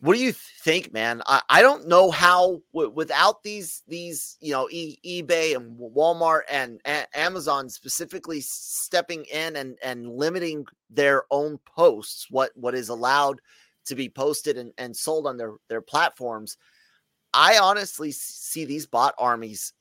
what 0.00 0.14
do 0.14 0.20
you 0.22 0.32
think, 0.32 0.92
man? 0.92 1.22
I, 1.26 1.42
I 1.48 1.62
don't 1.62 1.88
know 1.88 2.10
how 2.10 2.60
w- 2.72 2.90
without 2.90 3.42
these 3.42 3.82
these 3.88 4.36
you 4.40 4.52
know 4.52 4.68
e- 4.70 4.98
eBay 5.04 5.56
and 5.56 5.78
Walmart 5.78 6.42
and 6.50 6.80
a- 6.86 7.18
Amazon 7.18 7.68
specifically 7.68 8.40
stepping 8.40 9.24
in 9.32 9.56
and 9.56 9.78
and 9.82 10.08
limiting 10.10 10.66
their 10.90 11.24
own 11.30 11.58
posts, 11.64 12.26
what 12.30 12.50
what 12.54 12.74
is 12.74 12.88
allowed 12.88 13.40
to 13.86 13.94
be 13.94 14.08
posted 14.08 14.58
and, 14.58 14.72
and 14.78 14.96
sold 14.96 15.26
on 15.26 15.36
their 15.36 15.54
their 15.68 15.80
platforms. 15.80 16.56
I 17.36 17.58
honestly 17.58 18.12
see 18.12 18.64
these 18.64 18.86
bot 18.86 19.14
armies 19.18 19.74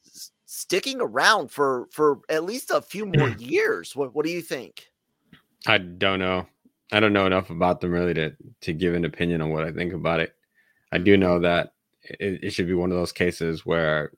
sticking 0.46 1.00
around 1.00 1.50
for 1.50 1.88
for 1.92 2.20
at 2.30 2.44
least 2.44 2.70
a 2.70 2.82
few 2.82 3.06
more 3.06 3.30
mm. 3.30 3.50
years. 3.50 3.96
What 3.96 4.14
what 4.14 4.26
do 4.26 4.32
you 4.32 4.42
think? 4.42 4.88
I 5.66 5.78
don't 5.78 6.20
know. 6.20 6.48
I 6.92 7.00
don't 7.00 7.14
know 7.14 7.26
enough 7.26 7.50
about 7.50 7.80
them 7.80 7.92
really 7.92 8.14
to 8.14 8.36
to 8.62 8.74
give 8.74 8.94
an 8.94 9.06
opinion 9.06 9.42
on 9.42 9.52
what 9.52 9.64
I 9.64 9.72
think 9.72 9.94
about 9.94 10.20
it. 10.20 10.36
I 10.92 10.98
do 10.98 11.16
know 11.16 11.40
that 11.40 11.74
it, 12.02 12.44
it 12.44 12.50
should 12.52 12.68
be 12.68 12.74
one 12.74 12.92
of 12.92 12.98
those 12.98 13.14
cases 13.14 13.66
where 13.66 14.12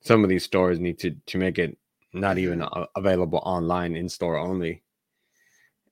some 0.00 0.24
of 0.24 0.28
these 0.28 0.44
stores 0.44 0.80
need 0.80 0.98
to 1.00 1.12
to 1.26 1.38
make 1.38 1.58
it 1.58 1.78
not 2.12 2.38
even 2.38 2.58
mm-hmm. 2.58 2.80
a- 2.80 2.88
available 2.96 3.40
online 3.44 3.94
in 3.94 4.08
store 4.08 4.38
only, 4.38 4.82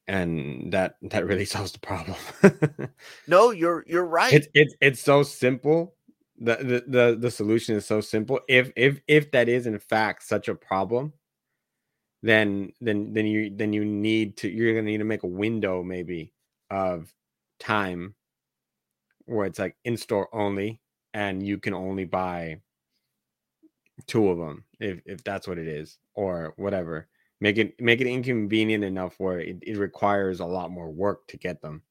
and 0.09 0.73
that 0.73 0.97
that 1.03 1.25
really 1.25 1.45
solves 1.55 1.71
the 1.71 1.79
problem. 1.79 2.17
No, 3.29 3.51
you're 3.51 3.85
you're 3.87 4.05
right. 4.07 4.33
it's 4.33 4.49
it's 4.55 4.75
it's 4.81 5.01
so 5.01 5.23
simple. 5.23 5.95
The, 6.45 6.83
the 6.89 7.17
the 7.19 7.31
solution 7.31 7.77
is 7.77 7.87
so 7.87 8.01
simple. 8.01 8.41
If 8.49 8.73
if 8.75 9.01
if 9.07 9.31
that 9.31 9.49
is 9.49 9.67
in 9.67 9.79
fact 9.79 10.25
such 10.25 10.49
a 10.49 10.55
problem, 10.55 11.13
then 12.23 12.73
then 12.81 13.13
then 13.13 13.27
you 13.27 13.51
then 13.55 13.73
you 13.73 13.85
need 13.85 14.37
to 14.39 14.49
you're 14.49 14.75
gonna 14.75 14.87
need 14.87 14.99
to 14.99 15.05
make 15.05 15.23
a 15.23 15.29
window 15.29 15.83
maybe 15.83 16.33
of 16.71 17.15
time 17.61 18.15
where 19.27 19.47
it's 19.47 19.59
like 19.59 19.77
in 19.85 19.97
store 19.97 20.29
only 20.35 20.81
and 21.15 21.47
you 21.47 21.59
can 21.59 21.75
only 21.75 22.05
buy 22.05 22.61
two 24.07 24.29
of 24.29 24.39
them 24.39 24.65
if 24.81 25.01
if 25.07 25.23
that's 25.25 25.47
what 25.47 25.59
it 25.59 25.69
is 25.69 25.99
or 26.15 26.55
whatever. 26.57 27.09
Make 27.41 27.59
it 27.59 27.81
make 27.81 28.01
it 28.01 28.07
inconvenient 28.07 28.85
enough 28.85 29.19
where 29.19 29.41
it, 29.41 29.59
it 29.63 29.77
requires 29.77 30.41
a 30.41 30.47
lot 30.47 30.71
more 30.71 30.91
work 30.91 31.27
to 31.29 31.37
get 31.37 31.61
them. 31.61 31.83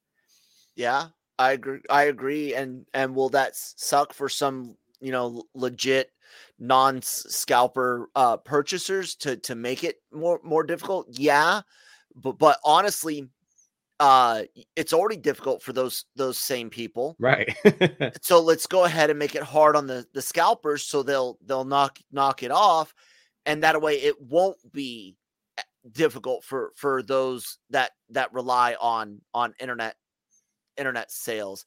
Yeah, 0.76 1.08
I 1.42 1.52
agree. 1.54 1.80
I 1.90 2.04
agree. 2.04 2.54
And 2.54 2.86
and 2.94 3.16
will 3.16 3.30
that 3.30 3.56
suck 3.56 4.14
for 4.14 4.30
some 4.30 4.78
you 5.00 5.12
know 5.12 5.44
legit 5.56 6.12
non 6.60 7.02
scalper 7.02 8.10
uh, 8.16 8.38
purchasers 8.38 9.16
to 9.18 9.38
to 9.38 9.56
make 9.56 9.84
it 9.84 9.98
more 10.14 10.40
more 10.44 10.64
difficult? 10.64 11.08
Yeah, 11.10 11.62
but 12.16 12.38
but 12.38 12.60
honestly, 12.64 13.28
uh, 14.00 14.44
it's 14.76 14.94
already 14.94 15.18
difficult 15.18 15.64
for 15.64 15.74
those 15.74 16.06
those 16.16 16.38
same 16.38 16.70
people. 16.70 17.16
right 17.20 17.56
So 18.22 18.40
let's 18.40 18.68
go 18.68 18.86
ahead 18.86 19.10
and 19.10 19.18
make 19.18 19.36
it 19.36 19.44
hard 19.44 19.76
on 19.76 19.88
the 19.88 20.06
the 20.14 20.22
scalpers 20.22 20.84
so 20.84 21.02
they'll 21.02 21.40
they'll 21.46 21.66
knock 21.66 21.98
knock 22.12 22.44
it 22.44 22.52
off, 22.52 22.94
and 23.48 23.64
that 23.64 23.82
way 23.82 23.96
it 23.96 24.22
won't 24.22 24.58
be 24.72 25.16
eh, 25.58 25.64
difficult 25.92 26.44
for 26.44 26.72
for 26.76 27.02
those 27.02 27.58
that 27.72 27.92
that 28.10 28.32
rely 28.32 28.76
on 28.80 29.22
on 29.34 29.56
internet 29.60 29.96
internet 30.78 31.12
sales. 31.12 31.66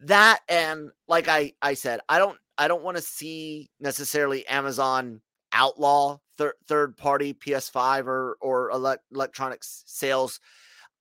That 0.00 0.40
and 0.48 0.90
like 1.08 1.28
i 1.28 1.52
i 1.60 1.74
said 1.74 2.00
i 2.08 2.18
don't 2.18 2.38
i 2.56 2.68
don't 2.68 2.82
want 2.82 2.96
to 2.96 3.02
see 3.02 3.68
necessarily 3.80 4.46
amazon 4.46 5.20
outlaw 5.52 6.18
thir- 6.38 6.54
third 6.66 6.96
party 6.96 7.34
ps5 7.34 8.06
or 8.06 8.36
or 8.40 8.70
elec- 8.70 8.98
electronics 9.12 9.82
sales. 9.86 10.40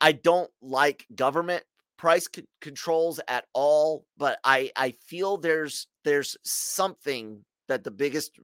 I 0.01 0.11
don't 0.13 0.49
like 0.61 1.05
government 1.15 1.63
price 1.97 2.27
c- 2.33 2.47
controls 2.61 3.19
at 3.27 3.45
all 3.53 4.05
but 4.17 4.39
i 4.43 4.71
i 4.75 4.91
feel 5.05 5.37
there's 5.37 5.87
there's 6.03 6.37
something 6.43 7.43
that 7.67 7.83
the 7.83 7.91
biggest 7.91 8.39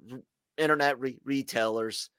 internet 0.58 1.00
re- 1.00 1.20
retailers 1.24 2.10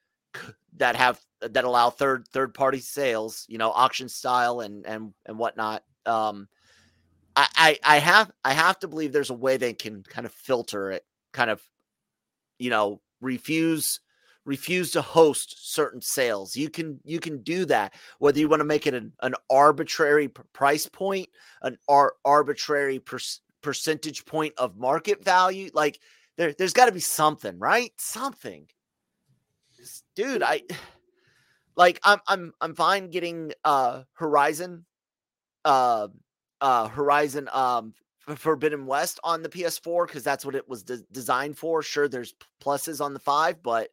that 0.77 0.95
have 0.95 1.19
that 1.41 1.63
allow 1.63 1.89
third 1.89 2.27
third 2.27 2.53
party 2.53 2.79
sales 2.79 3.45
you 3.47 3.57
know 3.57 3.71
auction 3.71 4.09
style 4.09 4.59
and 4.61 4.85
and 4.85 5.13
and 5.25 5.37
whatnot 5.37 5.83
um 6.05 6.47
I, 7.37 7.79
I 7.83 7.97
have 7.99 8.31
I 8.43 8.53
have 8.53 8.79
to 8.79 8.87
believe 8.87 9.11
there's 9.11 9.29
a 9.29 9.35
way 9.35 9.57
they 9.57 9.73
can 9.73 10.03
kind 10.03 10.25
of 10.25 10.33
filter 10.33 10.91
it, 10.91 11.03
kind 11.33 11.51
of, 11.51 11.61
you 12.57 12.69
know, 12.69 13.01
refuse 13.21 13.99
refuse 14.45 14.91
to 14.91 15.01
host 15.01 15.73
certain 15.73 16.01
sales. 16.01 16.55
You 16.55 16.69
can 16.69 16.99
you 17.03 17.19
can 17.19 17.43
do 17.43 17.65
that 17.65 17.93
whether 18.17 18.39
you 18.39 18.47
want 18.49 18.61
to 18.61 18.65
make 18.65 18.87
it 18.87 18.93
an, 18.93 19.11
an 19.21 19.35
arbitrary 19.51 20.29
price 20.53 20.87
point, 20.87 21.27
an 21.61 21.77
ar- 21.87 22.15
arbitrary 22.25 22.99
per- 22.99 23.19
percentage 23.61 24.25
point 24.25 24.53
of 24.57 24.77
market 24.77 25.23
value. 25.23 25.69
Like 25.73 25.99
there 26.37 26.53
there's 26.53 26.73
got 26.73 26.85
to 26.85 26.91
be 26.91 27.01
something, 27.01 27.59
right? 27.59 27.91
Something. 27.97 28.67
Dude, 30.15 30.41
I 30.41 30.63
like 31.75 31.99
I'm 32.03 32.19
I'm 32.27 32.53
I'm 32.61 32.73
fine 32.73 33.11
getting 33.11 33.51
uh 33.63 34.03
Horizon 34.13 34.85
uh 35.65 36.07
uh 36.61 36.87
Horizon 36.87 37.49
um 37.53 37.93
Forbidden 38.35 38.85
West 38.85 39.19
on 39.23 39.41
the 39.41 39.49
PS4 39.49 40.07
because 40.07 40.23
that's 40.23 40.45
what 40.45 40.55
it 40.55 40.67
was 40.67 40.83
de- 40.83 41.03
designed 41.11 41.57
for. 41.57 41.81
Sure, 41.81 42.09
there's 42.09 42.33
pluses 42.61 42.99
on 42.99 43.13
the 43.13 43.19
five, 43.19 43.63
but 43.63 43.89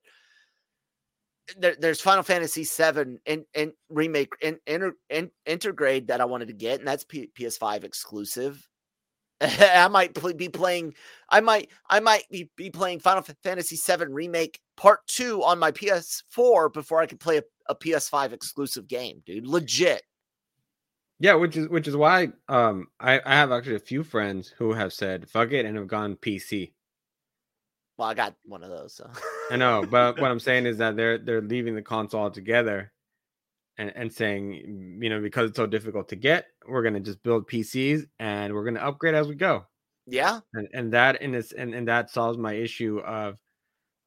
there, 1.56 1.76
there's 1.78 2.00
Final 2.00 2.22
Fantasy 2.22 2.64
VII 2.64 3.18
and 3.26 3.44
and 3.54 3.72
remake 3.88 4.32
and 4.42 4.58
inter, 4.66 4.92
in, 5.10 5.30
intergrade 5.46 6.08
that 6.08 6.20
I 6.20 6.24
wanted 6.24 6.48
to 6.48 6.54
get, 6.54 6.78
and 6.78 6.88
that's 6.88 7.04
P, 7.04 7.30
PS5 7.38 7.84
exclusive. 7.84 8.68
I 9.40 9.88
might 9.88 10.14
pl- 10.14 10.34
be 10.34 10.48
playing. 10.48 10.94
I 11.28 11.40
might. 11.40 11.70
I 11.88 12.00
might 12.00 12.24
be, 12.30 12.50
be 12.56 12.70
playing 12.70 13.00
Final 13.00 13.24
Fantasy 13.42 13.76
VII 13.76 14.06
remake 14.06 14.60
part 14.76 15.06
two 15.06 15.42
on 15.42 15.58
my 15.58 15.70
PS4 15.70 16.72
before 16.72 17.00
I 17.00 17.06
can 17.06 17.18
play 17.18 17.38
a, 17.38 17.42
a 17.68 17.74
PS5 17.74 18.32
exclusive 18.32 18.88
game, 18.88 19.22
dude. 19.26 19.46
Legit. 19.46 20.02
Yeah, 21.24 21.36
which 21.36 21.56
is 21.56 21.70
which 21.70 21.88
is 21.88 21.96
why 21.96 22.32
um 22.50 22.88
I, 23.00 23.18
I 23.24 23.34
have 23.34 23.50
actually 23.50 23.76
a 23.76 23.90
few 23.90 24.04
friends 24.04 24.52
who 24.58 24.74
have 24.74 24.92
said 24.92 25.26
fuck 25.26 25.52
it 25.52 25.64
and 25.64 25.74
have 25.78 25.86
gone 25.86 26.16
PC. 26.16 26.72
Well, 27.96 28.08
I 28.08 28.12
got 28.12 28.34
one 28.44 28.62
of 28.62 28.68
those. 28.68 28.92
So. 28.92 29.10
I 29.50 29.56
know, 29.56 29.86
but 29.90 30.20
what 30.20 30.30
I'm 30.30 30.38
saying 30.48 30.66
is 30.66 30.76
that 30.78 30.96
they're 30.96 31.16
they're 31.16 31.40
leaving 31.40 31.74
the 31.74 31.80
console 31.80 32.20
altogether 32.20 32.92
and, 33.78 33.90
and 33.96 34.12
saying, 34.12 34.98
you 35.00 35.08
know, 35.08 35.18
because 35.22 35.48
it's 35.48 35.56
so 35.56 35.64
difficult 35.64 36.10
to 36.10 36.16
get, 36.16 36.44
we're 36.68 36.82
gonna 36.82 37.00
just 37.00 37.22
build 37.22 37.48
PCs 37.48 38.06
and 38.18 38.52
we're 38.52 38.66
gonna 38.66 38.80
upgrade 38.80 39.14
as 39.14 39.26
we 39.26 39.34
go. 39.34 39.64
Yeah. 40.06 40.40
And 40.52 40.68
and 40.74 40.92
that 40.92 41.22
in 41.22 41.32
this 41.32 41.52
and, 41.52 41.74
and 41.74 41.88
that 41.88 42.10
solves 42.10 42.36
my 42.36 42.52
issue 42.52 42.98
of 42.98 43.38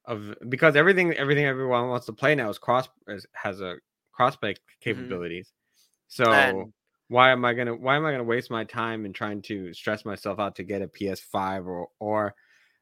of 0.06 0.36
because 0.50 0.76
everything 0.76 1.14
everything 1.14 1.46
everyone 1.46 1.90
wants 1.90 2.06
to 2.06 2.14
play 2.14 2.36
now 2.36 2.52
is 2.52 2.60
cross 2.60 2.88
is, 3.08 3.26
has 3.34 3.60
a 3.60 3.78
crossplay 4.16 4.56
capabilities. 4.82 5.52
So 6.10 6.32
And- 6.32 6.74
why 7.10 7.32
am 7.32 7.46
I 7.46 7.54
gonna 7.54 7.76
why 7.76 7.96
am 7.96 8.06
I 8.06 8.12
gonna 8.12 8.24
waste 8.24 8.52
my 8.52 8.64
time 8.64 9.06
in 9.06 9.14
trying 9.14 9.42
to 9.44 9.74
stress 9.74 10.06
myself 10.06 10.40
out 10.40 10.56
to 10.58 10.64
get 10.64 10.82
a 10.82 10.88
PS5 10.88 11.66
or 11.68 11.90
or 12.00 12.36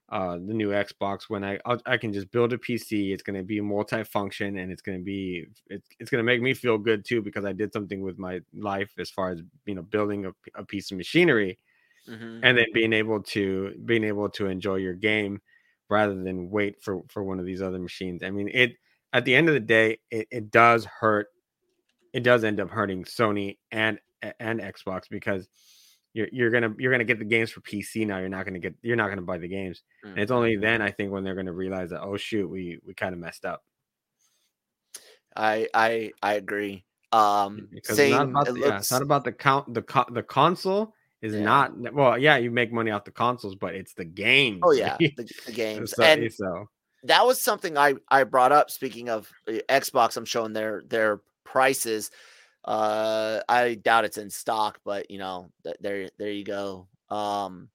uh 0.09 0.34
the 0.36 0.53
new 0.53 0.69
Xbox 0.69 1.23
when 1.30 1.43
I 1.43 1.59
I'll, 1.65 1.82
I 1.86 1.97
can 1.97 2.13
just 2.13 2.32
build 2.32 2.53
a 2.53 2.57
PC. 2.57 3.11
It's 3.13 3.23
gonna 3.23 3.43
be 3.43 3.59
multifunction 3.61 4.61
and 4.61 4.71
it's 4.71 4.82
gonna 4.82 4.99
be 4.99 5.45
it's 5.67 5.89
it's 5.99 6.09
gonna 6.09 6.23
make 6.23 6.41
me 6.41 6.53
feel 6.53 6.78
good 6.78 7.05
too 7.05 7.21
because 7.21 7.45
I 7.45 7.53
did 7.53 7.73
something 7.73 8.01
with 8.01 8.17
my 8.19 8.41
life 8.53 8.91
as 8.99 9.09
far 9.09 9.32
as 9.32 9.41
you 9.65 9.76
know 9.76 9.84
building 9.84 10.26
a, 10.26 10.32
a 10.55 10.65
piece 10.65 10.91
of 10.91 10.97
machinery 10.97 11.57
Mhm. 12.07 12.39
and 12.43 12.57
then 12.57 12.65
being 12.73 12.93
able 12.93 13.21
to 13.23 13.73
being 13.86 14.03
able 14.03 14.30
to 14.30 14.47
enjoy 14.47 14.76
your 14.76 14.93
game 14.93 15.41
rather 15.89 16.15
than 16.15 16.49
wait 16.49 16.82
for 16.82 17.01
for 17.09 17.23
one 17.23 17.39
of 17.39 17.45
these 17.45 17.61
other 17.61 17.80
machines. 17.80 18.23
I 18.23 18.32
mean 18.32 18.49
it 18.53 18.73
at 19.13 19.26
the 19.26 19.36
end 19.36 19.47
of 19.47 19.53
the 19.55 19.59
day 19.59 19.99
it, 20.11 20.28
it 20.32 20.51
does 20.51 20.86
hurt 20.86 21.28
it 22.13 22.23
does 22.23 22.43
end 22.43 22.59
up 22.59 22.69
hurting 22.69 23.03
Sony 23.03 23.57
and 23.71 23.99
and 24.39 24.59
Xbox 24.59 25.03
because 25.09 25.47
you're 26.13 26.28
you're 26.32 26.49
gonna 26.51 26.73
you're 26.78 26.91
gonna 26.91 27.03
get 27.03 27.19
the 27.19 27.26
games 27.26 27.51
for 27.51 27.61
PC 27.61 28.07
now. 28.07 28.19
You're 28.19 28.30
not 28.30 28.45
gonna 28.45 28.59
get 28.59 28.76
you're 28.82 28.95
not 28.95 29.09
gonna 29.09 29.21
buy 29.21 29.38
the 29.38 29.47
games. 29.47 29.84
And 30.03 30.17
it's 30.17 30.32
only 30.32 30.55
then 30.55 30.82
I 30.82 30.91
think 30.91 31.11
when 31.11 31.23
they're 31.23 31.36
gonna 31.36 31.51
realize 31.53 31.89
that 31.89 32.01
oh 32.01 32.17
shoot 32.17 32.47
we 32.49 32.80
we 32.86 32.93
kind 32.93 33.13
of 33.13 33.19
messed 33.19 33.45
up. 33.45 33.63
I 35.36 35.67
I 35.73 36.11
I 36.23 36.34
agree. 36.36 36.86
Um, 37.11 37.69
Because 37.71 37.97
same. 37.97 38.13
it's 38.13 38.17
not 38.17 38.30
about 38.30 38.47
it 38.47 38.53
the, 38.53 38.59
yeah, 38.61 38.78
it's 38.78 38.91
not 38.91 39.01
about 39.01 39.23
the 39.23 39.32
count 39.32 39.73
the 39.73 39.82
co- 39.82 40.05
the 40.11 40.23
console 40.23 40.93
is 41.21 41.34
Yeah. 41.34 41.41
not 41.43 41.93
well 41.93 42.17
yeah 42.17 42.38
you 42.38 42.51
make 42.51 42.71
money 42.73 42.91
off 42.91 43.03
the 43.05 43.11
consoles 43.11 43.55
but 43.55 43.73
it's 43.76 43.93
the 43.93 44.05
game. 44.05 44.59
oh 44.63 44.71
yeah, 44.71 44.97
the, 44.97 45.13
the 45.45 45.51
games 45.53 45.93
so, 45.95 46.03
and 46.03 46.32
so 46.34 46.67
that 47.03 47.26
was 47.26 47.41
something 47.41 47.78
I 47.78 47.95
I 48.09 48.23
brought 48.23 48.51
up. 48.51 48.71
Speaking 48.71 49.09
of 49.09 49.32
uh, 49.47 49.53
Xbox, 49.69 50.17
I'm 50.17 50.26
showing 50.26 50.53
their 50.53 50.84
their 50.88 51.21
prices. 51.43 52.09
Uh, 52.66 53.41
I 53.47 53.76
doubt 53.76 54.05
it's 54.05 54.18
in 54.18 54.30
stock, 54.30 54.80
but 54.84 55.09
you 55.11 55.20
know, 55.20 55.51
th- 55.63 55.78
there 55.80 56.09
there 56.18 56.32
you 56.32 56.43
go. 56.43 56.88
Um, 57.09 57.70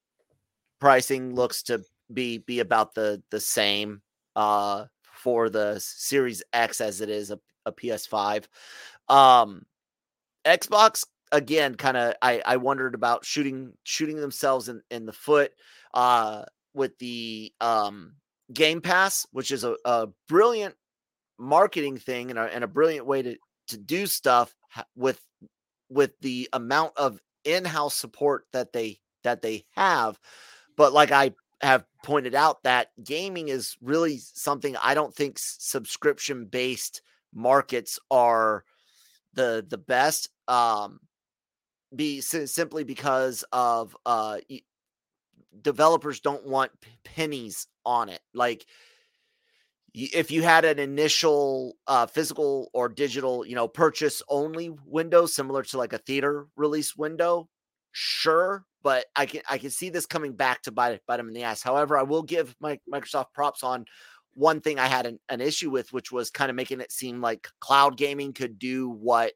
pricing 0.80 1.34
looks 1.34 1.62
to 1.64 1.82
be 2.12 2.38
be 2.38 2.58
about 2.58 2.94
the 2.94 3.22
the 3.30 3.40
same 3.40 4.02
uh 4.34 4.86
for 5.12 5.48
the 5.48 5.78
Series 5.78 6.42
X 6.52 6.80
as 6.80 7.00
it 7.00 7.08
is 7.08 7.30
a, 7.30 7.38
a 7.66 7.72
PS5. 7.72 8.46
Um, 9.08 9.64
Xbox 10.44 11.04
again, 11.30 11.76
kind 11.76 11.96
of 11.96 12.14
I 12.20 12.42
I 12.44 12.56
wondered 12.56 12.94
about 12.96 13.24
shooting 13.24 13.72
shooting 13.84 14.16
themselves 14.16 14.68
in 14.68 14.82
in 14.90 15.06
the 15.06 15.12
foot. 15.12 15.52
Uh, 15.94 16.44
with 16.74 16.96
the 16.98 17.52
um 17.60 18.14
Game 18.52 18.80
Pass, 18.80 19.26
which 19.32 19.50
is 19.50 19.64
a, 19.64 19.76
a 19.84 20.08
brilliant 20.28 20.74
marketing 21.38 21.96
thing 21.96 22.30
and 22.30 22.38
a, 22.38 22.42
and 22.42 22.64
a 22.64 22.68
brilliant 22.68 23.06
way 23.06 23.22
to 23.22 23.36
to 23.68 23.78
do 23.78 24.06
stuff 24.06 24.52
with 24.96 25.20
with 25.88 26.18
the 26.20 26.48
amount 26.52 26.92
of 26.96 27.20
in-house 27.44 27.94
support 27.94 28.44
that 28.52 28.72
they 28.72 29.00
that 29.24 29.42
they 29.42 29.64
have. 29.74 30.18
But 30.76 30.92
like 30.92 31.10
I 31.10 31.32
have 31.62 31.84
pointed 32.04 32.34
out, 32.34 32.62
that 32.62 32.88
gaming 33.04 33.48
is 33.48 33.76
really 33.82 34.18
something 34.18 34.76
I 34.82 34.94
don't 34.94 35.14
think 35.14 35.38
subscription 35.38 36.46
based 36.46 37.02
markets 37.34 37.98
are 38.10 38.64
the 39.34 39.64
the 39.68 39.78
best. 39.78 40.30
Um, 40.48 41.00
be 41.94 42.20
si- 42.20 42.46
simply 42.46 42.84
because 42.84 43.44
of 43.52 43.96
uh 44.06 44.38
developers 45.62 46.20
don't 46.20 46.46
want 46.46 46.70
pennies 47.04 47.66
on 47.84 48.08
it 48.08 48.20
like 48.34 48.64
if 49.94 50.30
you 50.30 50.42
had 50.42 50.64
an 50.64 50.78
initial 50.78 51.76
uh 51.86 52.06
physical 52.06 52.70
or 52.72 52.88
digital 52.88 53.44
you 53.46 53.54
know 53.54 53.68
purchase 53.68 54.22
only 54.28 54.70
window 54.84 55.26
similar 55.26 55.62
to 55.62 55.78
like 55.78 55.92
a 55.92 55.98
theater 55.98 56.46
release 56.56 56.96
window 56.96 57.48
sure 57.92 58.64
but 58.82 59.06
i 59.16 59.26
can 59.26 59.42
i 59.48 59.58
can 59.58 59.70
see 59.70 59.90
this 59.90 60.06
coming 60.06 60.32
back 60.32 60.62
to 60.62 60.70
bite, 60.70 61.00
bite 61.06 61.16
them 61.16 61.28
in 61.28 61.34
the 61.34 61.42
ass. 61.42 61.62
However 61.62 61.98
i 61.98 62.02
will 62.02 62.22
give 62.22 62.54
my 62.60 62.78
microsoft 62.92 63.32
props 63.34 63.62
on 63.62 63.84
one 64.34 64.60
thing 64.60 64.78
i 64.78 64.86
had 64.86 65.06
an, 65.06 65.18
an 65.28 65.40
issue 65.40 65.70
with 65.70 65.92
which 65.92 66.12
was 66.12 66.30
kind 66.30 66.50
of 66.50 66.56
making 66.56 66.80
it 66.80 66.92
seem 66.92 67.20
like 67.20 67.48
cloud 67.60 67.96
gaming 67.96 68.32
could 68.32 68.58
do 68.58 68.88
what 68.88 69.32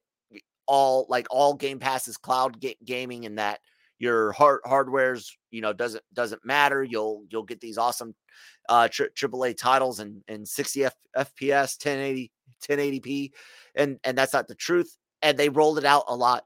all 0.67 1.07
like 1.09 1.27
all 1.31 1.55
game 1.55 1.79
passes 1.79 2.17
cloud 2.17 2.61
ga- 2.61 2.79
gaming 2.85 3.27
and 3.27 3.39
that 3.39 3.61
your 3.99 4.33
hard 4.33 4.61
hardware's 4.65 5.37
you 5.51 5.61
know 5.61 5.73
doesn't 5.73 6.03
doesn't 6.13 6.45
matter 6.45 6.83
you'll 6.83 7.25
you'll 7.31 7.43
get 7.43 7.61
these 7.61 7.79
awesome 7.79 8.15
uh 8.69 8.89
tri- 8.89 9.09
AAA 9.15 9.57
titles 9.57 10.01
and 10.01 10.23
and 10.29 10.47
60 10.47 10.85
F- 10.85 10.95
fps 11.17 11.85
1080 11.85 12.33
1080p 12.69 13.31
and 13.75 13.99
and 14.05 14.19
that's 14.19 14.33
not 14.33 14.49
the 14.49 14.55
truth 14.55 14.97
and 15.23 15.39
they 15.39 15.49
rolled 15.49 15.79
it 15.79 15.85
out 15.85 16.05
a 16.09 16.15
lot 16.15 16.45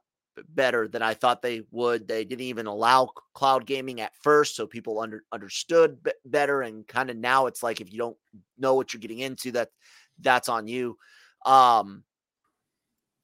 better 0.50 0.86
than 0.88 1.02
I 1.02 1.14
thought 1.14 1.42
they 1.42 1.62
would 1.70 2.06
they 2.06 2.24
didn't 2.24 2.42
even 2.42 2.66
allow 2.66 3.10
cloud 3.34 3.66
gaming 3.66 4.00
at 4.00 4.14
first 4.16 4.56
so 4.56 4.66
people 4.66 5.00
under 5.00 5.24
understood 5.32 6.02
b- 6.02 6.12
better 6.24 6.62
and 6.62 6.86
kind 6.86 7.10
of 7.10 7.16
now 7.16 7.46
it's 7.46 7.62
like 7.62 7.80
if 7.80 7.92
you 7.92 7.98
don't 7.98 8.16
know 8.56 8.74
what 8.74 8.92
you're 8.92 9.00
getting 9.00 9.18
into 9.18 9.52
that 9.52 9.70
that's 10.20 10.48
on 10.48 10.68
you 10.68 10.96
um 11.46 12.04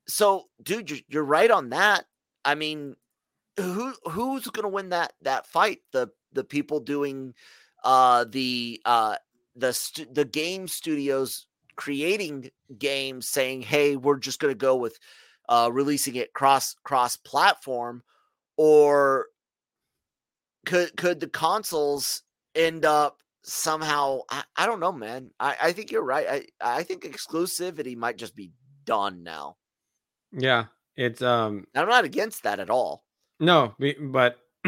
so 0.06 0.44
dude 0.62 0.90
you're, 0.90 1.00
you're 1.08 1.24
right 1.24 1.50
on 1.50 1.70
that 1.70 2.04
i 2.44 2.54
mean 2.54 2.94
who 3.56 3.94
who's 4.04 4.46
going 4.48 4.64
to 4.64 4.68
win 4.68 4.90
that 4.90 5.12
that 5.22 5.46
fight? 5.46 5.80
The 5.92 6.08
the 6.32 6.44
people 6.44 6.80
doing 6.80 7.34
uh 7.84 8.24
the 8.28 8.80
uh 8.84 9.16
the 9.56 9.72
stu- 9.72 10.06
the 10.10 10.24
game 10.24 10.66
studios 10.66 11.46
creating 11.76 12.50
games 12.78 13.28
saying 13.28 13.62
hey 13.62 13.96
we're 13.96 14.18
just 14.18 14.40
going 14.40 14.52
to 14.52 14.58
go 14.58 14.76
with 14.76 14.98
uh 15.48 15.68
releasing 15.72 16.14
it 16.16 16.32
cross 16.32 16.74
cross 16.84 17.16
platform 17.16 18.02
or 18.56 19.26
could 20.64 20.96
could 20.96 21.20
the 21.20 21.28
consoles 21.28 22.22
end 22.54 22.84
up 22.84 23.18
somehow 23.42 24.20
I, 24.30 24.44
I 24.56 24.66
don't 24.66 24.80
know 24.80 24.92
man. 24.92 25.30
I, 25.38 25.56
I 25.62 25.72
think 25.72 25.90
you're 25.90 26.02
right. 26.02 26.48
I, 26.60 26.78
I 26.78 26.82
think 26.82 27.04
exclusivity 27.04 27.96
might 27.96 28.16
just 28.16 28.34
be 28.34 28.52
done 28.84 29.22
now. 29.22 29.56
Yeah. 30.32 30.66
It's 30.96 31.22
um 31.22 31.66
i'm 31.74 31.88
not 31.88 32.04
against 32.04 32.44
that 32.44 32.60
at 32.60 32.70
all 32.70 33.04
No, 33.40 33.74
but 34.00 34.38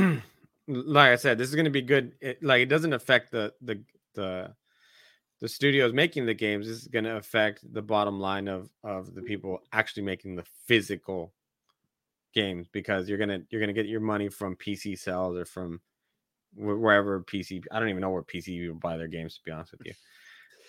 like 0.69 1.11
I 1.11 1.17
said, 1.17 1.39
this 1.39 1.49
is 1.49 1.55
going 1.55 1.65
to 1.65 1.71
be 1.71 1.83
good. 1.83 2.13
It, 2.21 2.43
like 2.43 2.63
it 2.63 2.69
doesn't 2.69 2.93
affect 2.93 3.31
the 3.31 3.53
the 3.61 3.81
the 4.15 4.55
the 5.41 5.49
studios 5.49 5.93
making 5.93 6.27
the 6.27 6.35
games. 6.35 6.67
This 6.67 6.79
is 6.79 6.89
going 6.89 7.05
to 7.05 7.17
affect 7.17 7.61
the 7.73 7.83
bottom 7.83 8.19
line 8.19 8.49
of 8.49 8.71
of 8.83 9.15
the 9.15 9.23
people 9.23 9.61
actually 9.73 10.03
making 10.03 10.37
the 10.37 10.45
physical 10.67 11.33
games 12.35 12.67
because 12.71 13.09
you're 13.09 13.19
gonna 13.19 13.41
you're 13.51 13.61
gonna 13.61 13.73
get 13.73 13.87
your 13.87 14.01
money 14.01 14.29
from 14.29 14.57
PC 14.57 14.99
sales 14.99 15.37
or 15.37 15.45
from 15.45 15.81
wherever 16.55 17.23
PC. 17.23 17.65
I 17.71 17.79
don't 17.79 17.89
even 17.89 18.01
know 18.03 18.11
where 18.11 18.23
PC 18.23 18.47
people 18.47 18.77
buy 18.77 18.97
their 18.97 19.09
games. 19.09 19.35
To 19.37 19.41
be 19.45 19.53
honest 19.53 19.73
with 19.73 19.83
you, 19.85 19.93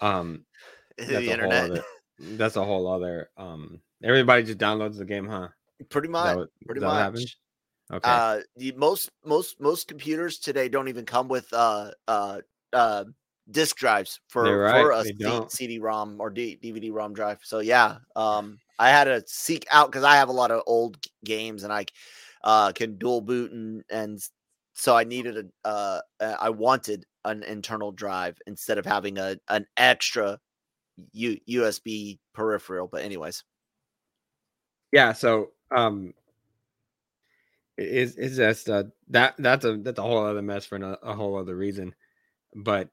um, 0.01 0.45
the 0.97 1.05
that's 1.05 1.11
a 1.11 1.21
whole 1.21 1.33
internet 1.33 1.71
other. 1.71 1.83
That's 2.19 2.55
a 2.55 2.63
whole 2.63 2.87
other. 2.87 3.29
Um, 3.37 3.81
everybody 4.03 4.43
just 4.43 4.59
downloads 4.59 4.97
the 4.97 5.05
game, 5.05 5.27
huh? 5.27 5.49
pretty 5.89 6.07
much 6.07 6.37
that 6.37 6.47
pretty 6.65 6.81
that 6.81 7.13
much? 7.13 7.37
Okay. 7.91 8.19
uh 8.19 8.41
the 8.55 8.71
most 8.73 9.09
most 9.25 9.59
most 9.59 9.87
computers 9.87 10.39
today 10.39 10.69
don't 10.69 10.87
even 10.87 11.05
come 11.05 11.27
with 11.27 11.51
uh 11.53 11.91
uh 12.07 12.41
uh 12.73 13.05
disk 13.49 13.75
drives 13.77 14.19
for 14.29 14.45
They're 14.45 14.63
for 14.65 14.91
right, 14.91 14.91
a 14.91 15.05
C- 15.05 15.41
cd-rom 15.47 16.19
or 16.19 16.29
D- 16.29 16.59
dvd-rom 16.61 17.13
drive 17.13 17.39
so 17.43 17.59
yeah 17.59 17.99
um 18.15 18.59
i 18.77 18.89
had 18.89 19.05
to 19.05 19.23
seek 19.27 19.65
out 19.71 19.89
because 19.91 20.03
i 20.03 20.15
have 20.15 20.29
a 20.29 20.33
lot 20.33 20.51
of 20.51 20.63
old 20.67 20.97
games 21.25 21.63
and 21.63 21.73
i 21.73 21.85
uh 22.43 22.71
can 22.73 22.97
dual 22.97 23.21
boot 23.21 23.51
and 23.51 23.83
and 23.89 24.19
so 24.73 24.95
I 24.95 25.05
needed 25.05 25.37
a 25.37 25.67
uh, 25.67 26.01
uh, 26.19 26.35
I 26.39 26.51
wanted 26.51 27.05
an 27.25 27.41
internal 27.41 27.91
drive 27.91 28.39
instead 28.45 28.77
of 28.77 28.85
having 28.85 29.17
a 29.17 29.37
an 29.49 29.65
extra 29.75 30.39
U- 31.13 31.39
USB 31.47 32.19
peripheral. 32.33 32.87
But 32.87 33.03
anyways, 33.03 33.43
yeah. 34.91 35.13
So 35.13 35.51
um, 35.75 36.13
is 37.77 38.15
is 38.15 38.37
just 38.37 38.69
uh, 38.69 38.83
that 39.09 39.35
that's 39.37 39.65
a 39.65 39.77
that's 39.77 39.99
a 39.99 40.03
whole 40.03 40.25
other 40.25 40.41
mess 40.41 40.65
for 40.65 40.77
a, 40.77 40.97
a 41.03 41.13
whole 41.13 41.37
other 41.37 41.55
reason. 41.55 41.93
But 42.55 42.89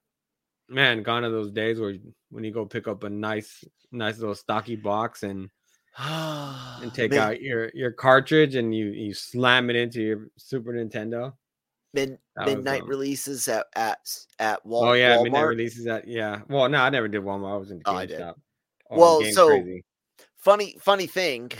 man, 0.69 1.03
gone 1.03 1.23
are 1.25 1.29
those 1.31 1.51
days 1.51 1.79
where 1.79 1.95
when 2.29 2.43
you 2.43 2.51
go 2.51 2.65
pick 2.65 2.87
up 2.87 3.03
a 3.03 3.09
nice 3.09 3.63
nice 3.91 4.19
little 4.19 4.35
stocky 4.35 4.75
box 4.75 5.23
and 5.23 5.49
and 5.97 6.93
take 6.93 7.11
Mid- 7.11 7.19
out 7.19 7.41
your 7.41 7.71
your 7.73 7.91
cartridge 7.91 8.55
and 8.55 8.75
you 8.75 8.87
you 8.87 9.13
slam 9.13 9.69
it 9.69 9.75
into 9.75 10.01
your 10.01 10.27
Super 10.37 10.73
Nintendo. 10.73 11.33
mid, 11.93 12.17
That 12.35 12.45
was, 12.47 12.55
midnight 12.55 12.81
um, 12.83 12.89
releases 12.89 13.47
at 13.47 13.65
at 13.75 13.99
at 14.39 14.65
Wal- 14.65 14.83
oh 14.83 14.93
yeah, 14.93 15.17
Walmart. 15.17 15.23
midnight 15.23 15.41
releases 15.47 15.87
at 15.87 16.07
Yeah. 16.07 16.41
Well, 16.49 16.67
no, 16.69 16.79
I 16.79 16.89
never 16.89 17.07
did 17.07 17.21
Walmart. 17.21 17.53
I 17.53 17.57
was 17.57 17.71
in 17.71 17.81
Oh, 17.85 17.93
GameStop. 17.93 18.33
Oh, 18.91 18.99
Well, 18.99 19.21
Game 19.21 19.33
so- 19.33 19.47
Crazy. 19.47 19.83
funny 20.37 20.77
funny 20.81 21.07
thing 21.07 21.51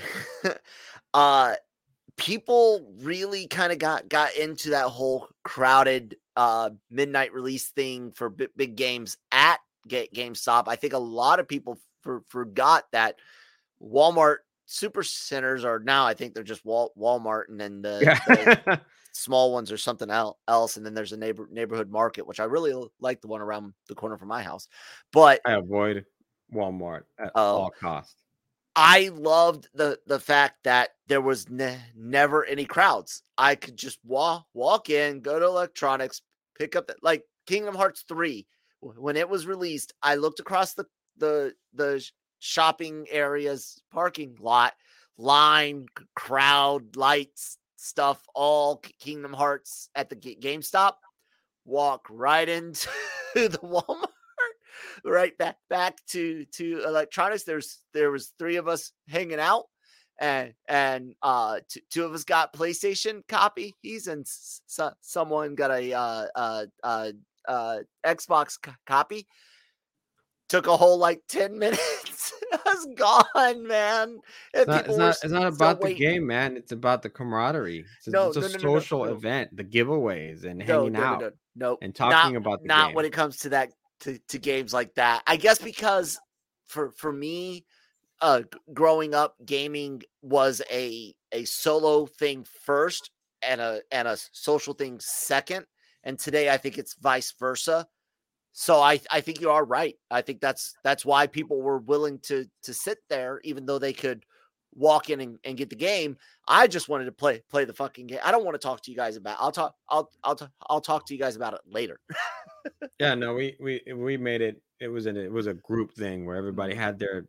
uh 1.14 1.56
people 2.18 2.94
really 3.00 3.48
kind 3.48 3.72
of 3.72 3.80
got 3.80 4.08
got 4.10 4.36
into 4.36 4.70
that 4.72 4.86
whole 4.88 5.28
crowded 5.44 6.16
uh 6.36 6.70
midnight 6.90 7.34
release 7.34 7.70
thing 7.70 8.12
for 8.12 8.30
big, 8.30 8.50
big 8.56 8.76
games 8.76 9.18
at 9.32 9.60
Ga- 9.88 10.10
GameStop. 10.14 10.64
I 10.68 10.76
think 10.76 10.94
a 10.94 10.98
lot 10.98 11.40
of 11.40 11.48
people 11.48 11.80
for, 12.02 12.24
forgot 12.30 12.86
that 12.92 13.16
Walmart 13.82 14.38
super 14.66 15.04
centers 15.04 15.64
are 15.66 15.80
now 15.80 16.06
I 16.06 16.14
think 16.14 16.34
they're 16.34 16.44
just 16.44 16.66
Wal- 16.66 16.94
Walmart 16.98 17.44
and 17.50 17.60
then 17.60 17.82
the, 17.82 18.00
the 18.28 18.82
small 19.12 19.54
ones 19.54 19.72
are 19.72 19.78
something 19.78 20.10
else 20.10 20.78
and 20.78 20.86
then 20.86 20.94
there's 20.94 21.14
a 21.14 21.18
neighbor 21.18 21.48
neighborhood 21.52 21.90
market 21.92 22.26
which 22.28 22.40
I 22.40 22.46
really 22.46 22.74
like 23.00 23.22
the 23.22 23.28
one 23.28 23.42
around 23.42 23.74
the 23.88 23.96
corner 23.96 24.18
from 24.18 24.30
my 24.30 24.42
house. 24.42 24.68
But 25.14 25.42
I 25.46 25.54
avoid 25.54 26.06
Walmart 26.54 27.02
at 27.20 27.32
Oh. 27.36 27.58
all 27.58 27.72
costs. 27.80 28.16
I 28.76 29.10
loved 29.14 29.70
the 29.74 30.00
the 30.06 30.20
fact 30.20 30.64
that 30.64 30.90
there 31.08 31.22
was 31.22 31.50
ne- 31.50 31.82
never 31.96 32.46
any 32.46 32.66
crowds. 32.66 33.24
I 33.38 33.56
could 33.56 33.78
just 33.78 34.00
walk 34.04 34.46
walk 34.54 34.90
in, 34.90 35.22
go 35.22 35.40
to 35.40 35.46
electronics, 35.46 36.22
pick 36.58 36.76
up 36.76 36.88
the, 36.88 36.96
like 37.02 37.24
Kingdom 37.48 37.76
Hearts 37.76 38.04
3 38.08 38.46
when 38.82 39.16
it 39.18 39.28
was 39.28 39.48
released, 39.48 39.94
I 40.04 40.16
looked 40.16 40.40
across 40.40 40.74
the 40.74 40.86
the 41.18 41.54
the 41.74 42.06
shopping 42.40 43.06
areas 43.10 43.82
parking 43.92 44.38
lot, 44.40 44.74
line, 45.18 45.88
crowd, 46.16 46.96
lights, 46.96 47.58
stuff, 47.78 48.22
all 48.36 48.82
Kingdom 49.00 49.34
Hearts 49.34 49.90
at 49.96 50.10
the 50.10 50.16
Ga- 50.16 50.40
GameStop. 50.40 50.94
Walk 51.66 52.06
right 52.10 52.48
into 52.48 52.90
the 53.36 53.60
Walmart 53.64 54.06
right 55.06 55.38
back 55.38 55.58
back 55.70 55.98
to 56.08 56.46
to 56.46 56.84
electronics 56.86 57.44
there's 57.44 57.80
there 57.94 58.12
was 58.12 58.34
three 58.40 58.56
of 58.58 58.68
us 58.68 58.92
hanging 59.08 59.40
out 59.40 59.66
and 60.20 60.54
and 60.68 61.14
uh 61.22 61.60
t- 61.70 61.82
two 61.92 62.06
of 62.06 62.14
us 62.14 62.24
got 62.24 62.54
playstation 62.54 63.22
copy 63.28 63.74
he's 63.82 64.08
and 64.08 64.22
s- 64.22 64.62
someone 65.02 65.56
got 65.56 65.72
a 65.72 65.94
uh 65.94 66.26
uh 66.36 66.66
uh, 66.84 67.12
uh 67.48 67.78
xbox 68.06 68.58
co- 68.62 68.72
copy 68.88 69.28
took 70.48 70.68
a 70.68 70.78
whole 70.78 70.98
like 70.98 71.22
10 71.28 71.58
minutes 71.60 72.32
was 72.66 72.88
gone 72.96 73.68
man 73.68 74.20
It's 74.54 74.68
not, 74.68 74.86
it's 74.88 74.98
not, 74.98 75.10
it's 75.24 75.34
not 75.34 75.48
about 75.48 75.80
the 75.82 75.86
waiting. 75.88 76.02
game, 76.02 76.28
man. 76.28 76.56
It's 76.56 76.72
about 76.72 77.02
the 77.02 77.10
camaraderie. 77.10 77.84
It's 77.98 78.08
a, 78.08 78.12
No, 78.12 78.28
it's 78.28 78.38
a 78.38 78.42
no, 78.42 78.48
no, 78.48 78.54
no, 78.54 78.60
social 78.60 79.06
event, 79.06 79.56
the 79.58 79.64
giveaways 79.64 80.46
and 80.46 80.62
hanging 80.62 80.96
out 80.96 81.20
no, 81.22 81.32
no, 81.56 81.78
and 81.82 81.98
not- 82.00 82.12
talking 82.12 82.36
about 82.38 82.62
the 82.62 82.68
not 82.70 82.88
game. 82.88 82.96
when 82.96 83.06
it 83.06 83.12
comes 83.14 83.38
to 83.38 83.50
that 83.50 83.72
to, 84.02 84.20
to 84.28 84.38
games 84.38 84.74
like 84.74 84.94
that 84.96 85.24
i 85.28 85.36
guess 85.36 85.60
because 85.60 86.20
for 86.66 86.92
for 86.92 87.12
me 87.12 87.66
uh 88.22 88.42
growing 88.74 89.14
up 89.14 89.36
gaming 89.46 90.02
was 90.22 90.62
a 90.72 91.14
a 91.32 91.44
solo 91.46 92.06
thing 92.06 92.46
first 92.64 93.12
and 93.42 93.62
a 93.62 93.82
and 93.92 94.08
a 94.08 94.18
social 94.32 94.74
thing 94.74 94.98
second 95.00 95.66
and 96.04 96.18
today 96.18 96.50
i 96.50 96.58
think 96.58 96.78
it's 96.78 96.96
vice 96.96 97.34
versa. 97.40 97.86
So 98.54 98.80
i 98.80 99.00
i 99.12 99.20
think 99.20 99.42
you 99.42 99.50
are 99.50 99.66
right. 99.66 99.96
I 100.10 100.22
think 100.22 100.40
that's 100.40 100.76
that's 100.84 101.06
why 101.06 101.28
people 101.28 101.62
were 101.62 101.80
willing 101.80 102.20
to 102.20 102.46
to 102.64 102.74
sit 102.74 103.00
there 103.10 103.42
even 103.44 103.66
though 103.66 103.80
they 103.80 103.94
could 103.94 104.26
walk 104.76 105.10
in 105.10 105.22
and, 105.22 105.40
and 105.44 105.58
get 105.58 105.70
the 105.70 105.76
game 105.76 106.18
i 106.48 106.68
just 106.68 106.90
wanted 106.90 107.06
to 107.06 107.12
play 107.12 107.42
play 107.50 107.66
the 107.66 107.74
fucking 107.74 108.08
game 108.08 108.20
i 108.24 108.32
don't 108.32 108.44
want 108.44 108.54
to 108.56 108.60
talk 108.60 108.82
to 108.82 108.92
you 108.92 108.98
guys 108.98 109.16
about 109.16 109.38
i'll 109.40 109.52
talk 109.52 109.76
i'll 109.90 110.12
i'll, 110.24 110.36
t- 110.36 110.46
I'll 110.70 110.82
talk 110.82 111.06
to 111.08 111.14
you 111.14 111.20
guys 111.20 111.36
about 111.36 111.54
it 111.54 111.62
later 111.66 112.00
Yeah, 113.00 113.16
no, 113.16 113.34
we 113.34 113.56
we 113.60 113.82
we 113.94 114.18
made 114.18 114.42
it. 114.42 114.62
It 114.80 114.88
was 114.88 115.06
an 115.06 115.18
it 115.18 115.32
was 115.32 115.48
a 115.48 115.54
group 115.54 115.94
thing 115.94 116.26
where 116.26 116.36
everybody 116.36 116.74
Mm-hmm. 116.74 116.82
had 116.82 117.00
their 117.00 117.28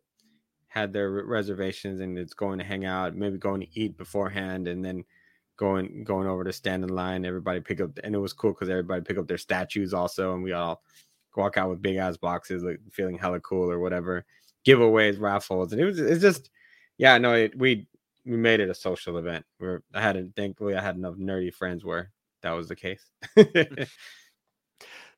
had 0.69 0.93
their 0.93 1.11
reservations 1.11 2.01
and 2.01 2.19
it's 2.19 2.35
going 2.35 2.59
to 2.59 2.65
hang 2.65 2.85
out, 2.85 3.17
maybe 3.17 3.39
going 3.39 3.61
to 3.63 3.69
eat 3.81 3.97
beforehand, 3.97 4.69
and 4.69 4.85
then 4.85 5.05
going 5.57 6.05
going 6.05 6.29
over 6.29 6.45
to 6.45 6.53
stand 6.53 6.85
in 6.85 6.91
line. 6.91 7.25
Everybody 7.25 7.61
pick 7.61 7.81
up, 7.81 7.99
and 8.05 8.15
it 8.15 8.19
was 8.19 8.33
cool 8.33 8.53
because 8.53 8.69
everybody 8.69 9.03
pick 9.03 9.19
up 9.19 9.27
their 9.27 9.39
statues 9.39 9.95
also, 9.95 10.35
and 10.35 10.43
we 10.43 10.53
all 10.53 10.83
walk 11.37 11.57
out 11.57 11.71
with 11.71 11.83
big 11.83 11.97
ass 11.97 12.17
boxes, 12.17 12.63
like 12.63 12.81
feeling 12.93 13.19
hella 13.19 13.41
cool 13.41 13.71
or 13.71 13.79
whatever. 13.81 14.25
Giveaways, 14.67 15.21
raffles, 15.21 15.73
and 15.73 15.81
it 15.81 15.85
was 15.85 15.99
it's 16.01 16.23
just 16.23 16.51
yeah, 16.99 17.19
no, 17.19 17.35
it, 17.35 17.57
we 17.59 17.87
we 18.25 18.37
made 18.37 18.61
it 18.61 18.71
a 18.71 18.75
social 18.75 19.19
event. 19.19 19.45
I 19.95 20.01
had 20.01 20.17
not 20.17 20.35
thankfully 20.35 20.75
I 20.75 20.83
had 20.83 20.97
enough 20.97 21.15
nerdy 21.15 21.53
friends 21.53 21.85
where 21.85 22.11
that 22.43 22.53
was 22.53 22.69
the 22.69 22.77
case. 22.77 23.11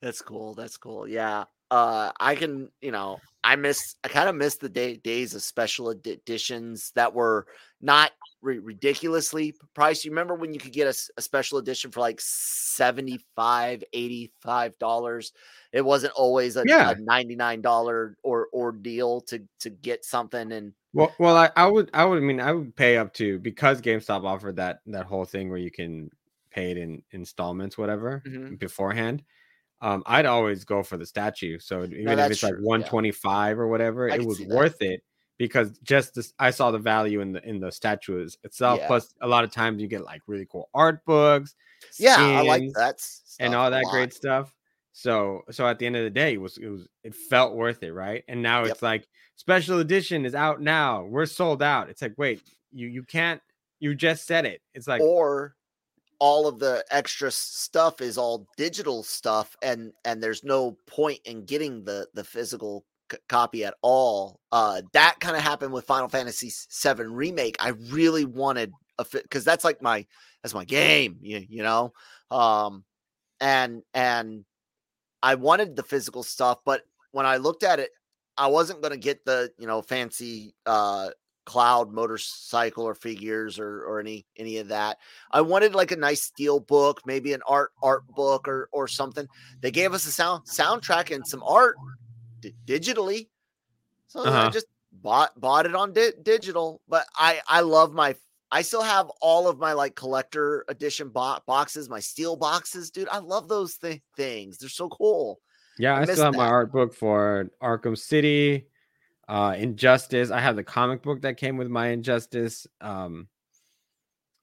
That's 0.00 0.22
cool. 0.22 0.54
That's 0.54 0.76
cool. 0.76 1.08
Yeah. 1.08 1.44
Uh, 1.70 2.12
I 2.20 2.34
can, 2.34 2.70
you 2.80 2.92
know, 2.92 3.18
I 3.48 3.56
miss, 3.56 3.96
I 4.04 4.08
kind 4.08 4.28
of 4.28 4.34
miss 4.36 4.56
the 4.56 4.68
day, 4.68 4.96
days 4.96 5.34
of 5.34 5.42
special 5.42 5.88
editions 5.90 6.92
that 6.94 7.14
were 7.14 7.46
not 7.80 8.10
ri- 8.42 8.58
ridiculously 8.58 9.54
priced. 9.74 10.04
You 10.04 10.10
remember 10.10 10.34
when 10.34 10.52
you 10.52 10.60
could 10.60 10.72
get 10.74 10.86
a 11.16 11.22
special 11.22 11.56
edition 11.56 11.90
for 11.90 12.00
like 12.00 12.20
75 12.20 13.82
$85? 13.94 15.32
It 15.72 15.82
wasn't 15.84 16.12
always 16.12 16.56
a, 16.56 16.64
Yeah. 16.66 16.90
a 16.90 16.94
$99 16.96 18.14
or 18.22 18.48
ordeal 18.52 19.22
to, 19.22 19.42
to 19.60 19.70
get 19.70 20.04
something. 20.04 20.52
And 20.52 20.74
Well, 20.92 21.14
well, 21.18 21.36
I, 21.36 21.50
I 21.56 21.66
would, 21.68 21.88
I 21.94 22.04
would 22.04 22.18
I 22.18 22.20
mean, 22.20 22.40
I 22.40 22.52
would 22.52 22.76
pay 22.76 22.98
up 22.98 23.14
to 23.14 23.38
because 23.38 23.80
GameStop 23.80 24.24
offered 24.24 24.56
that 24.56 24.80
that 24.86 25.06
whole 25.06 25.24
thing 25.24 25.48
where 25.48 25.58
you 25.58 25.70
can 25.70 26.10
pay 26.50 26.70
it 26.70 26.76
in 26.76 27.02
installments, 27.12 27.78
whatever, 27.78 28.22
Mhm. 28.26 28.58
beforehand. 28.58 29.22
Um, 29.80 30.02
I'd 30.06 30.26
always 30.26 30.64
go 30.64 30.82
for 30.82 30.96
the 30.96 31.06
statue. 31.06 31.58
So 31.60 31.84
even 31.84 32.08
if 32.08 32.16
that's 32.16 32.32
it's 32.32 32.42
like 32.42 32.54
true, 32.54 32.62
yeah. 32.62 32.68
one 32.68 32.84
twenty 32.84 33.12
five 33.12 33.58
or 33.58 33.68
whatever, 33.68 34.10
I 34.10 34.16
it 34.16 34.24
was 34.24 34.40
worth 34.40 34.82
it 34.82 35.02
because 35.38 35.78
just 35.78 36.14
this, 36.14 36.32
I 36.38 36.50
saw 36.50 36.70
the 36.70 36.78
value 36.78 37.20
in 37.20 37.32
the 37.32 37.48
in 37.48 37.60
the 37.60 37.70
statues 37.70 38.38
itself. 38.42 38.80
Yeah. 38.80 38.86
Plus, 38.88 39.14
a 39.22 39.28
lot 39.28 39.44
of 39.44 39.52
times 39.52 39.80
you 39.80 39.86
get 39.88 40.04
like 40.04 40.22
really 40.26 40.46
cool 40.50 40.68
art 40.74 41.04
books, 41.04 41.54
yeah, 41.98 42.16
I 42.18 42.42
like 42.42 42.72
that. 42.74 43.00
and 43.38 43.54
all 43.54 43.70
that 43.70 43.84
great 43.90 44.12
stuff. 44.12 44.52
So 44.92 45.42
so 45.50 45.64
at 45.66 45.78
the 45.78 45.86
end 45.86 45.96
of 45.96 46.02
the 46.02 46.10
day, 46.10 46.34
it 46.34 46.40
was 46.40 46.58
it 46.58 46.66
was 46.68 46.88
it 47.04 47.14
felt 47.14 47.54
worth 47.54 47.82
it, 47.84 47.92
right? 47.92 48.24
And 48.26 48.42
now 48.42 48.62
Yep. 48.62 48.72
it's 48.72 48.82
like 48.82 49.06
special 49.36 49.78
edition 49.78 50.26
is 50.26 50.34
out 50.34 50.60
now. 50.60 51.04
We're 51.04 51.26
sold 51.26 51.62
out. 51.62 51.88
It's 51.88 52.02
like, 52.02 52.14
wait, 52.16 52.42
you 52.72 52.88
you 52.88 53.04
can't 53.04 53.40
you 53.78 53.94
just 53.94 54.26
said 54.26 54.44
it. 54.44 54.60
It's 54.74 54.88
like 54.88 55.00
or 55.00 55.54
all 56.18 56.46
of 56.46 56.58
the 56.58 56.84
extra 56.90 57.30
stuff 57.30 58.00
is 58.00 58.18
all 58.18 58.46
digital 58.56 59.02
stuff 59.02 59.56
and 59.62 59.92
and 60.04 60.22
there's 60.22 60.44
no 60.44 60.76
point 60.86 61.20
in 61.24 61.44
getting 61.44 61.84
the 61.84 62.06
the 62.14 62.24
physical 62.24 62.84
c- 63.10 63.18
copy 63.28 63.64
at 63.64 63.74
all 63.82 64.40
uh 64.52 64.82
that 64.92 65.16
kind 65.20 65.36
of 65.36 65.42
happened 65.42 65.72
with 65.72 65.84
final 65.84 66.08
fantasy 66.08 66.50
7 66.50 67.12
remake 67.12 67.56
i 67.60 67.68
really 67.90 68.24
wanted 68.24 68.72
a 68.98 69.06
because 69.12 69.44
that's 69.44 69.64
like 69.64 69.80
my 69.80 70.04
that's 70.42 70.54
my 70.54 70.64
game 70.64 71.18
you, 71.20 71.44
you 71.48 71.62
know 71.62 71.92
um 72.30 72.84
and 73.40 73.82
and 73.94 74.44
i 75.22 75.34
wanted 75.34 75.76
the 75.76 75.82
physical 75.82 76.22
stuff 76.22 76.58
but 76.64 76.82
when 77.12 77.26
i 77.26 77.36
looked 77.36 77.62
at 77.62 77.78
it 77.78 77.90
i 78.36 78.46
wasn't 78.46 78.80
going 78.82 78.92
to 78.92 78.98
get 78.98 79.24
the 79.24 79.50
you 79.58 79.66
know 79.66 79.82
fancy 79.82 80.54
uh 80.66 81.10
cloud 81.48 81.90
motorcycle 81.90 82.84
or 82.84 82.94
figures 82.94 83.58
or 83.58 83.82
or 83.88 84.00
any 84.00 84.26
any 84.36 84.58
of 84.58 84.68
that 84.68 84.98
I 85.32 85.40
wanted 85.40 85.74
like 85.74 85.92
a 85.92 85.96
nice 85.96 86.20
steel 86.22 86.60
book, 86.60 87.00
maybe 87.06 87.32
an 87.32 87.40
art 87.48 87.72
art 87.82 88.06
book 88.08 88.46
or 88.46 88.68
or 88.70 88.86
something. 88.86 89.26
They 89.62 89.70
gave 89.70 89.94
us 89.94 90.04
a 90.06 90.10
sound 90.12 90.44
soundtrack 90.46 91.14
and 91.14 91.26
some 91.26 91.42
art 91.42 91.76
di- 92.40 92.54
digitally, 92.66 93.28
so 94.08 94.20
I 94.20 94.28
Uh-huh. 94.28 94.50
just 94.50 94.66
bought 94.92 95.38
bought 95.40 95.64
it 95.64 95.74
on 95.74 95.92
di- 95.94 96.12
digital. 96.22 96.82
But 96.86 97.06
I 97.16 97.40
I 97.48 97.60
love 97.62 97.94
my 97.94 98.14
I 98.50 98.62
still 98.62 98.82
have 98.82 99.10
all 99.22 99.48
of 99.48 99.58
my 99.58 99.72
like 99.72 99.94
collector 99.96 100.64
edition 100.68 101.08
bo- 101.08 101.40
boxes, 101.46 101.88
my 101.88 102.00
steel 102.00 102.36
boxes, 102.36 102.90
dude. 102.90 103.08
I 103.08 103.18
love 103.18 103.48
those 103.48 103.74
thi- 103.76 104.02
things. 104.16 104.58
They're 104.58 104.68
so 104.68 104.88
cool. 104.90 105.40
yeah, 105.78 105.94
I 105.96 106.02
I 106.02 106.04
still 106.04 106.24
have 106.24 106.34
my 106.36 106.46
art 106.46 106.72
book 106.72 106.92
for 106.94 107.50
Arkham 107.62 107.96
City, 107.96 108.67
uh 109.28 109.54
Injustice. 109.58 110.30
I 110.30 110.40
have 110.40 110.56
the 110.56 110.64
comic 110.64 111.02
book 111.02 111.22
that 111.22 111.36
came 111.36 111.56
with 111.56 111.68
my 111.68 111.88
Injustice 111.88 112.66
um 112.80 113.28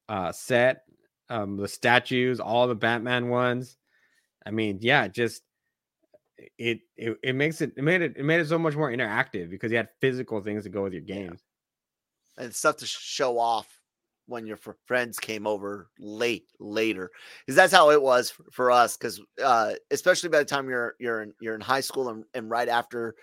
uh 0.10 0.32
set. 0.32 0.84
um, 1.30 1.58
the 1.58 1.68
statues, 1.68 2.40
all 2.40 2.68
the 2.68 2.76
Batman 2.76 3.30
ones. 3.30 3.78
I 4.46 4.52
mean, 4.52 4.80
yeah, 4.82 5.08
just 5.08 5.44
it 6.58 6.80
it, 6.98 7.18
it 7.24 7.36
makes 7.36 7.62
it 7.62 7.74
it 7.78 7.84
made 7.84 8.02
it 8.02 8.14
it 8.18 8.26
made 8.26 8.40
it 8.42 8.48
so 8.48 8.60
much 8.60 8.76
more 8.76 8.92
interactive 8.92 9.50
because 9.50 9.72
you 9.72 9.78
had 9.78 9.90
physical 10.02 10.42
things 10.42 10.64
to 10.64 10.70
go 10.70 10.84
with 10.84 10.94
your 10.94 11.02
games 11.02 11.42
and 12.38 12.54
stuff 12.54 12.78
to 12.78 12.86
show 12.86 13.38
off 13.40 13.68
when 14.28 14.48
your 14.48 14.58
friends 14.88 15.20
came 15.20 15.46
over 15.46 15.90
late 16.00 16.48
later 16.60 17.12
because 17.46 17.56
that's 17.56 17.74
how 17.74 17.92
it 17.92 18.02
was 18.02 18.32
for, 18.32 18.44
for 18.52 18.72
us 18.72 18.98
because 18.98 19.22
uh, 19.44 19.74
especially 19.92 20.30
by 20.30 20.40
the 20.40 20.46
time 20.46 20.68
you're 20.68 20.96
you're 21.00 21.22
in, 21.22 21.34
you're 21.40 21.56
in 21.56 21.62
high 21.62 21.82
school 21.82 22.10
and, 22.10 22.24
and 22.34 22.50
right 22.50 22.68
after 22.68 23.16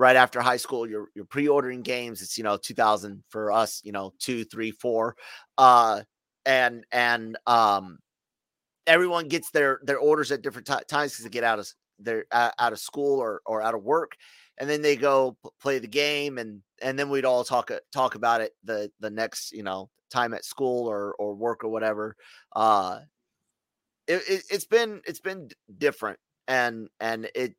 right 0.00 0.16
after 0.16 0.40
high 0.40 0.56
school 0.56 0.88
you're 0.88 1.08
you're 1.14 1.26
pre-ordering 1.26 1.82
games 1.82 2.22
it's 2.22 2.38
you 2.38 2.42
know 2.42 2.56
2000 2.56 3.22
for 3.28 3.52
us 3.52 3.82
you 3.84 3.92
know 3.92 4.14
two 4.18 4.44
three 4.44 4.70
four 4.70 5.14
uh 5.58 6.00
and 6.46 6.86
and 6.90 7.36
um 7.46 7.98
everyone 8.86 9.28
gets 9.28 9.50
their 9.50 9.78
their 9.82 9.98
orders 9.98 10.32
at 10.32 10.40
different 10.40 10.66
t- 10.66 10.72
times 10.88 11.12
because 11.12 11.24
they 11.24 11.28
get 11.30 11.44
out 11.44 11.58
of 11.58 11.70
they're 11.98 12.24
out 12.32 12.72
of 12.72 12.78
school 12.78 13.20
or 13.20 13.42
or 13.44 13.60
out 13.60 13.74
of 13.74 13.82
work 13.82 14.12
and 14.56 14.70
then 14.70 14.80
they 14.80 14.96
go 14.96 15.36
play 15.60 15.78
the 15.78 15.86
game 15.86 16.38
and 16.38 16.62
and 16.80 16.98
then 16.98 17.10
we'd 17.10 17.26
all 17.26 17.44
talk 17.44 17.70
uh, 17.70 17.78
talk 17.92 18.14
about 18.14 18.40
it 18.40 18.52
the 18.64 18.90
the 19.00 19.10
next 19.10 19.52
you 19.52 19.62
know 19.62 19.90
time 20.10 20.32
at 20.32 20.46
school 20.46 20.88
or 20.88 21.14
or 21.18 21.34
work 21.34 21.62
or 21.62 21.68
whatever 21.68 22.16
uh 22.56 23.00
it, 24.06 24.22
it 24.26 24.42
it's 24.50 24.64
been 24.64 25.02
it's 25.06 25.20
been 25.20 25.50
different 25.76 26.18
and 26.48 26.88
and 27.00 27.26
it 27.34 27.54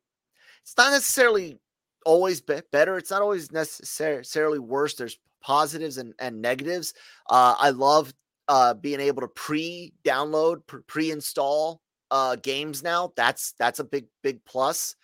it's 0.64 0.74
not 0.76 0.90
necessarily 0.90 1.60
always 2.04 2.40
be- 2.40 2.60
better 2.70 2.96
it's 2.96 3.10
not 3.10 3.22
always 3.22 3.52
necessarily 3.52 4.58
worse 4.58 4.94
there's 4.94 5.18
positives 5.40 5.98
and, 5.98 6.14
and 6.18 6.40
negatives 6.40 6.94
uh 7.30 7.54
i 7.58 7.70
love 7.70 8.12
uh 8.48 8.74
being 8.74 9.00
able 9.00 9.20
to 9.22 9.28
pre-download 9.28 10.62
pre-install 10.86 11.80
uh 12.10 12.36
games 12.36 12.82
now 12.82 13.12
that's 13.16 13.54
that's 13.58 13.78
a 13.78 13.84
big 13.84 14.06
big 14.22 14.44
plus 14.44 14.96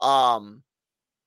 um 0.00 0.62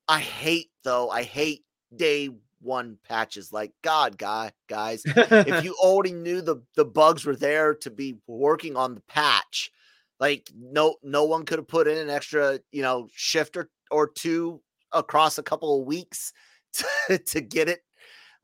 i 0.07 0.19
hate 0.19 0.69
though 0.84 1.09
i 1.09 1.24
hate 1.24 1.63
day 1.95 2.30
one 2.61 2.97
patches 3.07 3.51
like 3.51 3.74
god 3.82 4.17
guy 4.17 4.51
guys 4.69 5.03
if 5.05 5.63
you 5.65 5.76
already 5.82 6.13
knew 6.13 6.41
the 6.41 6.61
the 6.76 6.86
bugs 6.86 7.26
were 7.26 7.36
there 7.36 7.76
to 7.76 7.91
be 7.91 8.15
working 8.28 8.76
on 8.78 8.95
the 8.95 9.01
patch 9.01 9.71
like 10.19 10.49
no 10.55 10.95
no 11.03 11.26
one 11.26 11.43
could 11.43 11.59
have 11.59 11.67
put 11.67 11.88
in 11.88 11.97
an 11.97 12.09
extra 12.09 12.59
you 12.71 12.82
know 12.82 13.07
shift 13.13 13.57
or, 13.57 13.69
or 13.91 14.07
two 14.07 14.61
across 14.93 15.37
a 15.37 15.43
couple 15.43 15.79
of 15.79 15.87
weeks 15.87 16.33
to, 17.07 17.17
to 17.17 17.41
get 17.41 17.69
it 17.69 17.81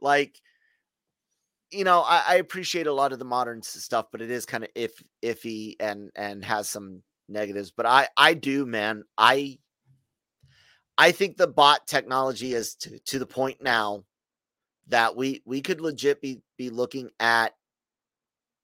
like 0.02 0.40
you 1.72 1.84
know, 1.84 2.02
I, 2.02 2.24
I, 2.28 2.36
appreciate 2.36 2.88
a 2.88 2.94
lot 2.94 3.12
of 3.12 3.20
the 3.20 3.26
modern 3.26 3.62
stuff, 3.62 4.08
but 4.12 4.22
it 4.22 4.32
is 4.32 4.46
kind 4.46 4.64
of 4.64 4.72
if 4.74 5.04
iffy 5.22 5.76
and 5.80 6.10
and 6.16 6.44
has 6.44 6.68
some 6.68 7.04
negatives. 7.28 7.72
But 7.72 7.86
I 7.86 8.08
I 8.18 8.34
do, 8.34 8.66
man. 8.66 9.04
I 9.18 9.60
I 10.98 11.12
think 11.12 11.38
the 11.38 11.48
bot 11.48 11.88
technology 11.88 12.54
is 12.54 12.76
to, 12.76 13.00
to 13.00 13.20
the 13.20 13.26
point 13.26 13.62
now 13.62 14.04
that 14.88 15.16
we 15.16 15.42
we 15.46 15.62
could 15.62 15.80
legit 15.80 16.22
be 16.22 16.42
be 16.58 16.70
looking 16.70 17.12
at 17.20 17.54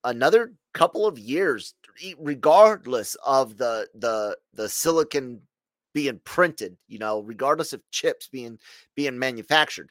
another 0.04 0.54
couple 0.74 1.06
of 1.06 1.20
years, 1.20 1.76
regardless 2.18 3.16
of 3.26 3.58
the 3.58 3.88
the 3.96 4.38
the 4.54 4.68
silicon 4.68 5.42
being 5.96 6.22
printed. 6.26 6.78
You 6.88 7.00
know, 7.00 7.22
regardless 7.22 7.74
of 7.74 7.82
chips 7.90 8.28
being 8.28 8.60
being 8.94 9.18
manufactured 9.18 9.90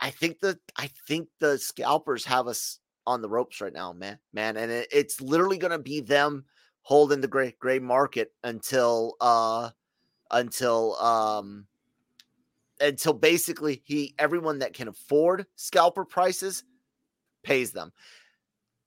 I 0.00 0.10
think 0.10 0.40
the 0.40 0.58
I 0.76 0.90
think 1.08 1.28
the 1.40 1.58
scalpers 1.58 2.24
have 2.24 2.46
us 2.46 2.78
on 3.06 3.22
the 3.22 3.28
ropes 3.28 3.60
right 3.60 3.72
now, 3.72 3.92
man, 3.92 4.18
man, 4.32 4.56
and 4.56 4.70
it, 4.70 4.88
it's 4.90 5.20
literally 5.20 5.58
going 5.58 5.72
to 5.72 5.78
be 5.78 6.00
them 6.00 6.44
holding 6.82 7.20
the 7.20 7.28
gray 7.28 7.54
gray 7.58 7.78
market 7.78 8.32
until 8.42 9.14
uh 9.20 9.70
until 10.30 10.96
um 10.96 11.66
until 12.80 13.12
basically 13.12 13.82
he 13.84 14.14
everyone 14.18 14.58
that 14.58 14.74
can 14.74 14.88
afford 14.88 15.46
scalper 15.56 16.04
prices 16.04 16.64
pays 17.42 17.72
them. 17.72 17.92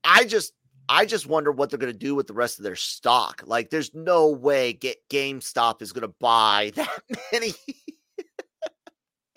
I 0.03 0.25
just 0.25 0.53
I 0.89 1.05
just 1.05 1.27
wonder 1.27 1.51
what 1.51 1.69
they're 1.69 1.79
going 1.79 1.91
to 1.91 1.97
do 1.97 2.15
with 2.15 2.27
the 2.27 2.33
rest 2.33 2.59
of 2.59 2.63
their 2.63 2.75
stock. 2.75 3.43
Like, 3.45 3.69
there's 3.69 3.93
no 3.93 4.29
way 4.29 4.73
get 4.73 4.97
GameStop 5.09 5.81
is 5.81 5.91
going 5.91 6.07
to 6.07 6.15
buy 6.19 6.71
that 6.75 7.01
many 7.31 7.53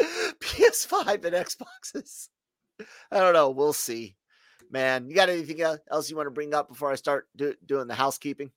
PS5 0.00 1.24
and 1.24 1.34
Xboxes. 1.34 2.28
I 3.10 3.18
don't 3.18 3.34
know. 3.34 3.50
We'll 3.50 3.72
see. 3.72 4.16
Man, 4.70 5.08
you 5.08 5.16
got 5.16 5.28
anything 5.28 5.60
else 5.60 6.10
you 6.10 6.16
want 6.16 6.28
to 6.28 6.32
bring 6.32 6.54
up 6.54 6.68
before 6.68 6.92
I 6.92 6.94
start 6.94 7.26
do, 7.34 7.54
doing 7.66 7.88
the 7.88 7.94
housekeeping? 7.94 8.52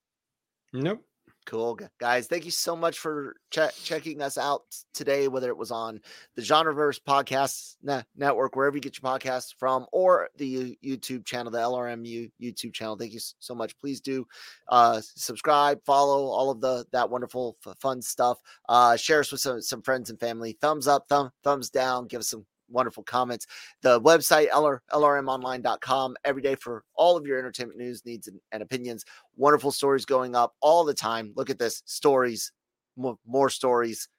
Nope. 0.71 1.03
Cool, 1.45 1.77
guys. 1.99 2.27
Thank 2.27 2.45
you 2.45 2.51
so 2.51 2.75
much 2.75 2.99
for 2.99 3.35
ch- 3.51 3.83
checking 3.83 4.21
us 4.21 4.37
out 4.37 4.61
today, 4.93 5.27
whether 5.27 5.49
it 5.49 5.57
was 5.57 5.71
on 5.71 5.99
the 6.35 6.41
Genreverse 6.41 6.99
Podcast 7.05 7.75
Network, 8.15 8.55
wherever 8.55 8.77
you 8.77 8.81
get 8.81 8.97
your 9.01 9.11
podcasts 9.11 9.53
from, 9.57 9.85
or 9.91 10.29
the 10.37 10.77
YouTube 10.83 11.25
channel, 11.25 11.51
the 11.51 11.57
LRMU 11.57 12.31
YouTube 12.41 12.73
channel. 12.73 12.95
Thank 12.95 13.13
you 13.13 13.19
so 13.39 13.53
much. 13.53 13.77
Please 13.79 13.99
do 13.99 14.25
uh, 14.69 15.01
subscribe, 15.01 15.83
follow 15.85 16.27
all 16.27 16.49
of 16.49 16.61
the 16.61 16.85
that 16.93 17.09
wonderful, 17.09 17.57
f- 17.67 17.77
fun 17.79 18.01
stuff. 18.01 18.39
Uh, 18.69 18.95
share 18.95 19.19
us 19.19 19.31
with 19.31 19.41
some, 19.41 19.61
some 19.61 19.81
friends 19.81 20.09
and 20.09 20.19
family. 20.19 20.57
Thumbs 20.61 20.87
up, 20.87 21.07
thumb, 21.09 21.29
thumbs 21.43 21.69
down. 21.69 22.07
Give 22.07 22.21
us 22.21 22.29
some 22.29 22.45
wonderful 22.73 23.03
comments. 23.03 23.47
The 23.81 24.01
website, 24.01 24.49
LR, 24.49 24.79
lrmonline.com, 24.91 26.15
every 26.25 26.41
day 26.41 26.55
for 26.55 26.83
all 26.95 27.15
of 27.15 27.25
your 27.25 27.39
entertainment 27.39 27.79
news, 27.79 28.05
needs, 28.05 28.27
and, 28.27 28.39
and 28.51 28.61
opinions. 28.61 29.05
Wonderful 29.37 29.71
stories 29.71 30.05
going 30.05 30.35
up 30.35 30.55
all 30.59 30.83
the 30.83 30.93
time. 30.93 31.31
Look 31.35 31.49
at 31.49 31.59
this 31.59 31.83
stories, 31.85 32.51
more, 32.97 33.17
more 33.25 33.49
stories, 33.49 34.09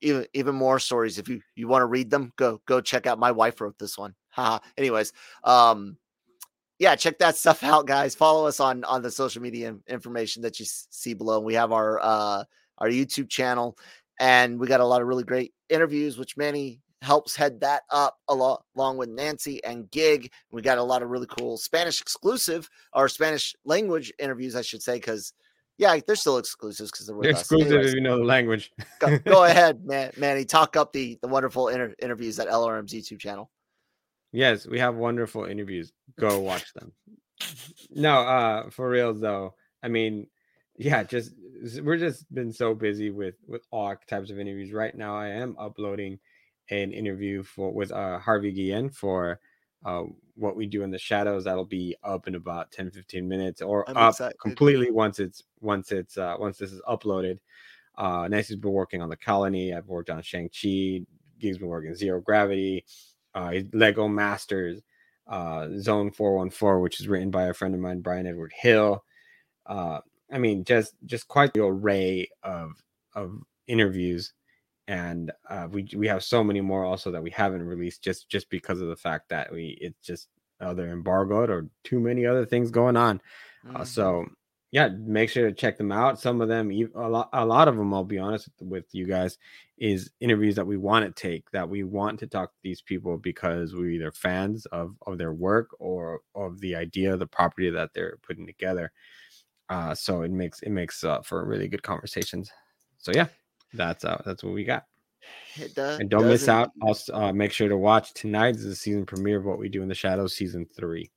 even 0.00 0.26
even 0.34 0.54
more 0.54 0.78
stories. 0.78 1.18
If 1.18 1.28
you 1.28 1.40
you 1.54 1.68
want 1.68 1.82
to 1.82 1.86
read 1.86 2.10
them, 2.10 2.32
go 2.36 2.60
go 2.66 2.80
check 2.80 3.06
out. 3.06 3.18
My 3.18 3.32
wife 3.32 3.60
wrote 3.60 3.78
this 3.78 3.98
one. 3.98 4.14
Anyways, 4.76 5.12
um, 5.44 5.96
yeah, 6.78 6.94
check 6.96 7.18
that 7.18 7.36
stuff 7.36 7.62
out, 7.62 7.86
guys. 7.86 8.14
Follow 8.14 8.46
us 8.46 8.60
on 8.60 8.84
on 8.84 9.02
the 9.02 9.10
social 9.10 9.42
media 9.42 9.74
information 9.88 10.42
that 10.42 10.58
you 10.58 10.66
see 10.68 11.14
below. 11.14 11.40
We 11.40 11.54
have 11.54 11.72
our 11.72 12.00
uh 12.00 12.44
our 12.78 12.88
YouTube 12.88 13.28
channel, 13.28 13.76
and 14.20 14.58
we 14.58 14.66
got 14.66 14.80
a 14.80 14.86
lot 14.86 15.02
of 15.02 15.08
really 15.08 15.24
great 15.24 15.52
interviews, 15.68 16.18
which 16.18 16.36
Manny 16.36 16.80
helps 17.02 17.36
head 17.36 17.60
that 17.60 17.82
up 17.90 18.18
along, 18.28 18.58
along 18.76 18.96
with 18.96 19.08
Nancy 19.08 19.62
and 19.64 19.90
Gig. 19.90 20.32
We 20.50 20.62
got 20.62 20.78
a 20.78 20.82
lot 20.82 21.02
of 21.02 21.10
really 21.10 21.26
cool 21.26 21.56
Spanish 21.56 22.00
exclusive 22.00 22.68
or 22.92 23.08
Spanish 23.08 23.54
language 23.64 24.12
interviews, 24.18 24.56
I 24.56 24.62
should 24.62 24.82
say, 24.82 24.94
because 24.94 25.32
yeah, 25.78 25.96
they're 26.04 26.16
still 26.16 26.38
exclusives 26.38 26.90
because 26.90 27.06
they're, 27.06 27.16
they're 27.20 27.30
exclusive 27.30 27.68
Anyways, 27.68 27.88
if 27.88 27.94
you 27.94 28.00
know 28.00 28.18
the 28.18 28.24
language. 28.24 28.72
go, 28.98 29.16
go, 29.18 29.44
ahead, 29.44 29.84
man, 29.84 30.10
Manny. 30.16 30.44
Talk 30.44 30.76
up 30.76 30.92
the 30.92 31.18
the 31.22 31.28
wonderful 31.28 31.68
inter- 31.68 31.94
interviews 32.00 32.38
at 32.40 32.48
LRM's 32.48 32.92
YouTube 32.92 33.20
channel. 33.20 33.50
Yes, 34.32 34.66
we 34.66 34.78
have 34.80 34.96
wonderful 34.96 35.44
interviews. 35.44 35.92
Go 36.18 36.40
watch 36.40 36.74
them. 36.74 36.92
no, 37.90 38.20
uh, 38.20 38.70
for 38.70 38.90
real 38.90 39.14
though. 39.14 39.54
I 39.82 39.88
mean, 39.88 40.26
yeah, 40.76 41.04
just 41.04 41.32
we're 41.80 41.96
just 41.96 42.32
been 42.34 42.52
so 42.52 42.74
busy 42.74 43.10
with 43.10 43.36
with 43.46 43.62
all 43.70 43.94
types 44.08 44.30
of 44.30 44.40
interviews. 44.40 44.72
Right 44.72 44.96
now, 44.96 45.16
I 45.16 45.28
am 45.28 45.56
uploading 45.60 46.18
an 46.70 46.92
interview 46.92 47.42
for 47.42 47.72
with 47.72 47.92
uh, 47.92 48.18
Harvey 48.18 48.52
Guillen 48.52 48.90
for 48.90 49.40
uh, 49.84 50.04
what 50.34 50.56
we 50.56 50.66
do 50.66 50.82
in 50.82 50.90
the 50.90 50.98
shadows. 50.98 51.44
That'll 51.44 51.64
be 51.64 51.96
up 52.02 52.28
in 52.28 52.34
about 52.34 52.70
10, 52.72 52.90
15 52.90 53.28
minutes 53.28 53.62
or 53.62 53.88
I'm 53.88 53.96
up 53.96 54.12
excited. 54.12 54.38
completely 54.40 54.90
once 54.90 55.18
it's 55.18 55.42
once 55.60 55.92
it's 55.92 56.18
uh, 56.18 56.36
once 56.38 56.58
this 56.58 56.72
is 56.72 56.80
uploaded. 56.88 57.38
Uh, 57.96 58.28
Nancy's 58.28 58.56
been 58.56 58.72
working 58.72 59.02
on 59.02 59.08
the 59.08 59.16
colony. 59.16 59.74
I've 59.74 59.88
worked 59.88 60.10
on 60.10 60.22
Shang 60.22 60.48
Chi. 60.48 61.04
Gig's 61.38 61.58
been 61.58 61.68
working 61.68 61.94
Zero 61.94 62.20
Gravity, 62.20 62.84
uh, 63.34 63.54
Lego 63.72 64.08
Masters, 64.08 64.80
uh, 65.26 65.68
Zone 65.78 66.10
Four 66.10 66.36
One 66.36 66.50
Four, 66.50 66.80
which 66.80 67.00
is 67.00 67.08
written 67.08 67.30
by 67.30 67.44
a 67.44 67.54
friend 67.54 67.74
of 67.74 67.80
mine, 67.80 68.00
Bryan 68.00 68.26
Edward 68.26 68.52
Hill. 68.54 69.04
Uh, 69.66 70.00
I 70.32 70.38
mean, 70.38 70.64
just 70.64 70.94
just 71.06 71.28
quite 71.28 71.52
the 71.54 71.64
array 71.64 72.28
of 72.42 72.72
of 73.14 73.40
interviews 73.66 74.32
and 74.88 75.30
uh, 75.48 75.68
we 75.70 75.86
we 75.94 76.08
have 76.08 76.24
so 76.24 76.42
many 76.42 76.60
more 76.60 76.84
also 76.84 77.12
that 77.12 77.22
we 77.22 77.30
haven't 77.30 77.62
released 77.62 78.02
just 78.02 78.28
just 78.28 78.50
because 78.50 78.80
of 78.80 78.88
the 78.88 78.96
fact 78.96 79.28
that 79.28 79.52
we 79.52 79.78
it's 79.80 80.00
just 80.04 80.28
either 80.60 80.88
embargoed 80.88 81.50
or 81.50 81.68
too 81.84 82.00
many 82.00 82.26
other 82.26 82.44
things 82.44 82.70
going 82.70 82.96
on. 82.96 83.20
Uh, 83.64 83.68
mm-hmm. 83.68 83.76
Uh, 83.76 83.84
so 83.84 84.26
yeah, 84.70 84.88
make 84.98 85.30
sure 85.30 85.48
to 85.48 85.54
check 85.54 85.78
them 85.78 85.92
out. 85.92 86.20
Some 86.20 86.42
of 86.42 86.48
them, 86.48 86.70
a 86.70 87.08
lot, 87.08 87.30
a 87.32 87.44
lot 87.44 87.68
of 87.68 87.76
them, 87.76 87.94
I'll 87.94 88.04
be 88.04 88.18
honest 88.18 88.50
with 88.60 88.84
you 88.92 89.06
guys, 89.06 89.38
is 89.78 90.10
interviews 90.20 90.56
that 90.56 90.66
we 90.66 90.76
want 90.76 91.06
to 91.06 91.22
take, 91.22 91.50
that 91.52 91.66
we 91.66 91.84
want 91.84 92.18
to 92.18 92.26
talk 92.26 92.50
to 92.50 92.58
these 92.62 92.82
people 92.82 93.16
because 93.16 93.74
we're 93.74 93.90
either 93.90 94.12
fans 94.12 94.66
of 94.66 94.94
of 95.06 95.16
their 95.18 95.32
work 95.32 95.68
or 95.78 96.20
of 96.34 96.60
the 96.60 96.74
idea, 96.74 97.16
the 97.16 97.26
property 97.26 97.70
that 97.70 97.90
they're 97.94 98.18
putting 98.22 98.46
together. 98.46 98.90
Uh, 99.70 99.94
so 99.94 100.22
it 100.22 100.30
makes 100.30 100.60
it 100.62 100.70
makes 100.70 101.04
uh, 101.04 101.20
for 101.22 101.44
really 101.44 101.68
good 101.68 101.82
conversations. 101.82 102.50
So 102.98 103.12
yeah, 103.14 103.28
that's 103.74 104.04
uh 104.04 104.20
that's 104.24 104.42
what 104.42 104.54
we 104.54 104.64
got. 104.64 104.84
Does, 105.74 105.98
and 105.98 106.08
don't 106.08 106.28
miss 106.28 106.48
out. 106.48 106.70
Also, 106.82 107.12
uh, 107.14 107.32
make 107.32 107.52
sure 107.52 107.68
to 107.68 107.76
watch 107.76 108.14
tonight 108.14 108.56
is 108.56 108.64
the 108.64 108.76
season 108.76 109.04
premiere 109.04 109.38
of 109.38 109.44
what 109.44 109.58
we 109.58 109.68
do 109.68 109.82
in 109.82 109.88
the 109.88 109.94
shadows, 109.94 110.34
season 110.34 110.66
three. 110.76 111.10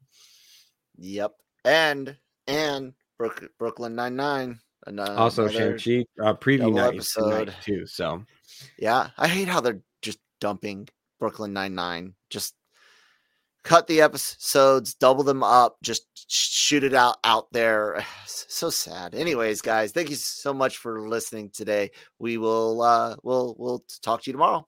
Yep. 0.97 1.33
And 1.63 2.17
and 2.47 2.93
Brook, 3.17 3.49
Brooklyn 3.59 3.95
Nine 3.95 4.15
Nine. 4.15 4.59
also, 4.97 5.47
Shang 5.47 5.77
Chi 5.77 6.05
uh, 6.23 6.33
preview 6.33 6.73
night 6.73 6.95
episode. 6.95 7.49
episode 7.49 7.55
too. 7.61 7.85
So 7.85 8.23
Yeah, 8.79 9.09
I 9.17 9.27
hate 9.27 9.47
how 9.47 9.61
they're 9.61 9.81
just 10.01 10.19
dumping 10.39 10.89
Brooklyn 11.19 11.53
Nine 11.53 11.75
Nine. 11.75 12.15
Just 12.29 12.55
cut 13.63 13.87
the 13.87 14.01
episodes, 14.01 14.93
double 14.93 15.23
them 15.23 15.43
up, 15.43 15.77
just 15.83 16.07
shoot 16.31 16.83
it 16.83 16.93
out 16.93 17.17
out 17.23 17.51
there. 17.51 18.05
So 18.53 18.69
sad. 18.69 19.15
Anyways, 19.15 19.61
guys, 19.61 19.91
thank 19.93 20.09
you 20.09 20.15
so 20.17 20.53
much 20.53 20.77
for 20.77 21.07
listening 21.07 21.51
today. 21.51 21.89
We 22.19 22.37
will 22.37 22.81
uh 22.81 23.15
we'll 23.23 23.55
we'll 23.57 23.83
talk 24.03 24.21
to 24.23 24.29
you 24.29 24.33
tomorrow. 24.33 24.67